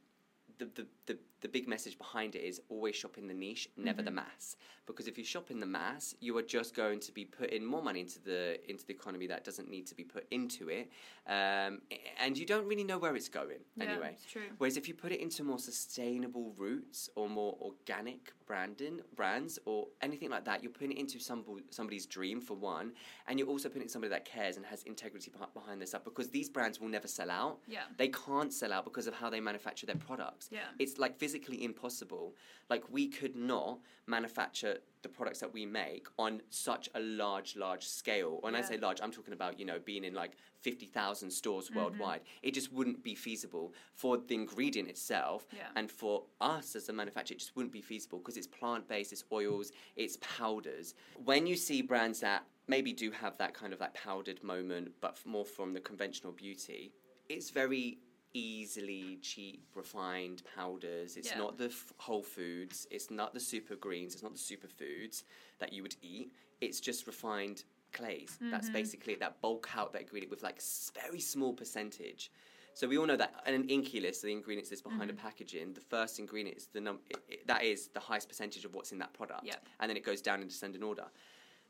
the, 0.58 0.66
the, 0.74 0.86
the, 1.06 1.18
the 1.42 1.48
big 1.48 1.68
message 1.68 1.98
behind 1.98 2.34
it 2.34 2.40
is 2.42 2.60
always 2.68 2.96
shop 2.96 3.18
in 3.18 3.26
the 3.28 3.34
niche, 3.34 3.68
never 3.76 4.02
the 4.02 4.10
mass. 4.10 4.56
Because 4.86 5.06
if 5.08 5.18
you 5.18 5.24
shop 5.24 5.50
in 5.50 5.60
the 5.60 5.66
mass, 5.66 6.14
you 6.20 6.36
are 6.38 6.42
just 6.42 6.74
going 6.74 7.00
to 7.00 7.12
be 7.12 7.24
putting 7.24 7.64
more 7.64 7.82
money 7.82 8.00
into 8.00 8.20
the 8.22 8.58
into 8.70 8.86
the 8.86 8.92
economy 8.92 9.26
that 9.26 9.44
doesn't 9.44 9.68
need 9.68 9.86
to 9.88 9.94
be 9.94 10.04
put 10.04 10.26
into 10.30 10.68
it, 10.68 10.90
um, 11.26 11.80
and 12.20 12.38
you 12.38 12.46
don't 12.46 12.66
really 12.66 12.84
know 12.84 12.98
where 12.98 13.16
it's 13.16 13.28
going 13.28 13.58
Yeah, 13.76 13.84
anyway. 13.84 14.16
it's. 14.26 14.52
Whereas 14.58 14.76
if 14.76 14.86
you 14.88 14.94
put 14.94 15.12
it 15.12 15.20
into 15.20 15.42
more 15.42 15.58
sustainable 15.58 16.54
routes 16.56 17.10
or 17.16 17.28
more 17.28 17.56
organic 17.60 18.32
branding 18.46 19.00
brands 19.14 19.58
or 19.64 19.86
anything 20.02 20.30
like 20.30 20.44
that, 20.44 20.62
you're 20.62 20.72
putting 20.72 20.92
it 20.92 20.98
into 20.98 21.18
some, 21.18 21.44
somebody's 21.70 22.06
dream 22.06 22.40
for 22.40 22.54
one, 22.54 22.92
and 23.26 23.38
you're 23.38 23.48
also 23.48 23.68
putting 23.68 23.82
it 23.82 23.90
somebody 23.90 24.10
that 24.10 24.24
cares 24.24 24.56
and 24.56 24.64
has 24.66 24.82
integrity 24.84 25.30
behind 25.54 25.80
this 25.80 25.90
stuff 25.90 26.04
because 26.04 26.28
these 26.28 26.48
brands 26.48 26.80
will 26.80 26.88
never 26.88 27.08
sell 27.08 27.30
out. 27.30 27.58
Yeah. 27.66 27.80
They 27.96 28.08
can't 28.08 28.52
sell 28.52 28.72
out 28.72 28.84
because 28.84 29.06
of 29.06 29.14
how 29.14 29.30
they 29.30 29.40
manufacture 29.40 29.86
their 29.86 29.96
products. 29.96 30.48
Yeah. 30.50 30.60
It's 30.78 30.98
like 30.98 31.18
physically 31.18 31.64
impossible. 31.64 32.34
Like 32.70 32.84
we 32.90 33.08
could 33.08 33.36
not 33.36 33.80
manufacture 34.06 34.78
the 35.06 35.12
products 35.18 35.38
that 35.38 35.52
we 35.52 35.64
make 35.64 36.06
on 36.18 36.42
such 36.50 36.88
a 36.96 37.00
large, 37.00 37.54
large 37.54 37.84
scale. 37.84 38.38
When 38.40 38.56
I 38.56 38.60
say 38.60 38.76
large, 38.76 39.00
I'm 39.00 39.12
talking 39.12 39.32
about, 39.34 39.58
you 39.60 39.64
know, 39.64 39.78
being 39.78 40.02
in 40.04 40.14
like 40.14 40.32
50,000 40.62 41.30
stores 41.30 41.66
Mm-hmm. 41.66 41.78
worldwide. 41.78 42.20
It 42.42 42.54
just 42.54 42.72
wouldn't 42.72 43.02
be 43.04 43.14
feasible 43.14 43.72
for 43.94 44.18
the 44.18 44.34
ingredient 44.34 44.88
itself 44.88 45.46
Yeah. 45.52 45.68
and 45.76 45.88
for 45.90 46.24
us 46.40 46.74
as 46.74 46.88
a 46.88 46.92
manufacturer, 46.92 47.36
it 47.36 47.38
just 47.38 47.54
wouldn't 47.56 47.72
be 47.72 47.80
feasible 47.80 48.18
because 48.18 48.36
it's 48.36 48.48
plant 48.48 48.88
based, 48.88 49.12
it's 49.12 49.24
oils, 49.32 49.70
it's 49.94 50.18
powders. 50.20 50.94
When 51.24 51.46
you 51.46 51.54
see 51.56 51.82
brands 51.82 52.18
that 52.20 52.42
maybe 52.66 52.92
do 52.92 53.10
have 53.12 53.38
that 53.38 53.54
kind 53.54 53.72
of 53.72 53.78
like 53.80 53.94
powdered 53.94 54.42
moment, 54.42 54.90
but 55.00 55.18
more 55.24 55.44
from 55.44 55.72
the 55.72 55.80
conventional 55.80 56.32
beauty, 56.32 56.92
it's 57.28 57.50
very 57.50 57.98
easily 58.36 59.18
cheap 59.22 59.64
refined 59.74 60.42
powders. 60.54 61.16
It's 61.16 61.30
Yeah. 61.30 61.38
not 61.38 61.56
the 61.56 61.66
f- 61.66 61.92
whole 61.98 62.22
foods. 62.22 62.86
It's 62.90 63.10
not 63.10 63.32
the 63.32 63.40
super 63.40 63.76
greens. 63.76 64.14
It's 64.14 64.22
not 64.22 64.34
the 64.34 64.38
superfoods 64.38 65.24
that 65.58 65.72
you 65.72 65.82
would 65.82 65.96
eat. 66.02 66.32
It's 66.60 66.80
just 66.80 67.06
refined 67.06 67.64
clays. 67.92 68.36
That's 68.40 68.66
mm-hmm. 68.66 68.74
basically 68.74 69.14
that 69.16 69.40
bulk 69.40 69.68
out 69.74 69.92
that 69.92 70.02
ingredient 70.02 70.30
with 70.30 70.42
like 70.42 70.56
s- 70.56 70.90
very 70.94 71.20
small 71.20 71.54
percentage. 71.54 72.30
So 72.74 72.86
we 72.86 72.98
all 72.98 73.06
know 73.06 73.16
that 73.16 73.32
in 73.46 73.54
an 73.54 73.68
INCI 73.68 74.02
list, 74.02 74.20
the 74.20 74.30
ingredients 74.32 74.70
list 74.70 74.84
behind 74.84 75.08
a 75.08 75.14
mm-hmm. 75.14 75.22
packaging, 75.22 75.72
the 75.72 75.80
first 75.80 76.18
ingredient 76.18 76.58
is 76.58 76.66
the 76.66 76.82
num- 76.82 77.00
it, 77.08 77.16
it, 77.26 77.46
that 77.46 77.62
is 77.64 77.88
the 77.88 78.00
highest 78.00 78.28
percentage 78.28 78.66
of 78.66 78.74
what's 78.74 78.92
in 78.92 78.98
that 78.98 79.14
product, 79.14 79.44
Yep. 79.46 79.66
and 79.80 79.88
then 79.88 79.96
it 79.96 80.04
goes 80.04 80.20
down 80.20 80.42
in 80.42 80.48
descending 80.48 80.82
order. 80.82 81.06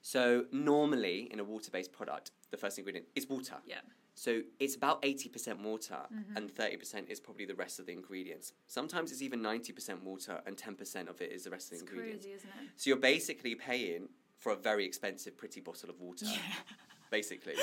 So 0.06 0.44
normally 0.52 1.28
in 1.32 1.40
a 1.40 1.44
water-based 1.44 1.90
product, 1.90 2.30
the 2.52 2.56
first 2.56 2.78
ingredient 2.78 3.08
is 3.16 3.28
water. 3.28 3.56
Yeah. 3.66 3.80
So 4.14 4.42
it's 4.60 4.76
about 4.76 5.00
eighty 5.02 5.28
percent 5.28 5.60
water, 5.60 5.96
mm-hmm. 5.96 6.36
and 6.36 6.48
thirty 6.48 6.76
percent 6.76 7.08
is 7.10 7.18
probably 7.18 7.44
the 7.44 7.56
rest 7.56 7.80
of 7.80 7.86
the 7.86 7.92
ingredients. 7.92 8.52
Sometimes 8.68 9.10
it's 9.10 9.20
even 9.20 9.42
ninety 9.42 9.72
percent 9.72 10.04
water, 10.04 10.40
and 10.46 10.56
ten 10.56 10.76
percent 10.76 11.08
of 11.08 11.20
it 11.20 11.32
is 11.32 11.42
the 11.42 11.50
rest 11.50 11.66
of 11.66 11.70
the 11.70 11.82
It's 11.82 11.90
ingredients. 11.90 12.24
crazy, 12.24 12.36
isn't 12.36 12.48
it? 12.50 12.70
So 12.76 12.90
you're 12.90 12.98
basically 12.98 13.56
paying 13.56 14.08
for 14.38 14.52
a 14.52 14.56
very 14.56 14.84
expensive, 14.86 15.36
pretty 15.36 15.60
bottle 15.60 15.90
of 15.90 16.00
water. 16.00 16.26
Basically, 17.10 17.54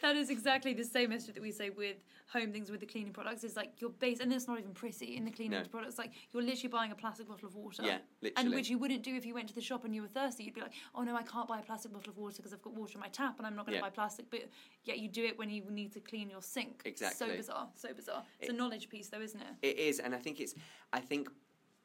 That 0.00 0.16
is 0.16 0.30
exactly 0.30 0.74
the 0.74 0.84
same 0.84 1.10
message 1.10 1.34
that 1.34 1.42
we 1.42 1.50
say 1.50 1.70
with 1.70 1.96
home 2.32 2.52
things 2.52 2.70
with 2.70 2.80
the 2.80 2.86
cleaning 2.86 3.12
products. 3.12 3.44
Is 3.44 3.56
like 3.56 3.80
your 3.80 3.90
base, 3.90 4.20
and 4.20 4.32
it's 4.32 4.46
not 4.46 4.58
even 4.58 4.72
pretty 4.72 5.16
in 5.16 5.24
the 5.24 5.30
cleaning 5.30 5.60
No. 5.62 5.68
products. 5.68 5.98
Like 5.98 6.12
you're 6.32 6.42
literally 6.42 6.68
buying 6.68 6.92
a 6.92 6.94
plastic 6.94 7.28
bottle 7.28 7.48
of 7.48 7.54
water. 7.54 7.82
Yeah, 7.84 7.98
literally. 8.20 8.46
And 8.46 8.54
which 8.54 8.68
you 8.70 8.78
wouldn't 8.78 9.02
do 9.02 9.14
if 9.14 9.26
you 9.26 9.34
went 9.34 9.48
to 9.48 9.54
the 9.54 9.60
shop 9.60 9.84
and 9.84 9.94
you 9.94 10.02
were 10.02 10.08
thirsty. 10.08 10.44
You'd 10.44 10.54
be 10.54 10.60
like, 10.60 10.72
oh 10.94 11.02
no, 11.02 11.16
I 11.16 11.22
can't 11.22 11.48
buy 11.48 11.58
a 11.58 11.62
plastic 11.62 11.92
bottle 11.92 12.10
of 12.10 12.16
water 12.18 12.36
because 12.36 12.52
I've 12.52 12.62
got 12.62 12.74
water 12.74 12.92
in 12.94 13.00
my 13.00 13.08
tap 13.08 13.38
and 13.38 13.46
I'm 13.46 13.56
not 13.56 13.66
going 13.66 13.74
to 13.74 13.78
Yeah. 13.78 13.88
buy 13.88 13.90
plastic. 13.90 14.30
But 14.30 14.48
yet 14.84 14.98
you 14.98 15.08
do 15.08 15.24
it 15.24 15.38
when 15.38 15.50
you 15.50 15.62
need 15.70 15.92
to 15.92 16.00
clean 16.00 16.30
your 16.30 16.42
sink. 16.42 16.82
Exactly. 16.84 17.28
So 17.28 17.36
bizarre. 17.36 17.68
So 17.74 17.92
bizarre. 17.92 18.22
It's 18.40 18.50
a 18.50 18.52
knowledge 18.52 18.88
piece, 18.88 19.08
though, 19.08 19.20
isn't 19.20 19.40
it? 19.40 19.46
It 19.62 19.78
is, 19.78 19.98
and 19.98 20.14
I 20.14 20.18
think 20.18 20.40
it's. 20.40 20.54
I 20.92 21.00
think 21.00 21.28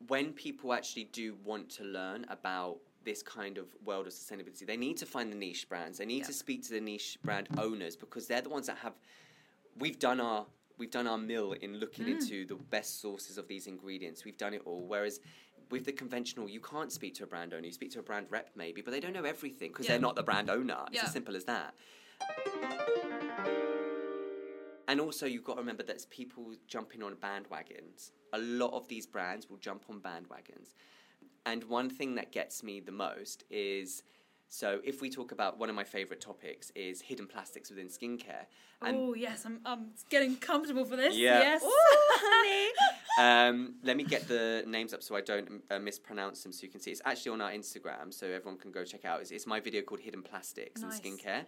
when 0.07 0.31
people 0.33 0.73
actually 0.73 1.05
do 1.05 1.35
want 1.43 1.69
to 1.71 1.83
learn 1.83 2.25
about 2.29 2.77
this 3.07 3.23
kind 3.23 3.57
of 3.57 3.65
world 3.85 4.05
of 4.05 4.11
sustainability, 4.13 4.65
they 4.67 4.75
need 4.77 4.97
to 4.97 5.05
find 5.05 5.31
the 5.31 5.35
niche 5.35 5.67
brands. 5.69 5.97
They 5.97 6.05
need 6.05 6.19
Yeah. 6.19 6.27
to 6.27 6.33
speak 6.33 6.61
to 6.63 6.71
the 6.71 6.81
niche 6.81 7.17
brand 7.23 7.47
owners 7.57 7.95
because 7.95 8.27
they're 8.27 8.41
the 8.41 8.49
ones 8.49 8.67
that 8.67 8.77
have. 8.79 8.95
We've 9.77 9.97
done 9.97 10.19
our 10.19 10.45
we've 10.79 10.91
done 10.91 11.07
our 11.07 11.17
mill 11.17 11.53
in 11.53 11.77
looking 11.79 12.05
Mm. 12.05 12.11
into 12.21 12.45
the 12.45 12.53
best 12.53 12.99
sources 13.01 13.39
of 13.39 13.47
these 13.47 13.65
ingredients. 13.65 14.23
We've 14.25 14.37
done 14.37 14.53
it 14.53 14.61
all. 14.63 14.85
Whereas 14.85 15.19
with 15.71 15.85
the 15.85 15.91
conventional, 15.91 16.47
you 16.47 16.59
can't 16.59 16.91
speak 16.91 17.15
to 17.15 17.23
a 17.23 17.27
brand 17.27 17.51
owner. 17.55 17.65
You 17.65 17.71
speak 17.71 17.89
to 17.93 17.99
a 17.99 18.03
brand 18.03 18.27
rep 18.29 18.51
maybe, 18.55 18.81
but 18.81 18.91
they 18.91 18.99
don't 18.99 19.13
know 19.13 19.23
everything 19.23 19.71
because 19.71 19.85
Yeah. 19.87 19.93
they're 19.93 20.01
not 20.09 20.15
the 20.15 20.21
brand 20.21 20.51
owner. 20.51 20.83
It's 20.87 20.97
Yeah. 20.97 21.05
as 21.05 21.13
simple 21.13 21.35
as 21.35 21.45
that. 21.45 21.73
And 24.89 25.01
also, 25.01 25.25
you've 25.25 25.43
got 25.43 25.55
to 25.55 25.59
remember 25.61 25.83
that 25.83 25.93
it's 25.95 26.05
people 26.05 26.53
jumping 26.67 27.01
on 27.01 27.15
bandwagons. 27.15 28.11
A 28.33 28.37
lot 28.39 28.71
of 28.73 28.87
these 28.87 29.05
brands 29.07 29.49
will 29.49 29.57
jump 29.57 29.89
on 29.89 29.99
bandwagons. 29.99 30.75
And 31.45 31.63
one 31.65 31.89
thing 31.89 32.15
that 32.15 32.31
gets 32.31 32.61
me 32.61 32.79
the 32.79 32.91
most 32.91 33.45
is 33.49 34.03
so 34.49 34.79
if 34.83 35.01
we 35.01 35.09
talk 35.09 35.31
about 35.31 35.59
one 35.59 35.69
of 35.69 35.75
my 35.75 35.83
favorite 35.83 36.21
topics 36.21 36.71
is 36.75 37.01
hidden 37.01 37.27
plastics 37.27 37.69
within 37.69 37.87
skincare. 37.87 38.45
And 38.81 38.95
oh 38.95 39.13
yes, 39.13 39.45
I'm, 39.45 39.59
I'm 39.65 39.91
getting 40.09 40.35
comfortable 40.37 40.85
for 40.85 40.95
this. 40.95 41.15
Yeah. 41.17 41.39
Yes. 41.39 41.65
um, 43.19 43.75
let 43.83 43.97
me 43.97 44.03
get 44.03 44.27
the 44.27 44.63
names 44.67 44.93
up 44.93 45.03
so 45.03 45.15
I 45.15 45.21
don't 45.21 45.63
uh, 45.69 45.79
mispronounce 45.79 46.43
them 46.43 46.51
so 46.53 46.63
you 46.63 46.69
can 46.69 46.79
see. 46.79 46.91
It's 46.91 47.01
actually 47.03 47.31
on 47.31 47.41
our 47.41 47.51
Instagram, 47.51 48.13
so 48.13 48.27
everyone 48.27 48.57
can 48.57 48.71
go 48.71 48.83
check 48.83 49.03
out. 49.03 49.21
It's, 49.21 49.31
it's 49.31 49.47
my 49.47 49.59
video 49.59 49.81
called 49.81 50.01
Hidden 50.01 50.23
Plastics 50.23 50.81
Nice. 50.81 50.99
in 50.99 51.17
Skincare. 51.17 51.45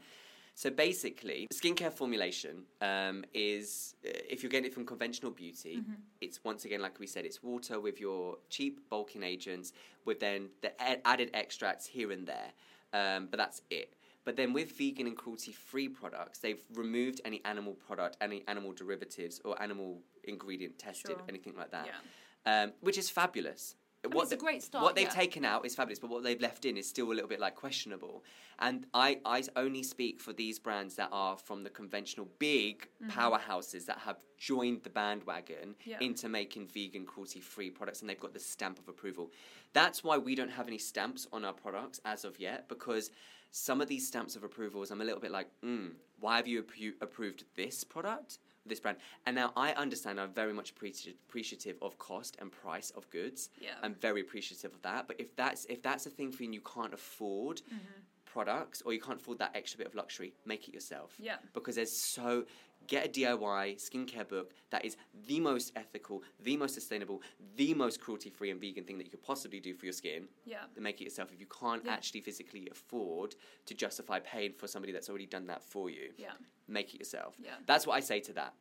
So 0.60 0.70
basically, 0.70 1.48
skincare 1.54 1.90
formulation 1.94 2.64
um, 2.82 3.24
is 3.34 3.96
uh, 4.06 4.10
if 4.30 4.44
you're 4.44 4.50
getting 4.50 4.66
it 4.66 4.74
from 4.74 4.86
conventional 4.86 5.32
beauty, 5.32 5.78
Mm-hmm. 5.78 5.94
it's 6.20 6.44
once 6.44 6.66
again 6.66 6.82
like 6.82 7.00
we 7.00 7.08
said, 7.08 7.24
it's 7.24 7.42
water 7.42 7.80
with 7.80 8.02
your 8.02 8.38
cheap 8.50 8.82
bulking 8.90 9.24
agents, 9.24 9.72
with 10.04 10.20
then 10.20 10.50
the 10.62 10.72
added 11.08 11.30
extracts 11.34 11.86
here 11.88 12.12
and 12.12 12.28
there, 12.28 12.52
um, 12.92 13.28
but 13.32 13.38
that's 13.38 13.62
it. 13.70 13.94
But 14.26 14.36
then 14.36 14.52
with 14.52 14.78
vegan 14.78 15.08
and 15.08 15.16
cruelty-free 15.16 15.88
products, 16.02 16.40
they've 16.40 16.62
removed 16.74 17.22
any 17.24 17.40
animal 17.46 17.72
product, 17.76 18.18
any 18.20 18.44
animal 18.50 18.74
derivatives 18.74 19.40
or 19.46 19.60
animal 19.62 20.02
ingredient 20.26 20.78
tested, 20.78 21.12
Sure. 21.12 21.26
anything 21.30 21.54
like 21.58 21.72
that, 21.72 21.88
Yeah. 21.88 22.64
um, 22.64 22.74
which 22.82 22.98
is 22.98 23.10
fabulous. 23.10 23.76
Mean, 24.08 24.22
it's 24.22 24.32
a 24.32 24.38
great 24.38 24.64
start, 24.64 24.84
What 24.84 24.96
they've 24.96 25.06
yeah. 25.08 25.10
taken 25.14 25.44
out 25.44 25.66
is 25.66 25.76
fabulous, 25.76 26.00
but 26.00 26.10
what 26.10 26.24
they've 26.24 26.40
left 26.40 26.64
in 26.66 26.78
is 26.78 26.88
still 26.88 27.08
a 27.12 27.14
little 27.14 27.28
bit 27.28 27.40
like 27.40 27.56
questionable. 27.56 28.24
And 28.60 28.86
I, 28.94 29.20
I 29.26 29.44
only 29.56 29.84
speak 29.84 30.22
for 30.22 30.32
these 30.34 30.58
brands 30.60 30.96
that 30.96 31.10
are 31.12 31.38
from 31.38 31.64
the 31.64 31.70
conventional 31.70 32.28
big 32.40 32.88
powerhouses 33.08 33.86
that 33.88 34.00
have 34.00 34.18
joined 34.38 34.84
the 34.84 34.90
bandwagon 34.90 35.76
Mm-hmm. 35.80 35.90
Yeah. 35.90 35.98
into 36.02 36.30
making 36.30 36.68
vegan, 36.68 37.06
cruelty 37.06 37.40
free 37.42 37.70
products 37.70 38.02
and 38.02 38.10
they've 38.10 38.20
got 38.20 38.34
the 38.34 38.40
stamp 38.40 38.80
of 38.80 38.88
approval. 38.88 39.32
That's 39.74 40.04
why 40.04 40.18
we 40.18 40.34
don't 40.36 40.52
have 40.52 40.68
any 40.68 40.78
stamps 40.78 41.28
on 41.34 41.44
our 41.46 41.54
products 41.54 42.00
as 42.06 42.24
of 42.26 42.40
yet 42.40 42.68
because 42.70 43.12
some 43.52 43.82
of 43.82 43.88
these 43.88 44.08
stamps 44.08 44.36
of 44.36 44.44
approvals, 44.44 44.92
I'm 44.92 45.02
a 45.02 45.04
little 45.04 45.20
bit 45.20 45.32
like, 45.32 45.48
mm, 45.66 45.92
why 46.20 46.38
have 46.38 46.48
you 46.48 46.64
appro- 46.64 46.94
approved 47.02 47.46
this 47.56 47.84
product? 47.84 48.38
This 48.70 48.80
brand, 48.80 48.98
and 49.26 49.36
now 49.36 49.52
I 49.58 49.72
understand. 49.74 50.20
I'm 50.22 50.32
very 50.32 50.54
much 50.54 50.74
appreci- 50.76 51.16
appreciative 51.28 51.78
of 51.82 51.98
cost 51.98 52.38
and 52.40 52.52
price 52.52 52.92
of 52.92 53.10
goods. 53.10 53.50
Yeah. 53.60 53.72
I'm 53.84 53.96
very 53.96 54.22
appreciative 54.22 54.74
of 54.74 54.82
that. 54.84 55.08
But 55.08 55.20
if 55.20 55.36
that's 55.36 55.66
if 55.66 55.82
that's 55.82 56.06
a 56.06 56.10
thing 56.10 56.32
for 56.32 56.44
you 56.44 56.48
and 56.48 56.54
you 56.54 56.62
can't 56.62 56.94
afford 56.94 57.58
Mm-hmm. 57.74 58.02
products 58.26 58.82
or 58.86 58.94
you 58.94 59.02
can't 59.02 59.20
afford 59.20 59.40
that 59.40 59.52
extra 59.56 59.78
bit 59.80 59.88
of 59.88 59.96
luxury, 59.96 60.34
make 60.46 60.68
it 60.68 60.74
yourself. 60.74 61.16
Yeah. 61.20 61.38
Because 61.54 61.76
there's 61.76 61.92
so 61.92 62.46
get 62.88 63.06
a 63.08 63.10
DIY 63.10 63.76
skincare 63.78 64.28
book 64.28 64.54
that 64.70 64.86
is 64.86 64.96
the 65.28 65.40
most 65.40 65.72
ethical, 65.76 66.22
the 66.44 66.56
most 66.56 66.74
sustainable, 66.76 67.22
the 67.58 67.74
most 67.74 68.00
cruelty 68.00 68.30
free 68.30 68.52
and 68.52 68.62
vegan 68.62 68.84
thing 68.84 68.98
that 68.98 69.04
you 69.06 69.10
could 69.10 69.22
possibly 69.24 69.60
do 69.60 69.74
for 69.74 69.86
your 69.86 69.94
skin. 69.94 70.28
Yeah. 70.46 70.58
Then 70.76 70.84
make 70.84 71.02
it 71.02 71.06
yourself 71.06 71.32
if 71.34 71.40
you 71.40 71.48
can't 71.48 71.84
Yeah. 71.86 71.94
actually 71.94 72.22
physically 72.22 72.68
afford 72.72 73.36
to 73.66 73.74
justify 73.74 74.20
paying 74.20 74.54
for 74.54 74.68
somebody 74.68 74.94
that's 74.94 75.10
already 75.10 75.26
done 75.26 75.48
that 75.48 75.64
for 75.64 75.90
you. 75.90 76.12
Yeah. 76.18 76.34
Make 76.70 76.94
it 76.94 77.00
yourself. 77.00 77.36
Yeah. 77.44 77.52
That's 77.66 77.86
what 77.88 77.96
I 77.96 78.00
say 78.02 78.20
to 78.22 78.34
that 78.34 78.54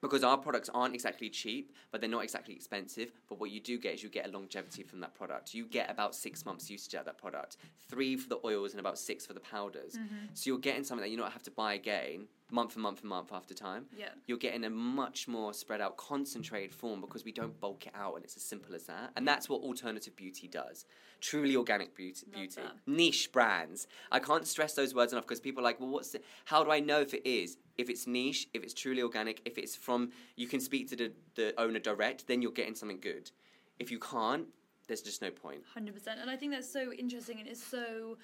because 0.00 0.24
our 0.24 0.38
products 0.38 0.70
aren't 0.72 0.94
exactly 0.94 1.28
cheap, 1.28 1.72
but 1.90 2.00
they're 2.00 2.10
not 2.10 2.24
exactly 2.24 2.54
expensive. 2.54 3.12
But 3.28 3.38
what 3.38 3.50
you 3.50 3.60
do 3.60 3.78
get 3.78 3.94
is 3.94 4.02
you 4.02 4.08
get 4.08 4.26
a 4.26 4.30
longevity 4.30 4.82
from 4.82 5.00
that 5.00 5.14
product. 5.14 5.54
You 5.54 5.66
get 5.66 5.90
about 5.90 6.14
six 6.14 6.44
months 6.44 6.70
usage 6.70 6.94
out 6.94 7.00
of 7.00 7.06
that 7.06 7.18
product, 7.18 7.56
three 7.88 8.16
for 8.16 8.28
the 8.28 8.38
oils 8.44 8.72
and 8.72 8.80
about 8.80 8.98
six 8.98 9.26
for 9.26 9.32
the 9.32 9.40
powders. 9.40 9.94
Mm-hmm. 9.94 10.26
So 10.34 10.50
you're 10.50 10.58
getting 10.58 10.84
something 10.84 11.02
that 11.02 11.10
you 11.10 11.16
don't 11.16 11.32
have 11.32 11.42
to 11.44 11.50
buy 11.50 11.74
again 11.74 12.26
month 12.52 12.74
and 12.74 12.82
month 12.82 13.00
and 13.00 13.08
month 13.08 13.32
after 13.32 13.54
time. 13.54 13.86
Yeah. 13.96 14.08
You're 14.26 14.38
getting 14.38 14.64
a 14.64 14.70
much 14.70 15.28
more 15.28 15.52
spread 15.54 15.80
out, 15.80 15.96
concentrated 15.96 16.74
form 16.74 17.00
because 17.00 17.24
we 17.24 17.32
don't 17.32 17.58
bulk 17.60 17.86
it 17.86 17.92
out, 17.94 18.16
and 18.16 18.24
it's 18.24 18.36
as 18.36 18.42
simple 18.42 18.74
as 18.74 18.84
that. 18.84 19.12
And 19.16 19.26
that's 19.26 19.48
what 19.48 19.62
alternative 19.62 20.16
beauty 20.16 20.48
does. 20.48 20.84
Truly 21.20 21.56
organic 21.56 21.94
beauty, 21.94 22.26
Love 22.26 22.34
beauty, 22.34 22.60
that. 22.60 22.76
niche 22.86 23.30
brands. 23.32 23.86
I 24.10 24.18
can't 24.18 24.46
stress 24.46 24.74
those 24.74 24.94
words 24.94 25.12
enough 25.12 25.26
because 25.26 25.40
people 25.40 25.60
are 25.60 25.64
like, 25.64 25.80
well, 25.80 25.90
what's 25.90 26.10
the, 26.10 26.20
how 26.46 26.64
do 26.64 26.70
I 26.70 26.80
know 26.80 27.00
if 27.00 27.14
it 27.14 27.28
is? 27.28 27.58
If 27.80 27.88
it's 27.88 28.06
niche, 28.06 28.46
if 28.52 28.62
it's 28.62 28.74
truly 28.74 29.00
organic, 29.00 29.40
if 29.46 29.56
it's 29.56 29.74
from, 29.74 30.10
you 30.36 30.46
can 30.46 30.60
speak 30.60 30.88
to 30.90 30.96
the, 30.96 31.12
the 31.34 31.54
owner 31.58 31.78
direct, 31.78 32.26
then 32.26 32.42
you're 32.42 32.52
getting 32.52 32.74
something 32.74 33.00
good. 33.00 33.30
If 33.78 33.90
you 33.90 33.98
can't, 33.98 34.46
there's 34.86 35.00
just 35.00 35.22
no 35.22 35.30
point. 35.30 35.62
Hundred 35.72 35.94
percent, 35.94 36.20
and 36.20 36.28
I 36.28 36.36
think 36.36 36.52
that's 36.52 36.70
so 36.70 36.92
interesting, 36.92 37.40
and 37.40 37.48
it's 37.48 37.64
so 37.64 38.18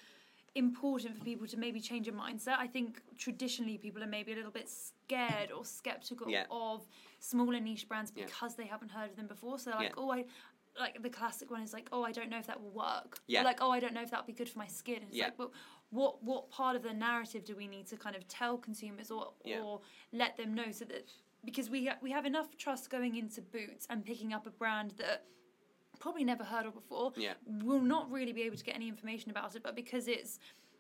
important 0.54 1.16
for 1.16 1.24
people 1.24 1.46
to 1.46 1.56
maybe 1.58 1.80
change 1.80 2.06
your 2.06 2.16
mindset. 2.16 2.56
I 2.58 2.66
think 2.66 3.00
traditionally 3.16 3.78
people 3.78 4.02
are 4.02 4.06
maybe 4.18 4.32
a 4.32 4.36
little 4.36 4.50
bit 4.50 4.68
scared 4.68 5.50
or 5.56 5.64
skeptical 5.64 6.28
Yeah. 6.28 6.44
of 6.50 6.86
smaller 7.20 7.60
niche 7.60 7.88
brands 7.88 8.12
Yeah. 8.14 8.26
because 8.26 8.56
they 8.56 8.66
haven't 8.66 8.90
heard 8.90 9.10
of 9.10 9.16
them 9.16 9.26
before. 9.26 9.58
So 9.58 9.70
they're 9.70 9.78
like, 9.80 9.88
Yeah. 9.96 10.02
oh, 10.02 10.10
I 10.10 10.24
like 10.78 11.02
the 11.02 11.08
classic 11.10 11.50
one 11.50 11.62
is 11.62 11.72
like, 11.72 11.88
oh, 11.92 12.02
I 12.02 12.12
don't 12.12 12.28
know 12.28 12.38
if 12.38 12.46
that 12.46 12.60
will 12.62 12.70
work. 12.86 13.18
Yeah. 13.26 13.40
Or 13.40 13.44
like, 13.44 13.62
oh, 13.62 13.70
I 13.70 13.80
don't 13.80 13.94
know 13.94 14.02
if 14.02 14.10
that'll 14.10 14.26
be 14.26 14.32
good 14.34 14.48
for 14.48 14.58
my 14.58 14.66
skin. 14.66 15.00
It's 15.08 15.16
Yeah. 15.16 15.26
like, 15.26 15.38
well, 15.38 15.52
what 15.90 16.22
what 16.22 16.50
part 16.50 16.76
of 16.76 16.82
the 16.82 16.92
narrative 16.92 17.44
do 17.44 17.54
we 17.56 17.66
need 17.66 17.86
to 17.86 17.96
kind 17.96 18.16
of 18.16 18.26
tell 18.28 18.56
consumers 18.58 19.10
or 19.10 19.32
Yeah. 19.44 19.60
or 19.60 19.80
let 20.12 20.36
them 20.36 20.54
know 20.54 20.70
so 20.72 20.84
that 20.86 21.08
because 21.44 21.70
we 21.70 21.86
ha- 21.86 21.98
we 22.02 22.10
have 22.10 22.26
enough 22.26 22.56
trust 22.56 22.90
going 22.90 23.16
into 23.16 23.40
boots 23.40 23.86
and 23.88 24.04
picking 24.04 24.32
up 24.32 24.46
a 24.46 24.50
brand 24.50 24.92
that 24.98 25.24
probably 25.98 26.24
never 26.24 26.44
heard 26.44 26.66
of 26.66 26.74
before 26.74 27.12
Yeah. 27.16 27.34
will 27.46 27.80
not 27.80 28.10
really 28.10 28.32
be 28.32 28.42
able 28.42 28.56
to 28.56 28.64
get 28.64 28.74
any 28.74 28.88
information 28.88 29.30
about 29.30 29.54
it 29.56 29.62
but 29.62 29.74
because 29.74 30.08
it's 30.08 30.38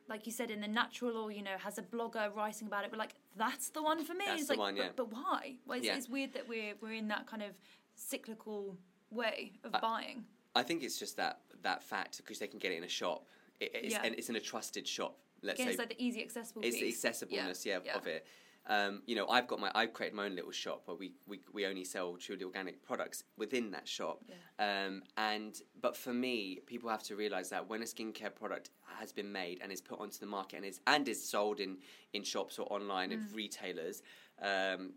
like 0.08 0.26
you 0.26 0.32
said 0.32 0.50
in 0.50 0.60
the 0.60 0.68
natural 0.68 1.16
or 1.16 1.30
you 1.32 1.42
know 1.42 1.56
has 1.58 1.78
a 1.78 1.82
blogger 1.82 2.34
writing 2.34 2.66
about 2.66 2.84
it 2.84 2.92
we're 2.92 2.98
like 2.98 3.14
that's 3.36 3.70
the 3.70 3.82
one 3.82 4.04
for 4.04 4.14
me 4.14 4.24
That's 4.26 4.40
it's 4.42 4.48
the 4.48 4.54
like 4.54 4.58
one, 4.58 4.76
yeah. 4.76 4.88
but, 4.88 4.96
but 4.96 5.12
why 5.12 5.56
well, 5.66 5.78
it's, 5.78 5.86
Yeah. 5.86 5.96
it's 5.96 6.08
weird 6.08 6.32
that 6.34 6.48
we're 6.48 6.74
we're 6.80 6.92
in 6.92 7.08
that 7.08 7.26
kind 7.26 7.42
of 7.42 7.52
cyclical 7.94 8.76
way 9.10 9.52
of 9.64 9.74
I- 9.74 9.80
buying 9.80 10.24
I 10.54 10.62
think 10.62 10.82
it's 10.82 10.98
just 10.98 11.16
that 11.18 11.40
that 11.62 11.82
fact 11.82 12.16
because 12.18 12.38
they 12.38 12.46
can 12.46 12.58
get 12.58 12.72
it 12.72 12.76
in 12.78 12.84
a 12.84 12.88
shop. 12.88 13.26
It, 13.60 13.70
it's, 13.74 13.94
Yeah. 13.94 14.02
and 14.04 14.14
it's 14.14 14.28
in 14.28 14.36
a 14.36 14.40
trusted 14.40 14.86
shop. 14.86 15.18
Let's 15.42 15.58
again 15.60 15.66
say 15.66 15.70
it's 15.72 15.78
like 15.78 15.88
the 15.96 16.02
easy 16.04 16.22
accessible 16.22 16.62
it's 16.64 16.76
the 16.80 16.92
accessibleness, 16.92 17.64
yeah, 17.64 17.78
of 17.96 18.06
it. 18.06 18.26
Um, 18.68 19.02
you 19.06 19.14
know, 19.14 19.28
I've 19.28 19.46
got 19.46 19.60
my, 19.60 19.70
I've 19.76 19.92
created 19.92 20.16
my 20.16 20.24
own 20.24 20.34
little 20.34 20.50
shop 20.50 20.82
where 20.86 20.96
we, 20.96 21.12
we, 21.28 21.38
we 21.52 21.66
only 21.66 21.84
sell 21.84 22.16
truly 22.16 22.42
organic 22.42 22.82
products 22.82 23.22
within 23.36 23.70
that 23.70 23.86
shop. 23.86 24.24
Um, 24.58 25.04
and 25.16 25.56
but 25.80 25.96
for 25.96 26.12
me, 26.12 26.58
people 26.66 26.90
have 26.90 27.04
to 27.04 27.14
realize 27.14 27.48
that 27.50 27.68
when 27.68 27.80
a 27.82 27.84
skincare 27.84 28.34
product 28.34 28.70
has 28.98 29.12
been 29.12 29.30
made 29.30 29.60
and 29.62 29.70
is 29.70 29.80
put 29.80 30.00
onto 30.00 30.18
the 30.18 30.26
market 30.26 30.56
and 30.56 30.64
is 30.66 30.80
and 30.88 31.06
is 31.06 31.22
sold 31.22 31.60
in, 31.60 31.76
in 32.12 32.24
shops 32.24 32.58
or 32.58 32.66
online 32.72 33.10
Mm. 33.10 33.12
and 33.14 33.32
retailers, 33.36 34.02
um, 34.42 34.94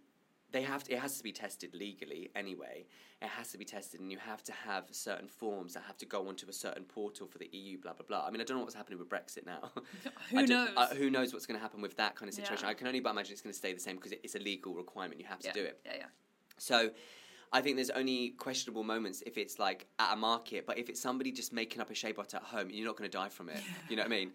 they 0.51 0.61
have 0.63 0.83
to, 0.85 0.93
it 0.93 0.99
has 0.99 1.17
to 1.17 1.23
be 1.23 1.31
tested 1.31 1.73
legally 1.73 2.29
anyway. 2.35 2.85
It 3.21 3.27
has 3.27 3.51
to 3.51 3.57
be 3.57 3.65
tested, 3.65 3.99
and 3.99 4.11
you 4.11 4.17
have 4.17 4.43
to 4.43 4.51
have 4.53 4.85
certain 4.91 5.27
forms 5.27 5.73
that 5.73 5.83
have 5.83 5.97
to 5.97 6.05
go 6.05 6.27
onto 6.27 6.47
a 6.49 6.53
certain 6.53 6.83
portal 6.83 7.27
for 7.27 7.37
the 7.37 7.49
EU. 7.51 7.77
Blah 7.77 7.93
blah 7.93 8.05
blah. 8.07 8.25
I 8.25 8.31
mean, 8.31 8.41
I 8.41 8.43
don't 8.45 8.57
know 8.57 8.63
what's 8.63 8.75
happening 8.75 8.97
with 8.99 9.09
Brexit 9.09 9.45
now. 9.45 9.71
Who 10.31 10.47
knows? 10.47 10.69
uh, 10.75 10.87
who 10.95 11.09
knows 11.09 11.33
what's 11.33 11.45
going 11.45 11.57
to 11.57 11.61
happen 11.61 11.81
with 11.81 11.97
that 11.97 12.15
kind 12.15 12.29
of 12.29 12.35
situation? 12.35 12.65
Yeah. 12.65 12.71
I 12.71 12.73
can 12.73 12.87
only 12.87 12.99
but 12.99 13.11
imagine 13.11 13.33
it's 13.33 13.41
going 13.41 13.53
to 13.53 13.57
stay 13.57 13.73
the 13.73 13.79
same 13.79 13.97
because 13.97 14.13
it's 14.23 14.35
a 14.35 14.39
legal 14.39 14.73
requirement. 14.73 15.19
You 15.19 15.27
have 15.27 15.39
to 15.39 15.47
yeah. 15.47 15.53
do 15.53 15.63
it. 15.63 15.79
yeah 15.85 15.93
yeah 15.97 16.05
So 16.57 16.91
I 17.51 17.61
think 17.61 17.77
there's 17.77 17.89
only 17.89 18.29
questionable 18.37 18.83
moments 18.83 19.23
if 19.25 19.37
it's 19.37 19.57
like 19.57 19.87
at 19.97 20.13
a 20.13 20.15
market, 20.15 20.65
but 20.67 20.77
if 20.77 20.87
it's 20.89 21.01
somebody 21.01 21.31
just 21.31 21.51
making 21.51 21.81
up 21.81 21.89
a 21.89 21.95
shea 21.95 22.11
butter 22.11 22.37
at 22.37 22.43
home, 22.43 22.69
you're 22.69 22.85
not 22.85 22.95
going 22.95 23.09
to 23.09 23.17
die 23.17 23.29
from 23.29 23.49
it. 23.49 23.59
You 23.89 23.95
know 23.95 24.03
what 24.03 24.11
I 24.11 24.15
mean? 24.15 24.31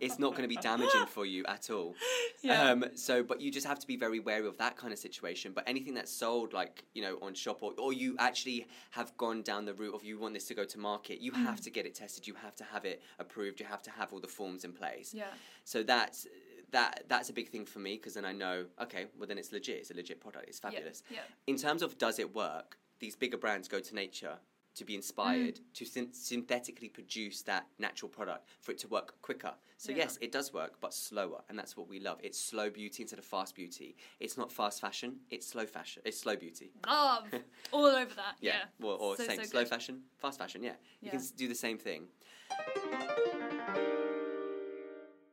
It's 0.00 0.18
not 0.18 0.32
going 0.32 0.42
to 0.42 0.48
be 0.48 0.56
damaging 0.60 1.06
for 1.06 1.24
you 1.24 1.46
at 1.46 1.70
all. 1.70 1.94
Yeah. 2.42 2.70
Um, 2.70 2.84
so, 2.94 3.22
but 3.22 3.40
you 3.40 3.50
just 3.50 3.66
have 3.66 3.78
to 3.78 3.86
be 3.86 3.96
very 3.96 4.20
wary 4.20 4.46
of 4.46 4.58
that 4.58 4.76
kind 4.76 4.92
of 4.92 4.98
situation. 4.98 5.52
But 5.54 5.64
anything 5.66 5.94
that's 5.94 6.12
sold, 6.12 6.52
like 6.52 6.84
you 6.94 7.00
know, 7.02 7.18
on 7.22 7.32
shop, 7.34 7.62
or, 7.62 7.72
or 7.78 7.92
you 7.94 8.14
actually 8.18 8.66
have 8.90 9.16
gone 9.16 9.40
down 9.42 9.64
the 9.64 9.72
route 9.74 9.94
of 9.94 10.04
you 10.04 10.18
want 10.18 10.34
this 10.34 10.44
to 10.48 10.54
go 10.54 10.64
to 10.64 10.78
market, 10.78 11.20
you 11.22 11.32
Mm. 11.32 11.44
have 11.46 11.60
to 11.62 11.70
get 11.70 11.86
it 11.86 11.94
tested. 11.94 12.26
You 12.26 12.34
have 12.34 12.54
to 12.56 12.64
have 12.64 12.84
it 12.84 13.00
approved. 13.18 13.60
You 13.60 13.66
have 13.66 13.82
to 13.84 13.90
have 13.92 14.12
all 14.12 14.20
the 14.20 14.28
forms 14.28 14.64
in 14.64 14.72
place. 14.72 15.14
yeah 15.14 15.24
So 15.64 15.82
that's 15.82 16.26
that 16.70 17.04
that's 17.08 17.30
a 17.30 17.32
big 17.32 17.48
thing 17.48 17.64
for 17.64 17.78
me 17.78 17.94
because 17.96 18.14
then 18.14 18.24
I 18.24 18.32
know 18.32 18.66
okay, 18.82 19.06
well 19.18 19.26
then 19.26 19.38
it's 19.38 19.52
legit. 19.52 19.76
It's 19.78 19.90
a 19.90 19.94
legit 19.94 20.20
product. 20.20 20.48
It's 20.48 20.58
fabulous. 20.58 21.02
yeah. 21.10 21.20
In 21.46 21.56
terms 21.56 21.82
of 21.82 21.96
does 21.98 22.18
it 22.18 22.34
work, 22.34 22.78
these 23.00 23.16
bigger 23.16 23.38
brands 23.38 23.68
go 23.68 23.80
to 23.80 23.94
nature 23.94 24.36
to 24.74 24.84
be 24.84 24.94
inspired 24.94 25.56
Mm. 25.56 25.74
to 25.74 25.84
syn- 25.84 26.12
synthetically 26.12 26.88
produce 26.88 27.42
that 27.42 27.66
natural 27.80 28.08
product 28.08 28.46
for 28.60 28.70
it 28.70 28.78
to 28.78 28.86
work 28.88 29.20
quicker. 29.22 29.52
So 29.76 29.90
Yeah. 29.90 29.98
yes, 29.98 30.18
it 30.20 30.30
does 30.30 30.52
work, 30.52 30.78
but 30.80 30.94
slower, 30.94 31.42
and 31.48 31.58
that's 31.58 31.76
what 31.76 31.88
we 31.88 31.98
love. 31.98 32.20
It's 32.22 32.38
slow 32.38 32.70
beauty 32.70 33.02
instead 33.02 33.18
of 33.18 33.24
fast 33.24 33.56
beauty. 33.56 33.96
It's 34.20 34.36
not 34.36 34.52
fast 34.52 34.80
fashion. 34.80 35.20
It's 35.30 35.46
slow 35.48 35.66
fashion. 35.66 36.02
It's 36.04 36.18
slow 36.20 36.36
beauty. 36.36 36.70
Oh, 36.86 37.24
all 37.72 37.86
over 37.86 38.14
that. 38.14 38.36
Yeah, 38.40 38.52
Yeah. 38.58 38.64
Well, 38.78 38.96
or 39.00 39.16
So, 39.16 39.24
same 39.24 39.38
so 39.38 39.42
slow 39.44 39.62
good. 39.62 39.68
fashion, 39.68 40.02
fast 40.18 40.38
fashion. 40.38 40.62
Yeah, 40.62 40.76
you 41.00 41.10
can 41.10 41.22
do 41.36 41.48
the 41.48 41.54
same 41.56 41.78
thing. 41.78 42.06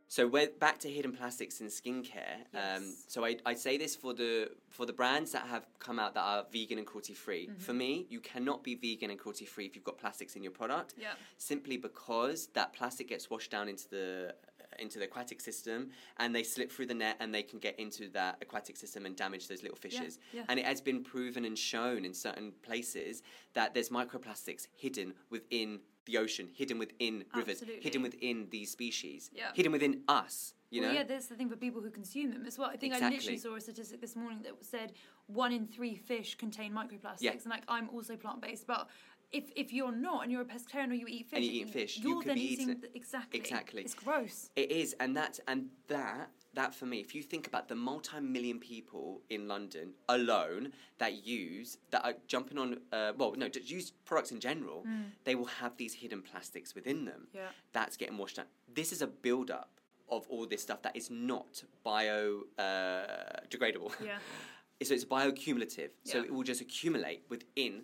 So 0.07 0.27
we're 0.27 0.49
back 0.59 0.79
to 0.79 0.89
hidden 0.89 1.13
plastics 1.13 1.61
in 1.61 1.67
skincare. 1.67 2.45
Um, 2.53 2.93
so 3.07 3.25
I, 3.25 3.37
I 3.45 3.53
say 3.55 3.77
this 3.77 3.95
for 3.95 4.13
the 4.13 4.51
for 4.69 4.85
the 4.85 4.93
brands 4.93 5.31
that 5.31 5.47
have 5.47 5.65
come 5.79 5.99
out 5.99 6.13
that 6.13 6.21
are 6.21 6.45
vegan 6.51 6.77
and 6.77 6.85
cruelty 6.85 7.13
free. 7.13 7.47
Mm-hmm. 7.47 7.59
For 7.59 7.73
me, 7.73 8.05
you 8.09 8.19
cannot 8.19 8.63
be 8.63 8.75
vegan 8.75 9.09
and 9.09 9.19
cruelty 9.19 9.45
free 9.45 9.65
if 9.65 9.75
you've 9.75 9.83
got 9.83 9.97
plastics 9.97 10.35
in 10.35 10.43
your 10.43 10.51
product. 10.51 10.93
Yeah. 10.97 11.13
Simply 11.37 11.77
because 11.77 12.47
that 12.53 12.73
plastic 12.73 13.09
gets 13.09 13.29
washed 13.29 13.51
down 13.51 13.67
into 13.67 13.89
the 13.89 14.35
into 14.79 14.99
the 14.99 15.05
aquatic 15.05 15.39
system 15.39 15.89
and 16.17 16.35
they 16.35 16.43
slip 16.43 16.71
through 16.71 16.85
the 16.85 16.93
net 16.93 17.15
and 17.19 17.33
they 17.33 17.43
can 17.43 17.59
get 17.59 17.79
into 17.79 18.09
that 18.09 18.37
aquatic 18.41 18.75
system 18.75 19.05
and 19.05 19.15
damage 19.15 19.47
those 19.47 19.63
little 19.63 19.77
fishes. 19.77 20.19
yeah. 20.33 20.43
And 20.49 20.59
it 20.59 20.65
has 20.65 20.81
been 20.81 21.03
proven 21.03 21.45
and 21.45 21.57
shown 21.57 22.05
in 22.05 22.13
certain 22.13 22.51
places 22.61 23.21
that 23.53 23.73
there's 23.73 23.89
microplastics 23.89 24.67
hidden 24.75 25.13
within 25.29 25.79
the 26.05 26.17
ocean, 26.17 26.49
hidden 26.53 26.77
within 26.79 27.25
rivers, 27.35 27.61
Absolutely. 27.61 27.81
hidden 27.83 28.01
within 28.01 28.47
these 28.49 28.71
species, 28.71 29.29
Yeah. 29.33 29.51
hidden 29.53 29.71
within 29.71 30.03
us. 30.07 30.53
You 30.71 30.81
well, 30.81 30.89
know, 30.91 30.95
yeah, 30.97 31.03
there's 31.03 31.27
the 31.27 31.35
thing 31.35 31.49
for 31.49 31.55
people 31.55 31.81
who 31.81 31.89
consume 31.89 32.31
them 32.31 32.45
as 32.45 32.57
well. 32.57 32.69
I 32.69 32.75
think 32.75 32.93
I 32.93 32.97
Exactly. 32.97 33.17
literally 33.17 33.37
saw 33.37 33.55
a 33.55 33.61
statistic 33.61 34.01
this 34.01 34.15
morning 34.15 34.41
that 34.43 34.53
said 34.65 34.93
one 35.27 35.51
in 35.53 35.67
three 35.67 35.95
fish 35.95 36.35
contain 36.35 36.73
microplastics, 36.73 37.21
Yeah. 37.21 37.31
and 37.31 37.45
like 37.45 37.63
I'm 37.67 37.89
also 37.89 38.15
plant 38.17 38.41
based, 38.41 38.67
but 38.67 38.89
if 39.31 39.51
if 39.55 39.73
you're 39.73 39.91
not 39.91 40.23
and 40.23 40.31
you're 40.31 40.41
a 40.41 40.45
pescatarian 40.45 40.89
or 40.91 40.93
you 40.93 41.07
eat 41.07 41.27
fish, 41.27 41.38
And 41.38 41.45
you 41.45 41.61
eat 41.61 41.69
fish, 41.69 41.97
you 41.97 42.09
you're 42.09 42.21
could 42.21 42.29
then 42.29 42.35
be 42.35 42.53
eating 42.53 42.83
exactly 42.93 43.39
Exactly. 43.39 43.81
It's 43.81 43.93
gross. 43.93 44.49
It 44.55 44.71
is, 44.71 44.95
and 44.99 45.15
that 45.17 45.39
and 45.47 45.69
that 45.88 46.29
that 46.53 46.73
for 46.73 46.85
me, 46.85 46.99
if 46.99 47.13
you 47.13 47.21
think 47.21 47.47
about 47.47 47.67
the 47.67 47.75
multi-million 47.75 48.59
people 48.59 49.21
in 49.29 49.47
London 49.47 49.93
alone 50.07 50.71
that 50.99 51.25
use 51.25 51.77
that 51.91 52.03
are 52.05 52.13
jumping 52.27 52.57
on, 52.57 52.77
uh, 52.93 53.11
well, 53.17 53.33
no, 53.35 53.49
just 53.49 53.69
use 53.69 53.91
products 54.05 54.31
in 54.31 54.39
general, 54.39 54.85
they 55.25 55.35
will 55.35 55.45
have 55.61 55.75
these 55.75 55.93
hidden 55.93 56.21
plastics 56.21 56.73
within 56.73 57.03
them. 57.03 57.27
Yeah. 57.33 57.49
That's 57.73 57.97
getting 57.97 58.17
washed 58.17 58.39
out. 58.39 58.47
This 58.73 58.93
is 58.93 59.01
a 59.01 59.07
build-up 59.07 59.69
of 60.09 60.25
all 60.29 60.45
this 60.45 60.61
stuff 60.61 60.81
that 60.83 60.95
is 60.95 61.09
not 61.09 61.63
bio 61.83 62.43
uh, 62.57 63.41
degradable. 63.49 63.91
Yeah. 64.03 64.17
so 64.83 64.93
it's 64.93 65.05
bioaccumulative. 65.05 65.89
So 66.05 66.19
Yeah. 66.19 66.25
it 66.25 66.33
will 66.33 66.43
just 66.43 66.61
accumulate 66.61 67.23
within 67.29 67.83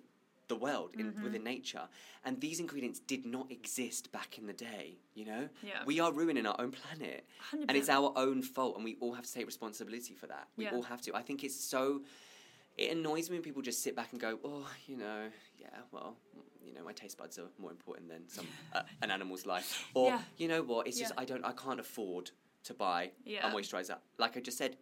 the 0.54 0.60
world, 0.68 0.90
in, 1.00 1.06
Mm-hmm. 1.12 1.24
within 1.24 1.44
nature. 1.56 1.86
And 2.26 2.34
these 2.46 2.60
ingredients 2.60 3.00
did 3.14 3.24
not 3.26 3.48
exist 3.58 4.12
back 4.12 4.38
in 4.40 4.46
the 4.52 4.58
day, 4.72 4.88
you 5.20 5.26
know? 5.32 5.44
Yeah. 5.64 5.82
We 5.92 5.96
are 6.04 6.12
ruining 6.22 6.46
our 6.46 6.58
own 6.64 6.72
planet. 6.80 7.26
And 7.68 7.74
it's 7.80 7.90
our 7.90 8.10
own 8.26 8.38
fault, 8.56 8.74
and 8.76 8.84
we 8.90 8.94
all 9.02 9.14
have 9.20 9.26
to 9.30 9.34
take 9.38 9.46
responsibility 9.46 10.14
for 10.22 10.28
that. 10.28 10.46
We 10.58 10.66
Yeah. 10.66 10.74
all 10.76 10.84
have 10.84 11.02
to. 11.06 11.16
I 11.16 11.24
think 11.28 11.44
it's 11.48 11.60
so. 11.74 12.02
It 12.78 12.90
annoys 12.98 13.30
me 13.30 13.36
when 13.38 13.44
people 13.44 13.62
just 13.72 13.82
sit 13.84 13.96
back 14.00 14.10
and 14.14 14.20
go, 14.28 14.32
oh, 14.44 14.68
you 14.88 14.96
know, 15.04 15.22
yeah, 15.64 15.68
well, 15.92 16.16
you 16.66 16.74
know, 16.74 16.84
my 16.90 16.94
taste 16.94 17.18
buds 17.18 17.38
are 17.38 17.50
more 17.64 17.72
important 17.78 18.08
than 18.10 18.24
some 18.30 18.48
uh, 18.74 18.84
an 19.04 19.10
animal's 19.12 19.46
life. 19.46 19.70
Or, 19.94 20.08
Yeah. 20.12 20.22
you 20.38 20.48
know 20.48 20.62
what, 20.72 20.88
it's 20.88 20.98
just, 21.04 21.14
I 21.18 21.26
don't, 21.26 21.44
I 21.52 21.54
can't 21.64 21.80
afford 21.80 22.32
to 22.64 22.74
buy 22.74 23.12
a 23.28 23.50
moisturizer. 23.56 23.98
Like 24.18 24.38
I 24.38 24.40
just 24.40 24.58
said, 24.58 24.78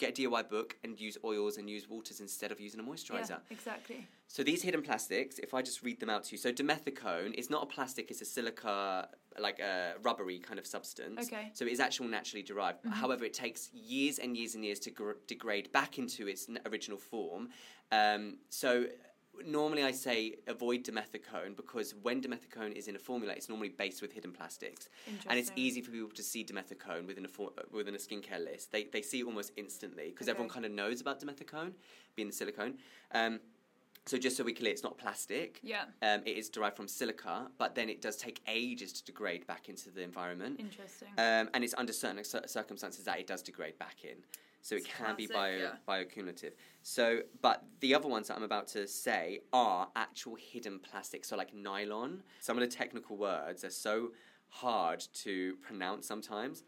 get 0.00 0.18
a 0.18 0.22
DIY 0.22 0.48
book 0.48 0.76
and 0.82 0.98
use 0.98 1.16
oils 1.24 1.58
and 1.58 1.68
use 1.68 1.88
waters 1.88 2.20
instead 2.20 2.50
of 2.50 2.60
using 2.60 2.80
a 2.80 2.82
moisturizer. 2.82 3.30
Yeah, 3.30 3.36
exactly. 3.50 4.08
So 4.26 4.42
these 4.42 4.62
hidden 4.62 4.82
plastics, 4.82 5.38
if 5.38 5.54
I 5.54 5.60
just 5.60 5.82
read 5.82 6.00
them 6.00 6.08
out 6.08 6.24
to 6.24 6.32
you, 6.32 6.38
so 6.38 6.52
dimethicone 6.52 7.34
is 7.34 7.50
not 7.50 7.62
a 7.64 7.66
plastic; 7.66 8.10
it's 8.10 8.22
a 8.22 8.24
silica, 8.24 9.08
like 9.38 9.58
a 9.60 9.94
rubbery 10.02 10.38
kind 10.38 10.58
of 10.58 10.66
substance. 10.66 11.26
Okay. 11.26 11.36
Mm-hmm. 11.36 11.48
So 11.54 11.66
it 11.66 11.72
is 11.72 11.80
actual 11.80 12.08
naturally 12.08 12.42
derived. 12.42 12.78
However, 12.90 13.24
it 13.24 13.34
takes 13.34 13.70
years 13.72 14.18
and 14.18 14.36
years 14.36 14.54
and 14.54 14.64
years 14.64 14.78
to 14.80 14.90
gr- 14.90 15.20
degrade 15.26 15.70
back 15.72 15.98
into 15.98 16.26
its 16.28 16.48
n- 16.48 16.60
original 16.66 16.98
form. 16.98 17.48
Um, 17.92 18.38
so 18.48 18.86
normally 19.46 19.82
I 19.82 19.90
say 19.92 20.36
avoid 20.46 20.84
dimethicone 20.84 21.56
because 21.56 21.94
when 22.02 22.20
dimethicone 22.22 22.72
is 22.72 22.88
in 22.88 22.96
a 22.96 22.98
formula, 22.98 23.32
it's 23.34 23.48
normally 23.48 23.68
based 23.70 24.02
with 24.02 24.12
hidden 24.12 24.32
plastics, 24.32 24.88
and 25.28 25.38
it's 25.38 25.50
easy 25.56 25.80
for 25.80 25.90
people 25.90 26.10
to 26.10 26.22
see 26.22 26.44
dimethicone 26.44 27.06
within 27.06 27.24
a 27.24 27.28
for- 27.28 27.52
within 27.72 27.94
a 27.94 27.98
skincare 27.98 28.42
list. 28.44 28.72
They 28.72 28.84
they 28.84 29.02
see 29.02 29.20
it 29.20 29.24
almost 29.24 29.52
instantly 29.56 30.10
because 30.10 30.28
everyone 30.28 30.50
kind 30.50 30.64
of 30.64 30.72
knows 30.72 31.00
about 31.00 31.20
dimethicone 31.20 31.72
being 32.16 32.28
the 32.28 32.34
silicone. 32.34 32.74
Um, 33.12 33.40
so 34.06 34.16
just 34.16 34.36
so 34.36 34.42
we're 34.44 34.54
clear, 34.54 34.72
it's 34.72 34.82
not 34.82 34.96
plastic. 34.96 35.60
Yeah. 35.62 35.84
Um, 36.02 36.22
it 36.24 36.36
is 36.38 36.48
derived 36.48 36.76
from 36.76 36.88
silica, 36.88 37.48
but 37.58 37.74
then 37.74 37.90
it 37.90 38.00
does 38.00 38.16
take 38.16 38.40
ages 38.48 38.92
to 38.94 39.04
degrade 39.04 39.46
back 39.46 39.68
into 39.68 39.90
the 39.90 40.02
environment. 40.02 40.58
Interesting. 40.58 41.08
Um, 41.18 41.50
and 41.52 41.62
it's 41.62 41.74
under 41.76 41.92
certain 41.92 42.24
cir- 42.24 42.46
circumstances 42.46 43.04
that 43.04 43.20
it 43.20 43.26
does 43.26 43.42
degrade 43.42 43.78
back 43.78 44.04
in. 44.04 44.16
So 44.62 44.74
it 44.76 44.78
It's 44.78 44.88
can 44.88 45.16
be 45.16 45.26
bio, 45.26 45.58
classic, 45.58 45.78
yeah. 45.88 46.22
bioaccumulative. 46.22 46.52
So, 46.82 47.20
but 47.40 47.64
the 47.80 47.94
other 47.94 48.08
ones 48.08 48.28
that 48.28 48.36
I'm 48.36 48.42
about 48.42 48.68
to 48.68 48.86
say 48.86 49.40
are 49.52 49.88
actual 49.96 50.34
hidden 50.36 50.78
plastics. 50.78 51.28
So, 51.28 51.36
like 51.36 51.54
nylon. 51.54 52.22
Some 52.40 52.58
of 52.58 52.60
the 52.60 52.74
technical 52.76 53.16
words 53.16 53.64
are 53.64 53.70
so 53.70 54.10
hard 54.48 55.00
to 55.24 55.56
pronounce 55.62 56.06
sometimes. 56.06 56.62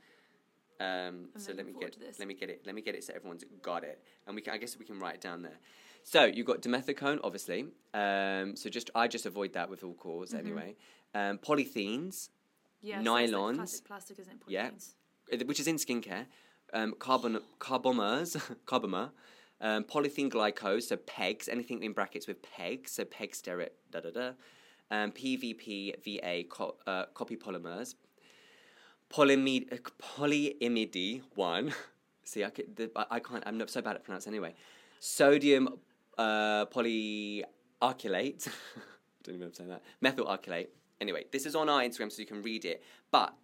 Um, 0.81 1.29
so 1.37 1.53
let 1.53 1.65
me 1.67 1.73
get 1.79 1.97
let 2.19 2.27
me 2.27 2.35
get 2.35 2.51
it 2.51 2.63
let 2.67 2.75
me 2.75 2.83
get 2.83 2.97
it 2.97 3.05
so 3.05 3.13
everyone's 3.15 3.45
got 3.63 3.85
it, 3.85 4.03
and 4.27 4.35
we 4.35 4.43
can, 4.43 4.53
I 4.53 4.57
guess 4.57 4.77
we 4.79 4.85
can 4.85 4.99
write 4.99 5.15
it 5.17 5.21
down 5.21 5.43
there. 5.43 5.59
So 6.03 6.25
you've 6.25 6.47
got 6.47 6.61
dimethicone, 6.61 7.21
obviously. 7.23 7.67
Um, 7.95 8.57
so 8.57 8.69
just 8.69 8.91
I 8.95 9.07
just 9.07 9.25
avoid 9.27 9.53
that 9.53 9.71
with 9.71 9.85
all 9.85 9.95
cause 9.95 10.31
Mm-hmm. 10.31 10.39
anyway. 10.47 10.77
Um, 11.15 11.39
polythenes, 11.39 12.31
Yeah, 12.81 13.01
so 13.03 13.13
like 13.13 13.29
nylons, 13.31 13.85
plastic, 13.85 14.19
isn't 14.19 14.33
it? 14.33 14.39
Yeah. 14.49 14.71
Polythenes. 14.71 14.95
uh, 15.43 15.45
which 15.47 15.61
is 15.61 15.69
in 15.69 15.77
skincare, 15.77 16.27
um, 16.73 16.95
carbon 16.99 17.41
carbomers, 17.61 18.37
carbomer, 18.67 19.11
um, 19.61 19.85
polythene 19.85 20.31
glycose, 20.31 20.85
so 20.85 20.97
PEGs, 20.97 21.49
anything 21.49 21.83
in 21.83 21.93
brackets 21.93 22.27
with 22.27 22.43
PEG, 22.43 22.89
so 22.89 23.05
PEG 23.05 23.33
steroid, 23.33 23.71
da 23.91 24.01
da 24.01 24.11
da, 24.11 24.29
um, 24.91 25.13
PVP, 25.13 25.95
VA, 26.05 26.45
co- 26.49 26.77
uh, 26.87 27.07
copy 27.15 27.37
polymers, 27.37 27.95
polyimide, 29.11 29.73
uh, 29.73 29.77
polyimide 30.01 31.23
one. 31.35 31.73
See, 32.25 32.45
I, 32.45 32.51
could, 32.51 32.77
the, 32.77 32.91
I, 32.97 33.05
I 33.13 33.21
can't. 33.21 33.43
I'm 33.47 33.59
not 33.59 33.69
so 33.71 33.83
bad 33.83 33.97
at 33.97 34.05
pronouncing 34.05 34.33
anyway. 34.33 34.55
Sodium 35.01 35.69
uh, 36.17 36.67
polyarcylate. 36.67 38.49
Don't 39.25 39.35
even 39.35 39.41
know 39.41 39.47
if 39.47 39.51
I'm 39.51 39.55
saying 39.55 39.71
that. 39.71 39.83
Methyl 40.01 40.27
arcylate. 40.27 40.69
Anyway, 41.01 41.25
this 41.33 41.47
is 41.47 41.55
on 41.57 41.69
our 41.69 41.81
Instagram, 41.83 42.13
so 42.13 42.21
you 42.21 42.27
can 42.27 42.43
read 42.43 42.65
it. 42.65 42.83
But 43.11 43.35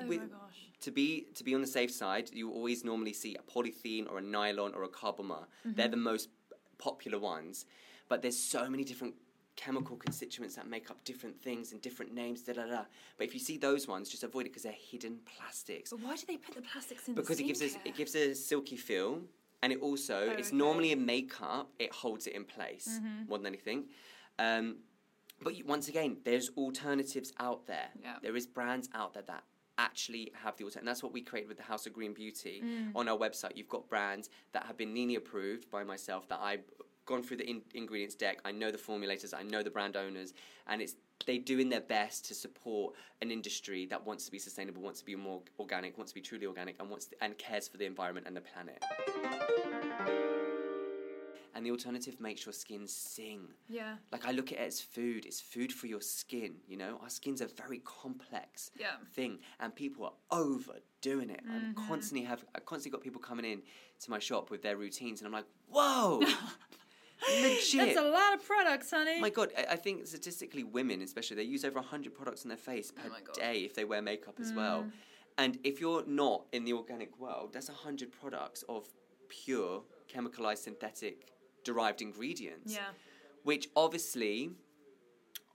Oh 0.00 0.06
with- 0.06 0.20
my 0.20 0.26
gosh. 0.26 0.63
To 0.84 0.90
be 0.90 1.26
to 1.38 1.42
be 1.48 1.54
on 1.54 1.60
the 1.66 1.72
safe 1.78 1.90
side, 2.02 2.26
you 2.32 2.50
always 2.50 2.84
normally 2.84 3.12
see 3.12 3.32
a 3.42 3.42
polythene 3.52 4.06
or 4.10 4.18
a 4.18 4.22
nylon 4.36 4.72
or 4.74 4.82
a 4.84 4.88
carbomer. 5.00 5.44
They're 5.64 5.88
the 5.98 6.04
most 6.12 6.28
popular 6.78 7.18
ones, 7.18 7.66
but 8.10 8.20
there's 8.22 8.38
so 8.38 8.68
many 8.72 8.84
different 8.84 9.14
chemical 9.56 9.96
constituents 9.96 10.56
that 10.56 10.66
make 10.68 10.90
up 10.90 10.98
different 11.04 11.40
things 11.40 11.70
and 11.72 11.80
different 11.80 12.12
names. 12.12 12.42
Da 12.42 12.52
da 12.54 12.66
da. 12.66 12.82
But 13.16 13.26
if 13.28 13.32
you 13.34 13.40
see 13.40 13.56
those 13.56 13.86
ones, 13.94 14.08
just 14.08 14.24
avoid 14.24 14.46
it 14.46 14.50
because 14.50 14.64
they're 14.64 14.82
hidden 14.90 15.14
plastics. 15.36 15.90
But 15.90 16.00
why 16.06 16.16
do 16.16 16.24
they 16.26 16.36
put 16.36 16.54
the 16.56 16.62
plastics 16.62 17.06
in 17.08 17.14
Because 17.14 17.38
it 17.40 17.44
gives 17.44 17.62
us 17.62 17.76
it 17.84 17.94
gives 17.96 18.14
a 18.14 18.34
silky 18.34 18.76
feel, 18.76 19.22
and 19.62 19.72
it 19.72 19.80
also 19.80 20.18
Oh, 20.30 20.38
it's 20.40 20.48
okay. 20.48 20.56
normally 20.64 20.90
in 20.92 21.06
makeup. 21.06 21.66
It 21.78 21.92
holds 21.92 22.26
it 22.26 22.34
in 22.34 22.44
place 22.44 22.88
more 23.28 23.38
than 23.38 23.46
anything. 23.46 23.84
Um, 24.38 24.66
but 25.42 25.52
once 25.74 25.88
again, 25.88 26.18
there's 26.24 26.48
alternatives 26.56 27.32
out 27.38 27.66
there. 27.66 27.88
Yeah. 28.02 28.16
There 28.22 28.36
is 28.36 28.46
brands 28.46 28.88
out 28.94 29.14
there 29.14 29.24
that 29.32 29.44
actually 29.78 30.32
have 30.42 30.56
the 30.56 30.64
alternative. 30.64 30.80
And 30.82 30.88
that's 30.88 31.02
what 31.02 31.12
we 31.12 31.20
created 31.20 31.48
with 31.48 31.56
the 31.56 31.62
House 31.64 31.86
of 31.86 31.92
Green 31.92 32.12
Beauty 32.14 32.62
Mm. 32.64 32.92
on 32.94 33.08
our 33.08 33.16
website. 33.18 33.56
You've 33.56 33.68
got 33.68 33.88
brands 33.88 34.28
that 34.52 34.64
have 34.66 34.76
been 34.76 34.92
Nini 34.94 35.16
approved 35.16 35.70
by 35.70 35.84
myself 35.84 36.28
that 36.28 36.40
I've 36.40 36.64
gone 37.06 37.22
through 37.22 37.36
the 37.38 37.48
in- 37.48 37.62
ingredients 37.74 38.14
deck. 38.14 38.40
I 38.44 38.52
know 38.52 38.70
the 38.70 38.78
formulators. 38.78 39.34
I 39.34 39.42
know 39.42 39.62
the 39.62 39.70
brand 39.70 39.96
owners, 39.96 40.32
and 40.66 40.80
it's 40.80 40.96
they 41.26 41.38
doing 41.38 41.68
their 41.68 41.80
best 41.80 42.24
to 42.26 42.34
support 42.34 42.94
an 43.22 43.30
industry 43.30 43.86
that 43.86 44.04
wants 44.04 44.24
to 44.26 44.30
be 44.30 44.38
sustainable, 44.38 44.82
wants 44.82 45.00
to 45.00 45.06
be 45.06 45.14
more 45.16 45.42
organic, 45.58 45.96
wants 45.96 46.12
to 46.12 46.14
be 46.14 46.20
truly 46.20 46.46
organic, 46.46 46.76
and 46.80 46.90
wants 46.90 47.06
to, 47.06 47.16
and 47.22 47.36
cares 47.38 47.68
for 47.68 47.76
the 47.76 47.84
environment 47.86 48.26
and 48.26 48.36
the 48.36 48.40
planet. 48.40 48.82
And 51.54 51.64
the 51.64 51.70
alternative 51.70 52.20
makes 52.20 52.44
your 52.44 52.52
skin 52.52 52.86
sing. 52.88 53.48
yeah. 53.68 53.96
Like 54.10 54.26
I 54.26 54.32
look 54.32 54.50
at 54.52 54.58
it 54.58 54.62
as 54.66 54.80
food. 54.80 55.24
It's 55.24 55.40
food 55.40 55.72
for 55.72 55.86
your 55.86 56.00
skin. 56.00 56.56
You 56.66 56.76
know, 56.76 56.98
our 57.02 57.08
skin's 57.08 57.40
a 57.40 57.46
very 57.46 57.78
complex 57.84 58.70
Yeah. 58.78 58.96
thing, 59.12 59.38
and 59.60 59.74
people 59.74 60.04
are 60.06 60.12
overdoing 60.32 61.30
it. 61.30 61.40
I 61.48 61.58
Mm-hmm. 61.58 61.86
constantly 61.88 62.26
have 62.26 62.44
I 62.54 62.60
constantly 62.60 62.96
got 62.96 63.02
people 63.04 63.20
coming 63.20 63.44
in 63.44 63.62
to 64.00 64.10
my 64.10 64.18
shop 64.18 64.50
with 64.50 64.62
their 64.62 64.76
routines, 64.76 65.20
and 65.20 65.26
I'm 65.28 65.32
like, 65.32 65.46
whoa, 65.68 66.20
legit. 67.42 67.78
That's 67.94 67.96
a 67.98 68.08
lot 68.10 68.34
of 68.34 68.44
products, 68.44 68.90
honey. 68.90 69.20
my 69.20 69.30
God, 69.30 69.50
I, 69.56 69.72
I 69.74 69.76
think 69.76 70.06
statistically, 70.06 70.64
women 70.64 71.02
especially, 71.02 71.36
they 71.36 71.42
use 71.44 71.64
over 71.64 71.78
100 71.80 72.14
products 72.14 72.44
on 72.44 72.48
their 72.48 72.58
face 72.58 72.90
per 72.90 73.08
Oh 73.08 73.32
day 73.32 73.58
if 73.60 73.74
they 73.74 73.84
wear 73.84 74.02
makeup 74.02 74.36
as 74.40 74.52
well. 74.52 74.86
And 75.38 75.58
if 75.64 75.80
you're 75.80 76.04
not 76.06 76.46
in 76.52 76.64
the 76.64 76.72
organic 76.74 77.18
world, 77.18 77.50
that's 77.52 77.68
100 77.68 78.12
products 78.12 78.62
of 78.68 78.86
pure, 79.28 79.82
chemicalized, 80.12 80.58
synthetic, 80.58 81.32
derived 81.64 82.02
ingredients 82.02 82.74
yeah. 82.74 82.88
which 83.42 83.68
obviously 83.74 84.50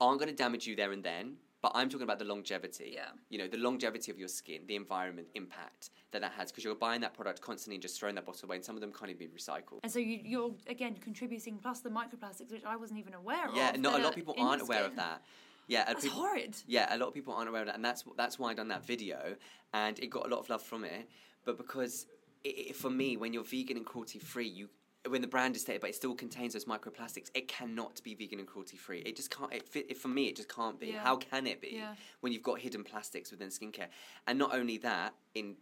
aren't 0.00 0.18
going 0.18 0.30
to 0.30 0.36
damage 0.36 0.66
you 0.66 0.76
there 0.76 0.92
and 0.92 1.04
then. 1.04 1.36
But 1.62 1.72
I'm 1.74 1.90
talking 1.90 2.04
about 2.04 2.18
the 2.18 2.24
longevity. 2.24 2.92
Yeah. 2.94 3.08
You 3.28 3.36
know, 3.36 3.46
the 3.46 3.58
longevity 3.58 4.10
of 4.10 4.18
your 4.18 4.28
skin, 4.28 4.62
the 4.66 4.76
environment 4.76 5.28
impact 5.34 5.90
that 6.10 6.22
that 6.22 6.32
has, 6.32 6.50
because 6.50 6.64
you're 6.64 6.74
buying 6.74 7.02
that 7.02 7.12
product 7.12 7.42
constantly 7.42 7.76
and 7.76 7.82
just 7.82 8.00
throwing 8.00 8.14
that 8.14 8.24
bottle 8.24 8.46
away, 8.46 8.56
and 8.56 8.64
some 8.64 8.76
of 8.76 8.80
them 8.80 8.92
can't 8.92 9.10
even 9.10 9.18
be 9.18 9.26
recycled. 9.26 9.80
And 9.82 9.92
so 9.92 9.98
you, 9.98 10.20
you're 10.24 10.54
again 10.68 10.96
contributing 11.02 11.58
plus 11.60 11.80
the 11.80 11.90
microplastics, 11.90 12.50
which 12.50 12.64
I 12.64 12.76
wasn't 12.76 12.98
even 12.98 13.12
aware 13.12 13.46
of. 13.46 13.54
Yeah, 13.54 13.72
not 13.76 14.00
a 14.00 14.02
lot 14.02 14.08
of 14.08 14.14
people 14.14 14.34
aren't 14.38 14.62
aware 14.62 14.86
of 14.86 14.96
that. 14.96 15.22
Yeah, 15.68 15.84
That's 15.84 16.02
people- 16.04 16.18
horrid. 16.18 16.56
Yeah, 16.66 16.94
a 16.94 16.96
lot 16.96 17.08
of 17.08 17.14
people 17.14 17.34
aren't 17.34 17.48
aware 17.48 17.60
of 17.60 17.66
that, 17.66 17.76
and 17.76 17.84
that's 17.84 18.04
that's 18.16 18.38
why 18.38 18.50
I 18.50 18.54
done 18.54 18.68
that 18.68 18.86
video, 18.86 19.36
and 19.74 19.98
it 19.98 20.08
got 20.08 20.26
a 20.26 20.28
lot 20.28 20.40
of 20.40 20.48
love 20.48 20.62
from 20.62 20.84
it. 20.84 21.08
But 21.44 21.58
because 21.58 22.06
it, 22.42 22.48
it, 22.48 22.76
for 22.76 22.90
me, 22.90 23.16
when 23.16 23.32
you're 23.32 23.44
vegan 23.44 23.76
and 23.76 23.86
cruelty 23.86 24.18
free, 24.18 24.48
you 24.48 24.68
when 25.08 25.22
the 25.22 25.26
brand 25.26 25.56
is 25.56 25.62
stated, 25.62 25.80
but 25.80 25.90
it 25.90 25.96
still 25.96 26.14
contains 26.14 26.52
those 26.52 26.66
microplastics, 26.66 27.30
it 27.34 27.48
cannot 27.48 28.02
be 28.02 28.14
vegan 28.14 28.38
and 28.38 28.46
cruelty 28.46 28.76
free. 28.76 28.98
It 29.00 29.16
just 29.16 29.30
can't. 29.30 29.52
It, 29.52 29.66
fit, 29.66 29.86
it 29.88 29.96
for 29.96 30.08
me, 30.08 30.28
it 30.28 30.36
just 30.36 30.54
can't 30.54 30.78
be. 30.78 30.88
Yeah. 30.88 31.02
How 31.02 31.16
can 31.16 31.46
it 31.46 31.60
be 31.60 31.70
Yeah. 31.76 31.94
when 32.20 32.32
you've 32.32 32.42
got 32.42 32.58
hidden 32.58 32.84
plastics 32.84 33.30
within 33.30 33.48
skincare? 33.48 33.88
And 34.26 34.38
not 34.38 34.54
only 34.54 34.78
that, 34.78 35.14
in 35.34 35.56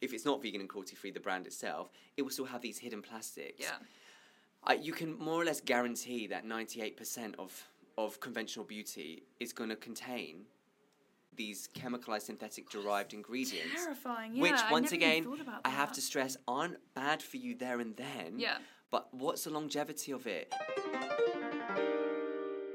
if 0.00 0.12
it's 0.14 0.24
not 0.24 0.42
vegan 0.42 0.60
and 0.60 0.68
cruelty 0.68 0.96
free, 0.96 1.10
the 1.10 1.20
brand 1.20 1.46
itself, 1.46 1.90
it 2.16 2.22
will 2.22 2.30
still 2.30 2.46
have 2.46 2.62
these 2.62 2.78
hidden 2.78 3.02
plastics. 3.02 3.60
Yeah. 3.60 3.76
I, 4.64 4.74
you 4.74 4.92
can 4.92 5.18
more 5.18 5.40
or 5.40 5.44
less 5.44 5.60
guarantee 5.60 6.26
that 6.28 6.44
98% 6.44 7.34
of, 7.38 7.66
of 7.96 8.18
conventional 8.20 8.64
beauty 8.64 9.22
is 9.40 9.52
going 9.52 9.70
to 9.70 9.76
contain 9.76 10.44
these 11.36 11.68
chemicalized 11.74 12.22
synthetic 12.22 12.68
derived 12.70 13.14
ingredients. 13.14 13.84
Terrifying. 13.84 14.34
Yeah. 14.34 14.42
which, 14.42 14.60
once 14.70 14.92
again, 14.92 15.26
I 15.64 15.68
have 15.70 15.92
to 15.92 16.00
stress 16.00 16.36
aren't 16.48 16.76
bad 16.94 17.22
for 17.22 17.36
you 17.36 17.54
there 17.54 17.80
and 17.80 17.96
then. 17.96 18.38
Yeah. 18.38 18.56
But 18.90 19.12
what's 19.12 19.44
the 19.44 19.50
longevity 19.50 20.12
of 20.12 20.26
it? 20.26 20.52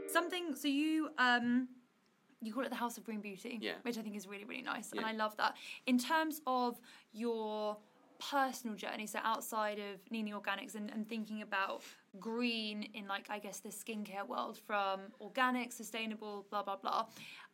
Something. 0.08 0.56
So 0.56 0.68
you 0.68 1.10
um, 1.18 1.68
you 2.42 2.54
call 2.54 2.64
it 2.64 2.70
the 2.70 2.76
House 2.76 2.98
of 2.98 3.04
Green 3.04 3.22
Beauty. 3.22 3.60
Yeah. 3.62 3.74
Which 3.82 3.98
I 3.98 4.02
think 4.02 4.16
is 4.16 4.28
really 4.28 4.46
really 4.46 4.62
nice, 4.62 4.92
and 4.92 5.06
I 5.06 5.12
love 5.12 5.36
that. 5.38 5.56
In 5.88 5.98
terms 5.98 6.42
of 6.48 6.80
your 7.12 7.78
personal 8.18 8.76
journey, 8.76 9.08
so 9.08 9.20
outside 9.24 9.78
of 9.78 10.00
Nini 10.10 10.32
Organics 10.32 10.76
and, 10.76 10.90
and 10.92 11.08
thinking 11.08 11.42
about 11.42 11.82
green 12.18 12.84
in 12.94 13.08
like 13.08 13.30
I 13.30 13.40
guess 13.40 13.60
the 13.60 13.70
skincare 13.70 14.26
world 14.28 14.58
from 14.58 15.02
organic, 15.20 15.74
sustainable, 15.74 16.46
blah 16.50 16.64
blah 16.64 16.78
blah. 16.78 17.06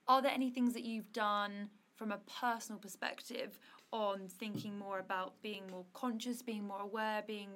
Are 0.07 0.22
there 0.22 0.32
any 0.32 0.49
things 0.49 0.74
that 0.74 0.84
you've 0.84 1.12
done 1.14 1.70
from 1.95 2.12
a 2.12 2.20
personal 2.41 2.80
perspective 2.80 3.59
on 3.91 4.28
thinking 4.28 4.78
more 4.78 4.99
about 4.99 5.34
being 5.41 5.64
more 5.70 5.86
conscious, 5.93 6.41
being 6.41 6.66
more 6.66 6.82
aware, 6.82 7.24
being 7.28 7.49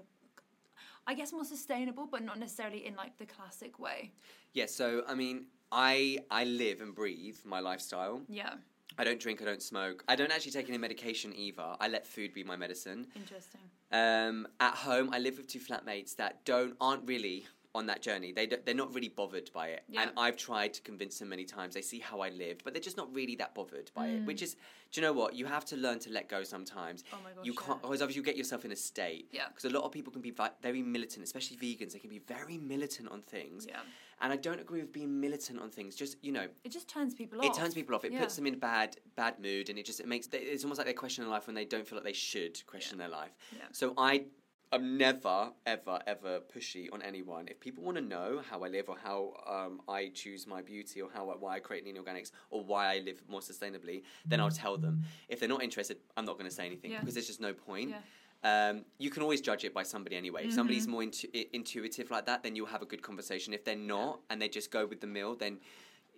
I 1.07 1.13
guess 1.13 1.31
more 1.31 1.45
sustainable, 1.45 2.07
but 2.09 2.23
not 2.23 2.39
necessarily 2.39 2.85
in 2.85 2.95
like 2.95 3.17
the 3.17 3.25
classic 3.25 3.79
way. 3.79 4.11
Yeah, 4.53 4.65
so 4.65 5.03
I 5.07 5.15
mean, 5.15 5.45
I 5.71 6.19
I 6.31 6.45
live 6.45 6.81
and 6.81 6.95
breathe 6.95 7.37
my 7.45 7.59
lifestyle. 7.59 8.21
Yeah, 8.27 8.55
I 8.97 9.03
don't 9.03 9.19
drink, 9.19 9.41
I 9.41 9.45
don't 9.45 9.61
smoke. 9.61 10.03
I 10.07 10.15
don't 10.15 10.31
actually 10.31 10.51
take 10.53 10.69
any 10.69 10.77
medication 10.77 11.33
either. 11.35 11.75
I 11.79 11.87
let 11.87 12.07
food 12.07 12.33
be 12.33 12.43
my 12.43 12.55
medicine. 12.55 13.07
interesting. 13.15 13.61
Um, 13.91 14.47
at 14.59 14.73
home, 14.73 15.09
I 15.13 15.19
live 15.19 15.37
with 15.37 15.47
two 15.47 15.59
flatmates 15.59 16.15
that 16.15 16.43
don't 16.45 16.75
aren't 16.81 17.07
really 17.07 17.45
on 17.75 17.85
that 17.87 18.01
journey. 18.01 18.31
They 18.31 18.47
they're 18.47 18.73
not 18.73 18.93
really 18.95 19.09
bothered 19.09 19.51
by 19.53 19.67
it, 19.67 19.83
Yeah. 19.89 20.03
and 20.03 20.11
I've 20.17 20.37
tried 20.37 20.73
to 20.75 20.81
convince 20.81 21.19
them 21.19 21.29
many 21.29 21.43
times. 21.45 21.73
They 21.75 21.81
see 21.81 21.99
how 21.99 22.21
I 22.21 22.29
lived, 22.29 22.63
but 22.63 22.73
they're 22.73 22.81
just 22.81 22.97
not 22.97 23.13
really 23.13 23.35
that 23.35 23.53
bothered 23.53 23.91
by 23.93 24.07
Mm. 24.07 24.21
it. 24.21 24.25
Which 24.25 24.41
is, 24.41 24.55
do 24.91 25.01
you 25.01 25.01
know 25.01 25.13
what? 25.13 25.35
You 25.35 25.45
have 25.45 25.65
to 25.65 25.75
learn 25.75 25.99
to 25.99 26.09
let 26.09 26.29
go 26.29 26.43
sometimes. 26.43 27.03
Oh 27.13 27.17
my 27.23 27.31
gosh, 27.33 27.45
You 27.45 27.53
can't, 27.53 27.79
otherwise 27.83 28.01
obviously 28.01 28.21
you 28.21 28.25
get 28.25 28.37
yourself 28.37 28.63
in 28.65 28.71
a 28.71 28.75
state. 28.75 29.27
Yeah. 29.31 29.47
Because 29.49 29.65
a 29.65 29.69
lot 29.69 29.83
of 29.83 29.91
people 29.91 30.11
can 30.13 30.21
be 30.21 30.31
vi- 30.31 30.51
very 30.61 30.81
militant, 30.81 31.23
especially 31.25 31.57
vegans. 31.57 31.91
They 31.91 31.99
can 31.99 32.09
be 32.09 32.19
very 32.19 32.57
militant 32.57 33.09
on 33.09 33.21
things. 33.23 33.65
Yeah, 33.67 33.81
And 34.21 34.31
I 34.31 34.37
don't 34.37 34.61
agree 34.61 34.79
with 34.79 34.93
being 34.93 35.19
militant 35.19 35.59
on 35.59 35.69
things. 35.69 35.95
Just 35.95 36.17
you 36.23 36.31
know, 36.31 36.47
it 36.63 36.71
just 36.71 36.87
turns 36.87 37.13
people 37.13 37.39
off. 37.39 37.45
it 37.45 37.53
turns 37.53 37.73
people 37.73 37.93
off. 37.95 38.05
It 38.05 38.13
Yeah. 38.13 38.21
puts 38.21 38.35
them 38.37 38.47
in 38.47 38.57
bad 38.57 38.95
bad 39.17 39.39
mood, 39.39 39.69
and 39.69 39.77
it 39.77 39.85
just 39.85 39.99
it 39.99 40.07
makes 40.07 40.27
it's 40.31 40.63
almost 40.63 40.77
like 40.79 40.87
they 40.87 40.93
question 40.93 41.23
their 41.25 41.31
life 41.31 41.45
when 41.47 41.55
they 41.55 41.65
don't 41.65 41.85
feel 41.87 41.97
like 41.97 42.05
they 42.05 42.13
should 42.13 42.65
question 42.65 42.97
their 42.97 43.09
life. 43.09 43.33
Yeah. 43.51 43.63
So 43.73 43.93
I 43.97 44.25
am 44.73 44.97
never 44.97 45.51
ever 45.65 45.99
ever 46.07 46.39
pushy 46.53 46.87
on 46.91 47.01
anyone. 47.01 47.47
If 47.47 47.59
people 47.59 47.83
want 47.83 47.97
to 47.97 48.03
know 48.03 48.41
how 48.49 48.63
I 48.63 48.67
live 48.67 48.89
or 48.89 48.97
how 49.01 49.33
um, 49.47 49.81
I 49.87 50.09
choose 50.13 50.47
my 50.47 50.61
beauty 50.61 51.01
or 51.01 51.09
how 51.13 51.25
why 51.39 51.55
I 51.55 51.59
create 51.59 51.83
Nini 51.85 51.99
Organics 51.99 52.31
or 52.49 52.63
why 52.63 52.93
I 52.95 52.99
live 52.99 53.21
more 53.29 53.41
sustainably, 53.41 54.03
then 54.25 54.39
I'll 54.39 54.49
tell 54.51 54.77
them. 54.77 55.03
If 55.29 55.39
they're 55.39 55.49
not 55.49 55.63
interested, 55.63 55.97
I'm 56.17 56.25
not 56.25 56.37
going 56.37 56.49
to 56.49 56.55
say 56.55 56.65
anything 56.65 56.91
Yeah. 56.91 56.99
because 56.99 57.13
there's 57.15 57.27
just 57.27 57.41
no 57.41 57.53
point. 57.53 57.91
Yeah. 57.91 57.99
Um, 58.43 58.85
you 58.99 59.09
can 59.09 59.23
always 59.23 59.41
judge 59.41 59.63
it 59.65 59.73
by 59.73 59.83
somebody 59.83 60.15
anyway. 60.15 60.45
If 60.45 60.53
somebody's 60.53 60.83
Mm-hmm. 60.83 60.91
more 60.91 61.03
intu- 61.03 61.29
intuitive 61.53 62.11
like 62.11 62.25
that, 62.27 62.43
then 62.43 62.55
you'll 62.55 62.67
have 62.67 62.83
a 62.83 62.85
good 62.85 63.01
conversation. 63.01 63.53
If 63.53 63.63
they're 63.65 63.75
not 63.75 64.19
and 64.29 64.39
they 64.41 64.49
just 64.49 64.69
go 64.71 64.85
with 64.85 65.01
the 65.01 65.07
mill, 65.07 65.35
then 65.35 65.59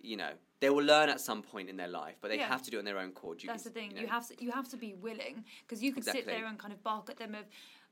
you 0.00 0.16
know 0.16 0.30
they 0.60 0.70
will 0.70 0.84
learn 0.84 1.08
at 1.08 1.20
some 1.20 1.42
point 1.42 1.68
in 1.68 1.76
their 1.76 1.88
life, 1.88 2.16
but 2.20 2.28
they 2.28 2.36
Yeah. 2.36 2.48
have 2.48 2.62
to 2.64 2.70
do 2.70 2.76
it 2.76 2.80
on 2.80 2.84
their 2.84 2.98
own 2.98 3.08
accord. 3.10 3.42
You- 3.42 3.48
That's 3.48 3.62
the 3.64 3.70
thing. 3.70 3.94
know. 3.94 4.00
You 4.02 4.06
have 4.08 4.28
to 4.28 4.44
you 4.44 4.50
have 4.52 4.68
to 4.70 4.76
be 4.76 4.92
willing 4.94 5.44
because 5.62 5.82
you 5.82 5.92
could 5.92 6.04
sit 6.04 6.26
there 6.26 6.44
and 6.46 6.58
kind 6.58 6.72
of 6.72 6.82
bark 6.84 7.08
at 7.10 7.16
them 7.16 7.34
of, 7.34 7.46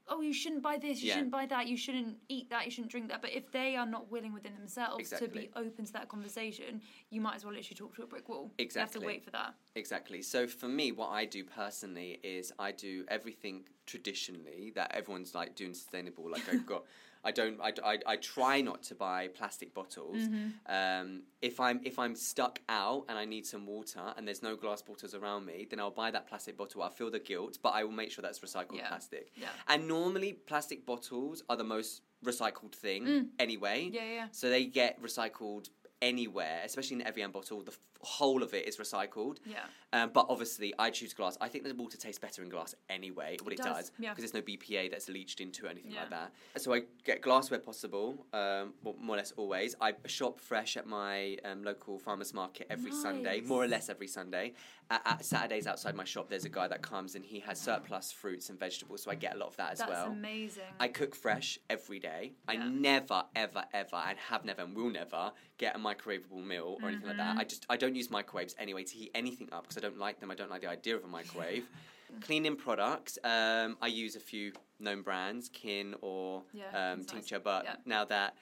oh, 0.09 0.20
you 0.20 0.32
shouldn't 0.32 0.62
buy 0.62 0.78
this, 0.78 1.02
you 1.02 1.09
Yeah. 1.09 1.14
shouldn't 1.14 1.32
buy 1.32 1.46
that, 1.46 1.66
you 1.66 1.76
shouldn't 1.76 2.18
eat 2.28 2.48
that, 2.50 2.64
you 2.64 2.70
shouldn't 2.70 2.90
drink 2.90 3.09
that. 3.09 3.20
But 3.22 3.32
if 3.32 3.50
they 3.50 3.76
are 3.76 3.86
not 3.86 4.11
willing 4.11 4.32
within 4.32 4.54
themselves 4.54 5.11
to 5.11 5.28
be 5.28 5.50
open 5.57 5.84
to 5.84 5.92
that 5.94 6.09
conversation, 6.09 6.80
you 7.11 7.20
might 7.20 7.34
as 7.36 7.44
well 7.44 7.52
literally 7.54 7.76
talk 7.76 7.94
to 7.96 8.02
a 8.02 8.07
brick 8.07 8.28
wall. 8.28 8.52
Exactly. 8.59 8.61
You 8.61 8.80
have 8.80 8.86
Exactly. 8.88 9.00
to 9.00 9.07
wait 9.07 9.24
for 9.24 9.30
that. 9.32 9.54
Exactly. 9.74 10.22
So 10.22 10.46
for 10.46 10.68
me, 10.68 10.92
what 10.92 11.09
I 11.11 11.24
do 11.24 11.42
personally 11.44 12.20
is 12.22 12.52
I 12.59 12.72
do 12.72 13.04
everything 13.09 13.64
traditionally 13.86 14.72
that 14.74 14.92
everyone's 14.94 15.34
like 15.34 15.54
doing 15.54 15.74
sustainable. 15.74 16.30
Like 16.30 16.48
I've 16.52 16.66
got, 16.66 16.84
I 17.26 17.32
don't. 17.32 17.58
I, 17.60 17.72
I, 17.92 17.98
I 18.12 18.16
try 18.16 18.60
not 18.60 18.82
to 18.84 18.94
buy 18.94 19.28
plastic 19.28 19.74
bottles. 19.74 20.16
Mm-hmm. 20.16 20.48
Um, 20.76 21.22
if 21.42 21.58
I'm 21.60 21.80
if 21.84 21.98
I'm 21.98 22.14
stuck 22.14 22.60
out 22.68 23.04
and 23.08 23.18
I 23.18 23.24
need 23.24 23.44
some 23.46 23.66
water 23.66 24.04
and 24.16 24.26
there's 24.26 24.42
no 24.42 24.54
glass 24.56 24.80
bottles 24.82 25.14
around 25.14 25.44
me, 25.44 25.66
then 25.68 25.80
I'll 25.80 25.90
buy 25.90 26.10
that 26.12 26.28
plastic 26.28 26.56
bottle. 26.56 26.82
I'll 26.82 26.90
feel 27.00 27.10
the 27.10 27.18
guilt, 27.18 27.58
but 27.62 27.70
I 27.70 27.84
will 27.84 27.92
make 28.02 28.10
sure 28.12 28.22
that's 28.22 28.40
recycled 28.40 28.76
Yeah. 28.76 28.88
plastic. 28.88 29.32
Yeah. 29.34 29.48
And 29.68 29.88
normally, 29.88 30.32
plastic 30.32 30.86
bottles 30.86 31.42
are 31.50 31.56
the 31.56 31.64
most 31.76 32.02
recycled 32.24 32.74
thing 32.74 33.28
anyway. 33.38 33.78
Mm. 33.90 33.94
Yeah, 33.94 34.12
yeah. 34.18 34.26
So 34.30 34.48
they 34.48 34.64
get 34.66 35.02
recycled 35.02 35.68
anywhere, 36.03 36.61
especially 36.64 36.97
in 36.97 37.03
every 37.03 37.22
Evian 37.22 37.30
bottle. 37.30 37.62
The 37.62 37.72
f- 37.72 37.78
whole 38.03 38.42
of 38.42 38.53
it 38.55 38.68
is 38.68 38.76
recycled. 38.76 39.38
Yeah. 39.47 39.57
Um, 39.92 40.11
but 40.12 40.26
obviously, 40.28 40.74
I 40.78 40.90
choose 40.90 41.14
glass. 41.14 41.38
I 41.40 41.49
think 41.49 41.64
the 41.64 41.74
water 41.74 41.97
tastes 41.97 42.18
better 42.18 42.42
in 42.42 42.49
glass 42.51 42.74
anyway. 42.90 43.36
What 43.42 43.53
it, 43.55 43.61
It 43.61 43.62
does, 43.62 43.76
does, 43.76 43.92
yeah. 43.99 44.11
because 44.14 44.30
there's 44.30 44.34
no 44.34 44.47
BPA 44.47 44.90
that's 44.90 45.09
leached 45.09 45.40
into 45.40 45.64
or 45.66 45.68
anything 45.70 45.92
Yeah. 45.92 46.01
like 46.03 46.11
that. 46.11 46.32
So 46.59 46.74
I 46.74 46.82
get 47.05 47.22
glass 47.22 47.51
where 47.51 47.59
possible, 47.61 48.26
um, 48.32 48.74
well, 48.82 48.94
more 49.01 49.16
or 49.16 49.18
less 49.18 49.32
always. 49.36 49.74
I 49.80 49.94
shop 50.07 50.38
fresh 50.40 50.76
at 50.76 50.86
my 50.86 51.38
um, 51.44 51.62
local 51.64 51.99
farmers 51.99 52.34
market 52.34 52.66
every 52.70 52.92
Sunday, 52.92 53.40
more 53.40 53.64
or 53.64 53.68
less 53.68 53.88
every 53.88 54.07
Sunday. 54.09 54.53
At, 54.90 55.03
at 55.05 55.24
Saturdays 55.24 55.66
outside 55.66 55.97
my 55.97 56.05
shop, 56.05 56.28
there's 56.28 56.44
a 56.44 56.49
guy 56.51 56.68
that 56.68 56.80
comes 56.82 57.14
and 57.16 57.24
he 57.24 57.40
has 57.40 57.59
surplus 57.61 58.12
fruits 58.12 58.51
and 58.51 58.61
vegetables, 58.61 59.03
so 59.03 59.11
I 59.11 59.14
get 59.16 59.34
a 59.34 59.38
lot 59.38 59.49
of 59.49 59.57
that 59.57 59.72
as 59.72 59.78
That's 59.78 59.90
well. 59.90 60.07
amazing. 60.12 60.62
I 60.78 60.86
cook 60.88 61.16
fresh 61.16 61.59
every 61.70 61.99
day. 61.99 62.34
I 62.47 62.57
never, 62.57 63.24
ever, 63.34 63.64
ever, 63.72 63.97
and 63.97 64.16
have 64.18 64.44
never 64.44 64.62
and 64.62 64.76
will 64.76 64.90
never 64.90 65.32
get 65.59 65.74
a 65.76 65.78
microwavable 65.78 66.44
meal 66.44 66.78
or 66.82 66.88
anything 66.88 67.07
like 67.09 67.16
Mm-hmm. 67.16 67.36
that. 67.36 67.40
I 67.40 67.44
just 67.44 67.66
I 67.70 67.76
don't 67.76 67.94
use 67.94 68.11
microwaves 68.11 68.54
anyway 68.59 68.84
to 68.84 68.94
heat 68.94 69.11
anything 69.14 69.48
up 69.52 69.62
because 69.62 69.76
I 69.76 69.80
don't 69.80 69.98
like 69.98 70.20
them. 70.20 70.30
I 70.30 70.34
don't 70.34 70.50
like 70.50 70.61
the 70.62 70.68
idea 70.70 70.96
of 70.96 71.04
a 71.04 71.09
microwave. 71.09 71.64
Cleaning 72.20 72.57
products. 72.57 73.18
Um, 73.24 73.76
I 73.82 73.88
use 73.88 74.16
a 74.16 74.20
few 74.20 74.52
known 74.78 75.02
brands, 75.02 75.48
Kin 75.48 75.94
or 76.02 76.42
Yeah, 76.52 76.92
um, 76.92 76.98
nice. 77.00 77.07
Tincture. 77.07 77.38
But 77.40 77.64
Yeah. 77.64 77.76
now 77.84 78.04
that 78.04 78.34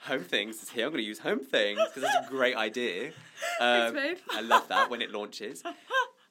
Home 0.00 0.24
Things 0.24 0.62
is 0.62 0.70
here, 0.70 0.86
I'm 0.86 0.92
going 0.92 1.02
to 1.02 1.06
use 1.06 1.18
Home 1.20 1.40
Things 1.40 1.78
because 1.86 2.02
it's 2.04 2.26
a 2.26 2.30
great 2.30 2.56
idea. 2.56 3.12
Thanks, 3.58 3.88
Um, 3.90 3.94
babe. 3.94 4.18
I 4.32 4.40
love 4.40 4.66
that 4.68 4.90
when 4.90 5.02
it 5.02 5.10
launches. 5.18 5.62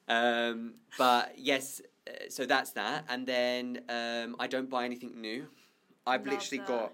Um, 0.08 0.74
but 0.98 1.34
yes, 1.38 1.80
uh, 2.08 2.12
so 2.28 2.44
that's 2.46 2.72
that. 2.72 3.04
And 3.08 3.26
then 3.26 3.82
um, 3.88 4.36
I 4.38 4.46
don't 4.46 4.68
buy 4.68 4.84
anything 4.84 5.20
new. 5.20 5.46
I've 6.06 6.26
Love 6.26 6.34
literally 6.34 6.58
that. 6.58 6.66
got 6.68 6.92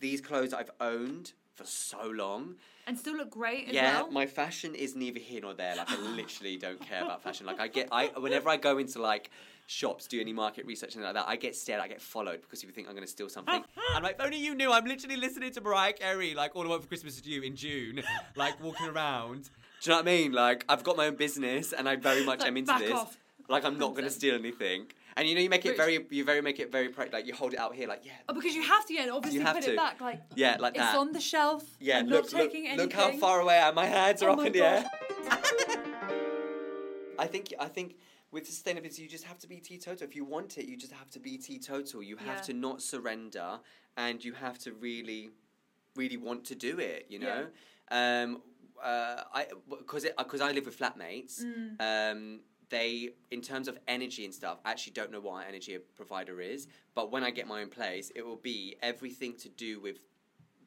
these 0.00 0.20
clothes 0.20 0.54
I've 0.54 0.70
owned 0.80 1.32
for 1.54 1.64
so 1.64 2.06
long. 2.08 2.56
and 2.86 2.98
still 2.98 3.16
look 3.16 3.30
great 3.30 3.72
yeah, 3.72 4.02
well. 4.02 4.10
my 4.10 4.26
fashion 4.26 4.74
is 4.74 4.94
neither 4.94 5.20
here 5.20 5.40
nor 5.40 5.54
there. 5.54 5.76
Like 5.76 5.90
I 5.90 5.96
literally 6.16 6.56
don't 6.56 6.80
care 6.80 7.02
about 7.04 7.22
fashion. 7.22 7.46
Like 7.46 7.60
I 7.60 7.68
get, 7.68 7.88
I 7.92 8.06
whenever 8.18 8.48
I 8.48 8.56
go 8.56 8.78
into 8.78 9.00
like 9.00 9.30
shops, 9.66 10.06
do 10.06 10.20
any 10.20 10.32
market 10.32 10.66
research 10.66 10.94
and 10.94 11.04
like 11.04 11.14
that, 11.14 11.26
I 11.28 11.36
get 11.36 11.56
stared, 11.56 11.80
I 11.80 11.88
get 11.88 12.02
followed 12.02 12.42
because 12.42 12.60
people 12.60 12.74
think 12.74 12.88
I'm 12.88 12.94
going 12.94 13.06
to 13.06 13.10
steal 13.10 13.28
something. 13.28 13.62
I'm 13.94 14.02
like, 14.02 14.16
if 14.18 14.24
only 14.24 14.36
you 14.38 14.54
knew, 14.54 14.70
I'm 14.72 14.84
literally 14.84 15.16
listening 15.16 15.52
to 15.52 15.60
Mariah 15.60 15.94
Carey, 15.94 16.34
like 16.34 16.54
all 16.54 16.64
I 16.64 16.68
want 16.68 16.82
for 16.82 16.88
Christmas 16.88 17.16
is 17.18 17.26
you 17.26 17.42
in 17.42 17.56
June, 17.56 18.02
like 18.36 18.62
walking 18.62 18.86
around. 18.88 19.44
Do 19.80 19.90
you 19.90 19.90
know 19.90 19.96
what 20.02 20.08
I 20.08 20.12
mean? 20.12 20.32
Like 20.32 20.64
I've 20.68 20.82
got 20.84 20.96
my 20.96 21.06
own 21.06 21.16
business 21.16 21.72
and 21.72 21.88
I 21.88 21.96
very 21.96 22.24
much 22.24 22.40
Like, 22.40 22.48
am 22.48 22.56
into 22.56 22.76
this. 22.78 22.90
off. 22.92 23.16
Like 23.48 23.64
I'm 23.64 23.78
not 23.78 23.92
going 23.92 24.04
to 24.04 24.10
steal 24.10 24.34
anything. 24.34 24.86
And 25.16 25.28
you 25.28 25.34
know, 25.36 25.40
you 25.40 25.48
make 25.50 25.64
it 25.64 25.76
very, 25.76 26.04
you 26.10 26.24
very 26.24 26.40
make 26.40 26.58
it 26.58 26.72
very 26.72 26.92
like 27.12 27.26
you 27.26 27.34
hold 27.34 27.52
it 27.52 27.58
out 27.58 27.74
here, 27.74 27.86
like 27.86 28.04
yeah, 28.04 28.12
Oh, 28.28 28.34
because 28.34 28.54
you 28.54 28.62
have 28.62 28.84
to, 28.86 28.94
yeah, 28.94 29.02
and 29.02 29.12
obviously 29.12 29.40
have 29.40 29.54
put 29.54 29.64
to. 29.64 29.72
it 29.72 29.76
back. 29.76 30.00
Like, 30.00 30.20
yeah, 30.34 30.56
like 30.58 30.74
it's 30.74 30.82
that. 30.84 30.96
on 30.96 31.12
the 31.12 31.20
shelf. 31.20 31.64
Yeah, 31.78 31.98
I'm 32.00 32.06
look, 32.06 32.24
not 32.32 32.40
taking 32.40 32.64
look, 32.64 32.72
anything. 32.72 32.78
look 32.78 32.92
how 32.92 33.12
far 33.18 33.40
away 33.40 33.58
I 33.58 33.68
am. 33.68 33.74
My 33.76 33.86
hands 33.86 34.22
are 34.22 34.30
Oh 34.30 34.34
up 34.34 34.46
in 34.46 34.52
the 34.52 34.62
air. 34.62 34.84
I 37.18 37.26
think 37.28 37.54
I 37.60 37.68
think 37.68 37.96
with 38.32 38.44
sustainability, 38.50 38.98
you 38.98 39.08
just 39.08 39.24
have 39.24 39.38
to 39.38 39.46
be 39.46 39.58
teetotal. 39.58 40.02
If 40.06 40.16
you 40.16 40.24
want 40.24 40.58
it, 40.58 40.66
you 40.66 40.76
just 40.76 40.92
have 40.92 41.10
to 41.12 41.20
be 41.20 41.38
teetotal. 41.38 42.02
You 42.02 42.16
have 42.16 42.38
Yeah. 42.38 42.42
to 42.42 42.52
not 42.52 42.82
surrender, 42.82 43.60
and 43.96 44.24
you 44.24 44.32
have 44.32 44.58
to 44.60 44.72
really, 44.72 45.30
really 45.94 46.16
want 46.16 46.44
to 46.46 46.54
do 46.56 46.78
it. 46.80 47.06
You 47.08 47.20
know, 47.20 47.46
um, 47.92 48.42
uh, 48.82 49.22
I 49.32 49.46
because 49.68 50.06
because 50.18 50.40
I 50.40 50.50
live 50.50 50.66
with 50.66 50.76
flatmates. 50.78 51.44
Mm. 51.44 51.80
Um, 51.80 52.40
they, 52.74 53.10
in 53.30 53.40
terms 53.40 53.66
of 53.68 53.78
energy 53.96 54.24
and 54.24 54.34
stuff, 54.34 54.58
actually 54.64 54.92
don't 54.98 55.10
know 55.14 55.20
what 55.20 55.36
an 55.42 55.48
energy 55.48 55.78
provider 56.00 56.40
is. 56.40 56.66
But 56.94 57.10
when 57.12 57.22
I 57.28 57.30
get 57.38 57.46
my 57.46 57.60
own 57.62 57.68
place, 57.80 58.06
it 58.18 58.22
will 58.26 58.42
be 58.54 58.76
everything 58.82 59.32
to 59.44 59.48
do 59.48 59.80
with 59.80 59.96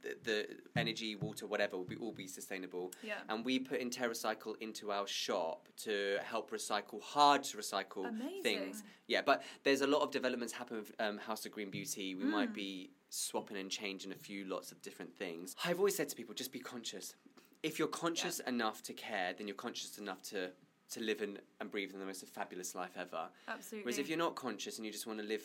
the, 0.04 0.16
the 0.24 0.48
energy, 0.84 1.16
water, 1.16 1.46
whatever 1.48 1.76
will 1.76 1.84
be 1.96 1.98
all 2.04 2.12
be 2.14 2.28
sustainable. 2.28 2.86
Yeah. 3.04 3.16
And 3.30 3.44
we 3.44 3.60
put 3.60 3.80
in 3.80 3.90
TerraCycle 3.90 4.54
into 4.62 4.92
our 4.92 5.08
shop 5.08 5.68
to 5.86 6.18
help 6.24 6.52
recycle 6.52 7.02
hard 7.02 7.44
to 7.50 7.58
recycle 7.58 8.08
Amazing. 8.08 8.44
things. 8.44 8.84
Yeah, 9.08 9.22
but 9.26 9.44
there's 9.64 9.82
a 9.82 9.88
lot 9.88 10.02
of 10.04 10.12
developments 10.12 10.54
happen 10.54 10.78
with 10.78 10.92
um, 11.00 11.18
House 11.18 11.46
of 11.48 11.52
Green 11.52 11.72
Beauty. 11.72 12.16
We 12.16 12.24
Mm. 12.26 12.30
might 12.40 12.54
be 12.54 12.92
swapping 13.10 13.58
and 13.58 13.70
changing 13.72 14.12
a 14.12 14.16
few 14.28 14.46
lots 14.46 14.72
of 14.72 14.82
different 14.82 15.12
things. 15.18 15.56
I've 15.66 15.80
always 15.80 15.96
said 15.96 16.08
to 16.10 16.16
people, 16.16 16.34
just 16.36 16.52
be 16.52 16.60
conscious. 16.60 17.16
If 17.64 17.80
you're 17.80 17.88
conscious 18.06 18.40
enough 18.42 18.84
to 18.84 18.94
care, 18.94 19.34
then 19.36 19.48
you're 19.48 19.56
conscious 19.68 19.98
enough 19.98 20.22
to 20.34 20.52
to 20.92 21.02
live 21.02 21.22
in 21.22 21.38
and 21.60 21.70
breathe 21.70 21.92
in 21.94 22.00
the 22.00 22.06
most 22.06 22.26
fabulous 22.28 22.74
life 22.76 22.92
ever. 22.98 23.28
Absolutely. 23.48 23.86
Whereas 23.86 23.98
if 24.00 24.08
you're 24.10 24.18
not 24.18 24.36
conscious 24.36 24.78
and 24.78 24.86
you 24.86 24.92
just 24.92 25.06
want 25.08 25.20
to 25.20 25.26
live, 25.26 25.42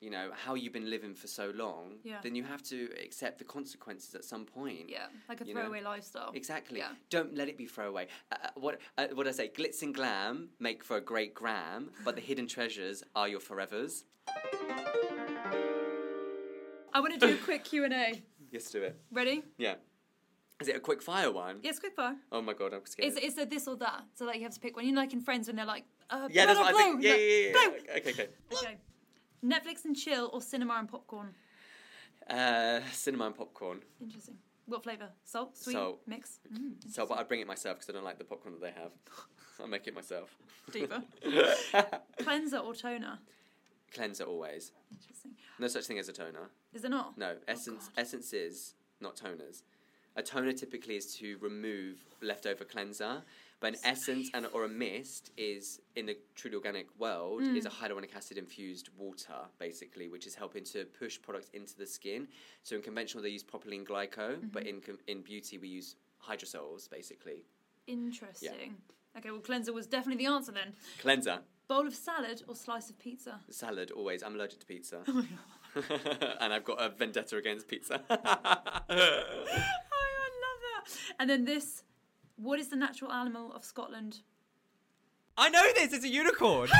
you 0.00 0.10
know, 0.10 0.30
how 0.44 0.54
you've 0.54 0.72
been 0.72 0.88
living 0.90 1.14
for 1.14 1.26
so 1.26 1.52
long, 1.54 1.96
Yeah. 2.04 2.18
then 2.22 2.34
you 2.34 2.42
have 2.44 2.62
to 2.64 2.88
accept 3.02 3.38
the 3.38 3.44
consequences 3.44 4.14
at 4.14 4.24
some 4.24 4.44
point. 4.44 4.88
yeah, 4.88 5.06
like 5.28 5.40
a 5.40 5.46
you 5.46 5.54
know, 5.54 5.60
throwaway 5.62 5.82
lifestyle. 5.82 6.32
Exactly. 6.34 6.78
Yeah. 6.78 6.88
Don't 7.10 7.34
let 7.34 7.48
it 7.48 7.56
be 7.56 7.66
throwaway. 7.66 8.08
Uh, 8.32 8.36
uh, 8.44 8.48
what 8.56 8.80
uh, 8.98 9.06
what 9.14 9.26
I 9.26 9.30
say? 9.32 9.48
Glitz 9.48 9.82
and 9.82 9.94
glam 9.94 10.50
make 10.58 10.82
for 10.84 10.96
a 10.96 11.00
great 11.00 11.34
gram, 11.34 11.90
but 12.04 12.14
the 12.14 12.20
hidden 12.22 12.46
treasures 12.46 13.02
are 13.14 13.28
your 13.28 13.40
forevers. 13.40 14.04
I 16.92 17.00
want 17.00 17.12
to 17.18 17.26
do 17.26 17.34
a 17.34 17.36
quick 17.38 17.64
Q 17.64 17.84
and 17.84 17.92
A. 17.92 18.22
Yes, 18.50 18.70
do 18.70 18.82
it. 18.82 18.96
Ready? 19.12 19.42
Yeah. 19.58 19.74
Is 20.60 20.68
it 20.68 20.76
a 20.76 20.80
quick 20.80 21.02
fire 21.02 21.30
one? 21.30 21.58
Yes, 21.62 21.78
quick 21.78 21.94
fire. 21.94 22.16
Oh 22.32 22.40
my 22.40 22.54
god, 22.54 22.72
I'm 22.72 22.86
scared. 22.86 23.12
It's, 23.12 23.18
it's 23.22 23.38
a 23.38 23.44
this 23.44 23.68
or 23.68 23.76
that. 23.76 24.04
So 24.14 24.24
like 24.24 24.36
you 24.36 24.42
have 24.44 24.54
to 24.54 24.60
pick 24.60 24.74
one. 24.76 24.86
You 24.86 24.92
know, 24.92 25.00
like 25.02 25.12
in 25.12 25.20
Friends 25.20 25.48
when 25.48 25.56
they're 25.56 25.66
like, 25.66 25.84
uh, 26.08 26.28
yeah, 26.30 26.46
that's 26.46 26.58
what 26.58 26.72
blow, 26.72 26.80
I 26.80 26.82
think. 26.82 27.02
Yeah, 27.02 27.14
yeah, 27.14 27.18
yeah. 27.18 27.52
Yeah. 27.52 27.96
Okay, 27.98 28.10
okay. 28.10 28.28
Okay. 28.52 28.76
Netflix 29.44 29.84
and 29.84 29.94
chill 29.94 30.30
or 30.32 30.40
cinema 30.40 30.74
and 30.78 30.88
popcorn. 30.88 31.34
Uh, 32.28 32.80
cinema 32.92 33.26
and 33.26 33.36
popcorn. 33.36 33.80
Interesting. 34.00 34.36
What 34.64 34.82
flavour? 34.82 35.10
Salt, 35.24 35.56
sweet, 35.56 35.74
Salt. 35.74 36.00
mix. 36.08 36.40
Mm, 36.52 36.72
So, 36.90 37.06
but 37.06 37.18
I 37.18 37.22
bring 37.22 37.40
it 37.40 37.46
myself 37.46 37.76
because 37.76 37.90
I 37.90 37.92
don't 37.92 38.02
like 38.04 38.18
the 38.18 38.24
popcorn 38.24 38.54
that 38.54 38.60
they 38.60 38.72
have. 38.80 38.90
I'll 39.60 39.68
make 39.68 39.86
it 39.86 39.94
myself. 39.94 40.36
Diva. 40.72 41.04
Cleanser 42.18 42.58
or 42.58 42.74
toner. 42.74 43.18
Cleanser 43.94 44.24
always. 44.24 44.72
Interesting. 44.90 45.32
No 45.60 45.68
such 45.68 45.84
thing 45.86 45.98
as 46.00 46.08
a 46.08 46.12
toner. 46.12 46.50
Is 46.74 46.82
there 46.82 46.90
not? 46.90 47.16
No, 47.16 47.36
essence 47.46 47.90
Oh, 47.96 48.00
essence 48.00 48.32
is 48.32 48.74
not 49.00 49.16
toners. 49.16 49.62
A 50.16 50.22
toner 50.22 50.52
typically 50.52 50.96
is 50.96 51.14
to 51.16 51.36
remove 51.38 51.98
leftover 52.22 52.64
cleanser, 52.64 53.22
but 53.60 53.74
an 53.74 53.78
essence 53.84 54.30
and 54.34 54.46
or 54.54 54.64
a 54.64 54.68
mist 54.68 55.30
is 55.36 55.80
in 55.94 56.06
the 56.06 56.16
truly 56.34 56.56
organic 56.56 56.86
world 56.98 57.42
Mm. 57.42 57.56
is 57.56 57.66
a 57.66 57.70
hyaluronic 57.70 58.14
acid 58.16 58.38
infused 58.38 58.88
water 58.96 59.34
basically, 59.58 60.08
which 60.08 60.26
is 60.26 60.34
helping 60.34 60.64
to 60.64 60.84
push 60.86 61.20
products 61.20 61.50
into 61.52 61.76
the 61.76 61.86
skin. 61.86 62.28
So 62.62 62.76
in 62.76 62.82
conventional 62.82 63.22
they 63.22 63.28
use 63.30 63.44
propylene 63.44 63.84
glycol, 63.84 64.50
but 64.52 64.64
Mm-hmm. 64.64 64.90
in 64.90 64.98
in 65.18 65.22
beauty 65.22 65.58
we 65.58 65.68
use 65.68 65.96
hydrosols 66.26 66.88
basically. 66.90 67.44
Interesting. 67.86 68.76
Okay, 69.16 69.30
well, 69.30 69.40
cleanser 69.40 69.72
was 69.72 69.86
definitely 69.86 70.24
the 70.24 70.30
answer 70.30 70.52
then. 70.52 70.74
Cleanser, 70.98 71.38
Bowl 71.68 71.86
of 71.86 71.94
salad 71.94 72.42
or 72.48 72.54
slice 72.54 72.90
of 72.90 72.98
pizza. 72.98 73.40
salad 73.50 73.90
always. 73.90 74.22
I'm 74.22 74.34
allergic 74.34 74.60
to 74.60 74.66
pizza. 74.66 75.02
Oh 75.08 75.12
my 75.12 75.26
god. 75.26 76.36
and 76.40 76.52
I've 76.54 76.64
got 76.64 76.80
a 76.80 76.88
vendetta 76.90 77.36
against 77.36 77.66
pizza. 77.68 78.00
oh, 78.10 78.16
I 78.90 80.28
love 80.44 80.60
that. 80.68 80.86
And 81.18 81.30
then 81.30 81.44
this. 81.44 81.82
What 82.36 82.58
is 82.58 82.68
the 82.68 82.76
natural 82.76 83.12
animal 83.12 83.52
of 83.54 83.64
Scotland? 83.64 84.18
I 85.38 85.48
know 85.48 85.72
this. 85.74 85.92
It's 85.92 86.04
a 86.04 86.08
unicorn. 86.08 86.68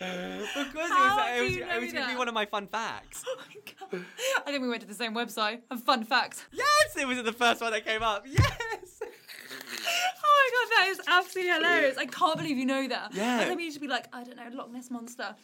because 0.00 0.88
How 0.88 1.26
it 1.36 1.42
was, 1.42 1.56
it 1.56 1.60
was, 1.60 1.76
it 1.76 1.80
was 1.82 1.92
going 1.92 2.06
to 2.06 2.10
be 2.12 2.16
one 2.16 2.28
of 2.28 2.34
my 2.34 2.46
fun 2.46 2.66
facts. 2.66 3.22
Oh 3.26 3.36
my 3.36 3.54
god. 3.90 4.04
I 4.46 4.50
think 4.50 4.62
we 4.62 4.68
went 4.68 4.80
to 4.82 4.88
the 4.88 4.94
same 4.94 5.14
website. 5.14 5.60
And 5.70 5.82
fun 5.82 6.04
facts. 6.04 6.44
Yes, 6.52 6.96
it 6.98 7.06
was 7.06 7.22
the 7.22 7.32
first 7.32 7.60
one 7.60 7.72
that 7.72 7.84
came 7.84 8.02
up. 8.02 8.24
Yes. 8.26 9.02
Oh 10.22 10.50
my 10.52 10.76
god, 10.76 10.76
that 10.76 10.88
is 10.90 11.00
absolutely 11.06 11.52
hilarious. 11.52 11.96
I 11.96 12.06
can't 12.06 12.36
believe 12.36 12.56
you 12.58 12.66
know 12.66 12.88
that. 12.88 13.14
Yeah. 13.14 13.38
I 13.40 13.44
think 13.44 13.60
you 13.60 13.70
should 13.70 13.80
be 13.80 13.88
like, 13.88 14.06
I 14.12 14.24
don't 14.24 14.36
know, 14.36 14.48
Loch 14.52 14.70
Ness 14.72 14.90
Monster. 14.90 15.34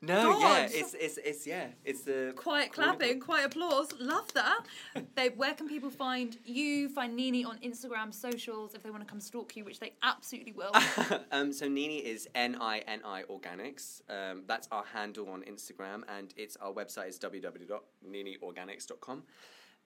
No, 0.00 0.38
yeah, 0.38 0.68
it's 0.70 0.94
it's 0.94 1.18
it's 1.18 1.44
yeah, 1.46 1.66
it's 1.84 2.02
the 2.02 2.32
Quiet 2.36 2.72
clapping, 2.72 3.18
quiet 3.18 3.46
applause. 3.46 3.92
Love 3.98 4.32
that. 4.34 4.60
Babe, 5.16 5.32
where 5.36 5.54
can 5.54 5.68
people 5.68 5.90
find 5.90 6.36
you, 6.44 6.88
find 6.88 7.16
Nini 7.16 7.44
on 7.44 7.58
Instagram, 7.58 8.14
socials, 8.14 8.74
if 8.74 8.84
they 8.84 8.90
want 8.90 9.02
to 9.02 9.10
come 9.10 9.18
stalk 9.20 9.56
you, 9.56 9.64
which 9.64 9.80
they 9.80 9.94
absolutely 10.04 10.52
will. 10.52 10.70
um, 11.32 11.52
so 11.52 11.68
Nini 11.68 11.98
is 11.98 12.28
N 12.36 12.56
I 12.60 12.78
N 12.86 13.00
I 13.04 13.24
Organics. 13.24 14.02
Um, 14.08 14.44
that's 14.46 14.68
our 14.70 14.84
handle 14.84 15.28
on 15.30 15.42
Instagram, 15.42 16.02
and 16.08 16.32
it's 16.36 16.56
our 16.56 16.72
website 16.72 17.08
is 17.08 17.18
www.niniorganics.com. 17.18 19.24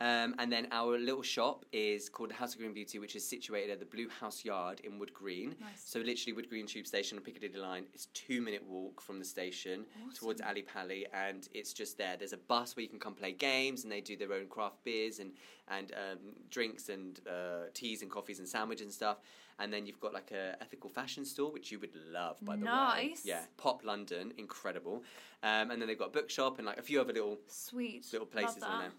Um, 0.02 0.34
and 0.40 0.50
then 0.50 0.66
our 0.72 0.98
little 0.98 1.22
shop 1.22 1.64
is 1.72 2.08
called 2.08 2.30
the 2.30 2.34
House 2.34 2.54
of 2.54 2.58
Green 2.58 2.72
Beauty, 2.72 2.98
which 2.98 3.14
is 3.14 3.24
situated 3.24 3.70
at 3.70 3.78
the 3.78 3.86
Blue 3.86 4.08
House 4.08 4.44
Yard 4.44 4.80
in 4.80 4.98
Wood 4.98 5.14
Green. 5.14 5.54
Nice. 5.60 5.84
So 5.84 6.00
literally 6.00 6.32
Wood 6.32 6.48
Green 6.48 6.66
Tube 6.66 6.88
Station 6.88 7.18
on 7.18 7.22
Piccadilly 7.22 7.60
Line. 7.60 7.84
It's 7.94 8.06
two 8.06 8.42
minute 8.42 8.64
walk 8.68 9.00
from 9.00 9.20
the 9.20 9.24
station 9.24 9.84
towards 10.12 10.40
Ali 10.40 10.62
Pali, 10.62 11.06
and 11.14 11.48
it's 11.54 11.72
just 11.72 11.98
there. 11.98 12.16
There's 12.18 12.32
a 12.32 12.38
bus 12.38 12.74
where 12.74 12.82
you 12.82 12.88
can 12.88 12.98
come 12.98 13.14
play 13.14 13.30
games, 13.30 13.84
and 13.84 13.92
they 13.92 14.00
do 14.00 14.16
their 14.16 14.32
own 14.32 14.48
craft 14.48 14.82
beers 14.82 15.20
and 15.20 15.30
and 15.68 15.92
um, 15.92 16.18
drinks 16.50 16.88
and 16.88 17.20
uh, 17.28 17.68
teas 17.72 18.02
and 18.02 18.10
coffees 18.10 18.40
and 18.40 18.48
sandwiches 18.48 18.86
and 18.86 18.92
stuff. 18.92 19.18
And 19.60 19.72
then 19.72 19.86
you've 19.86 20.00
got 20.00 20.12
like 20.12 20.32
a 20.32 20.56
ethical 20.60 20.90
fashion 20.90 21.24
store, 21.24 21.52
which 21.52 21.70
you 21.70 21.78
would 21.78 21.94
love, 22.10 22.38
by 22.42 22.56
the 22.56 22.64
way. 22.64 22.72
Nice. 22.72 23.22
Yeah, 23.24 23.42
Pop 23.56 23.84
London, 23.84 24.32
incredible. 24.36 25.04
Um, 25.44 25.70
and 25.70 25.80
then 25.80 25.86
they've 25.86 25.98
got 25.98 26.08
a 26.08 26.12
bookshop 26.12 26.58
and 26.58 26.66
like 26.66 26.78
a 26.78 26.82
few 26.82 27.00
other 27.00 27.12
little 27.12 27.38
Sweet. 27.46 28.04
little 28.12 28.26
places 28.26 28.56
in 28.56 28.62
there. 28.62 28.90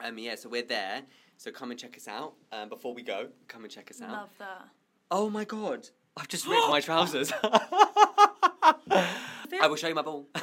Um, 0.00 0.18
yeah, 0.18 0.34
so 0.36 0.48
we're 0.48 0.62
there. 0.62 1.02
So 1.36 1.50
come 1.50 1.70
and 1.70 1.78
check 1.78 1.96
us 1.96 2.08
out. 2.08 2.34
Um, 2.52 2.68
before 2.68 2.94
we 2.94 3.02
go, 3.02 3.28
come 3.46 3.62
and 3.64 3.72
check 3.72 3.90
us 3.90 4.00
out. 4.02 4.10
Love 4.10 4.30
that. 4.38 4.68
Oh 5.10 5.30
my 5.30 5.44
god, 5.44 5.88
I've 6.16 6.28
just 6.28 6.46
ripped 6.46 6.68
my 6.68 6.80
trousers. 6.88 7.32
I 9.60 9.66
will 9.66 9.76
show 9.76 9.88
you 9.88 9.94
my 9.94 10.02
ball. 10.02 10.26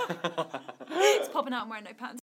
It's 0.97 1.30
popping 1.30 1.53
out. 1.53 1.64
I'm 1.64 1.70
wearing 1.70 1.86
no 1.86 1.93
pants. 1.93 2.22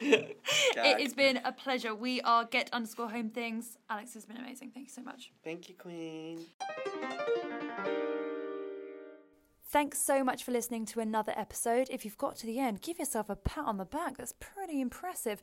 It 0.78 1.00
has 1.00 1.14
been 1.14 1.38
a 1.38 1.52
pleasure. 1.52 1.94
We 1.94 2.20
are 2.20 2.44
get 2.44 2.68
underscore 2.72 3.08
home 3.10 3.30
things. 3.30 3.78
Alex 3.88 4.12
has 4.14 4.26
been 4.26 4.36
amazing. 4.36 4.70
Thank 4.72 4.88
you 4.88 4.92
so 4.92 5.02
much. 5.02 5.32
Thank 5.42 5.68
you, 5.70 5.74
Queen. 5.74 6.44
Thanks 9.68 9.98
so 9.98 10.22
much 10.22 10.44
for 10.44 10.52
listening 10.52 10.86
to 10.86 11.00
another 11.00 11.32
episode. 11.36 11.88
If 11.90 12.04
you've 12.04 12.18
got 12.18 12.36
to 12.36 12.46
the 12.46 12.58
end, 12.58 12.82
give 12.82 12.98
yourself 12.98 13.28
a 13.30 13.36
pat 13.36 13.64
on 13.64 13.78
the 13.78 13.84
back. 13.84 14.16
That's 14.18 14.34
pretty 14.38 14.80
impressive. 14.80 15.42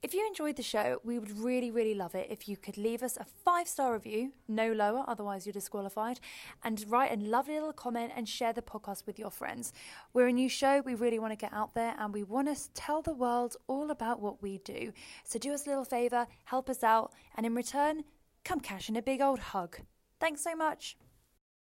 If 0.00 0.14
you 0.14 0.24
enjoyed 0.24 0.54
the 0.54 0.62
show, 0.62 1.00
we 1.02 1.18
would 1.18 1.40
really, 1.40 1.72
really 1.72 1.94
love 1.94 2.14
it 2.14 2.28
if 2.30 2.48
you 2.48 2.56
could 2.56 2.78
leave 2.78 3.02
us 3.02 3.16
a 3.16 3.24
five 3.24 3.66
star 3.66 3.92
review, 3.92 4.32
no 4.46 4.70
lower, 4.70 5.04
otherwise 5.08 5.44
you're 5.44 5.52
disqualified, 5.52 6.20
and 6.62 6.84
write 6.88 7.10
a 7.12 7.16
lovely 7.16 7.54
little 7.54 7.72
comment 7.72 8.12
and 8.14 8.28
share 8.28 8.52
the 8.52 8.62
podcast 8.62 9.06
with 9.06 9.18
your 9.18 9.32
friends. 9.32 9.72
We're 10.12 10.28
a 10.28 10.32
new 10.32 10.48
show, 10.48 10.82
we 10.86 10.94
really 10.94 11.18
want 11.18 11.32
to 11.32 11.36
get 11.36 11.52
out 11.52 11.74
there 11.74 11.96
and 11.98 12.14
we 12.14 12.22
want 12.22 12.54
to 12.54 12.72
tell 12.74 13.02
the 13.02 13.12
world 13.12 13.56
all 13.66 13.90
about 13.90 14.20
what 14.20 14.40
we 14.40 14.58
do. 14.58 14.92
So 15.24 15.36
do 15.40 15.52
us 15.52 15.66
a 15.66 15.70
little 15.70 15.84
favour, 15.84 16.28
help 16.44 16.70
us 16.70 16.84
out, 16.84 17.12
and 17.34 17.44
in 17.44 17.56
return, 17.56 18.04
come 18.44 18.60
cash 18.60 18.88
in 18.88 18.94
a 18.94 19.02
big 19.02 19.20
old 19.20 19.40
hug. 19.40 19.78
Thanks 20.20 20.44
so 20.44 20.54
much. 20.54 20.96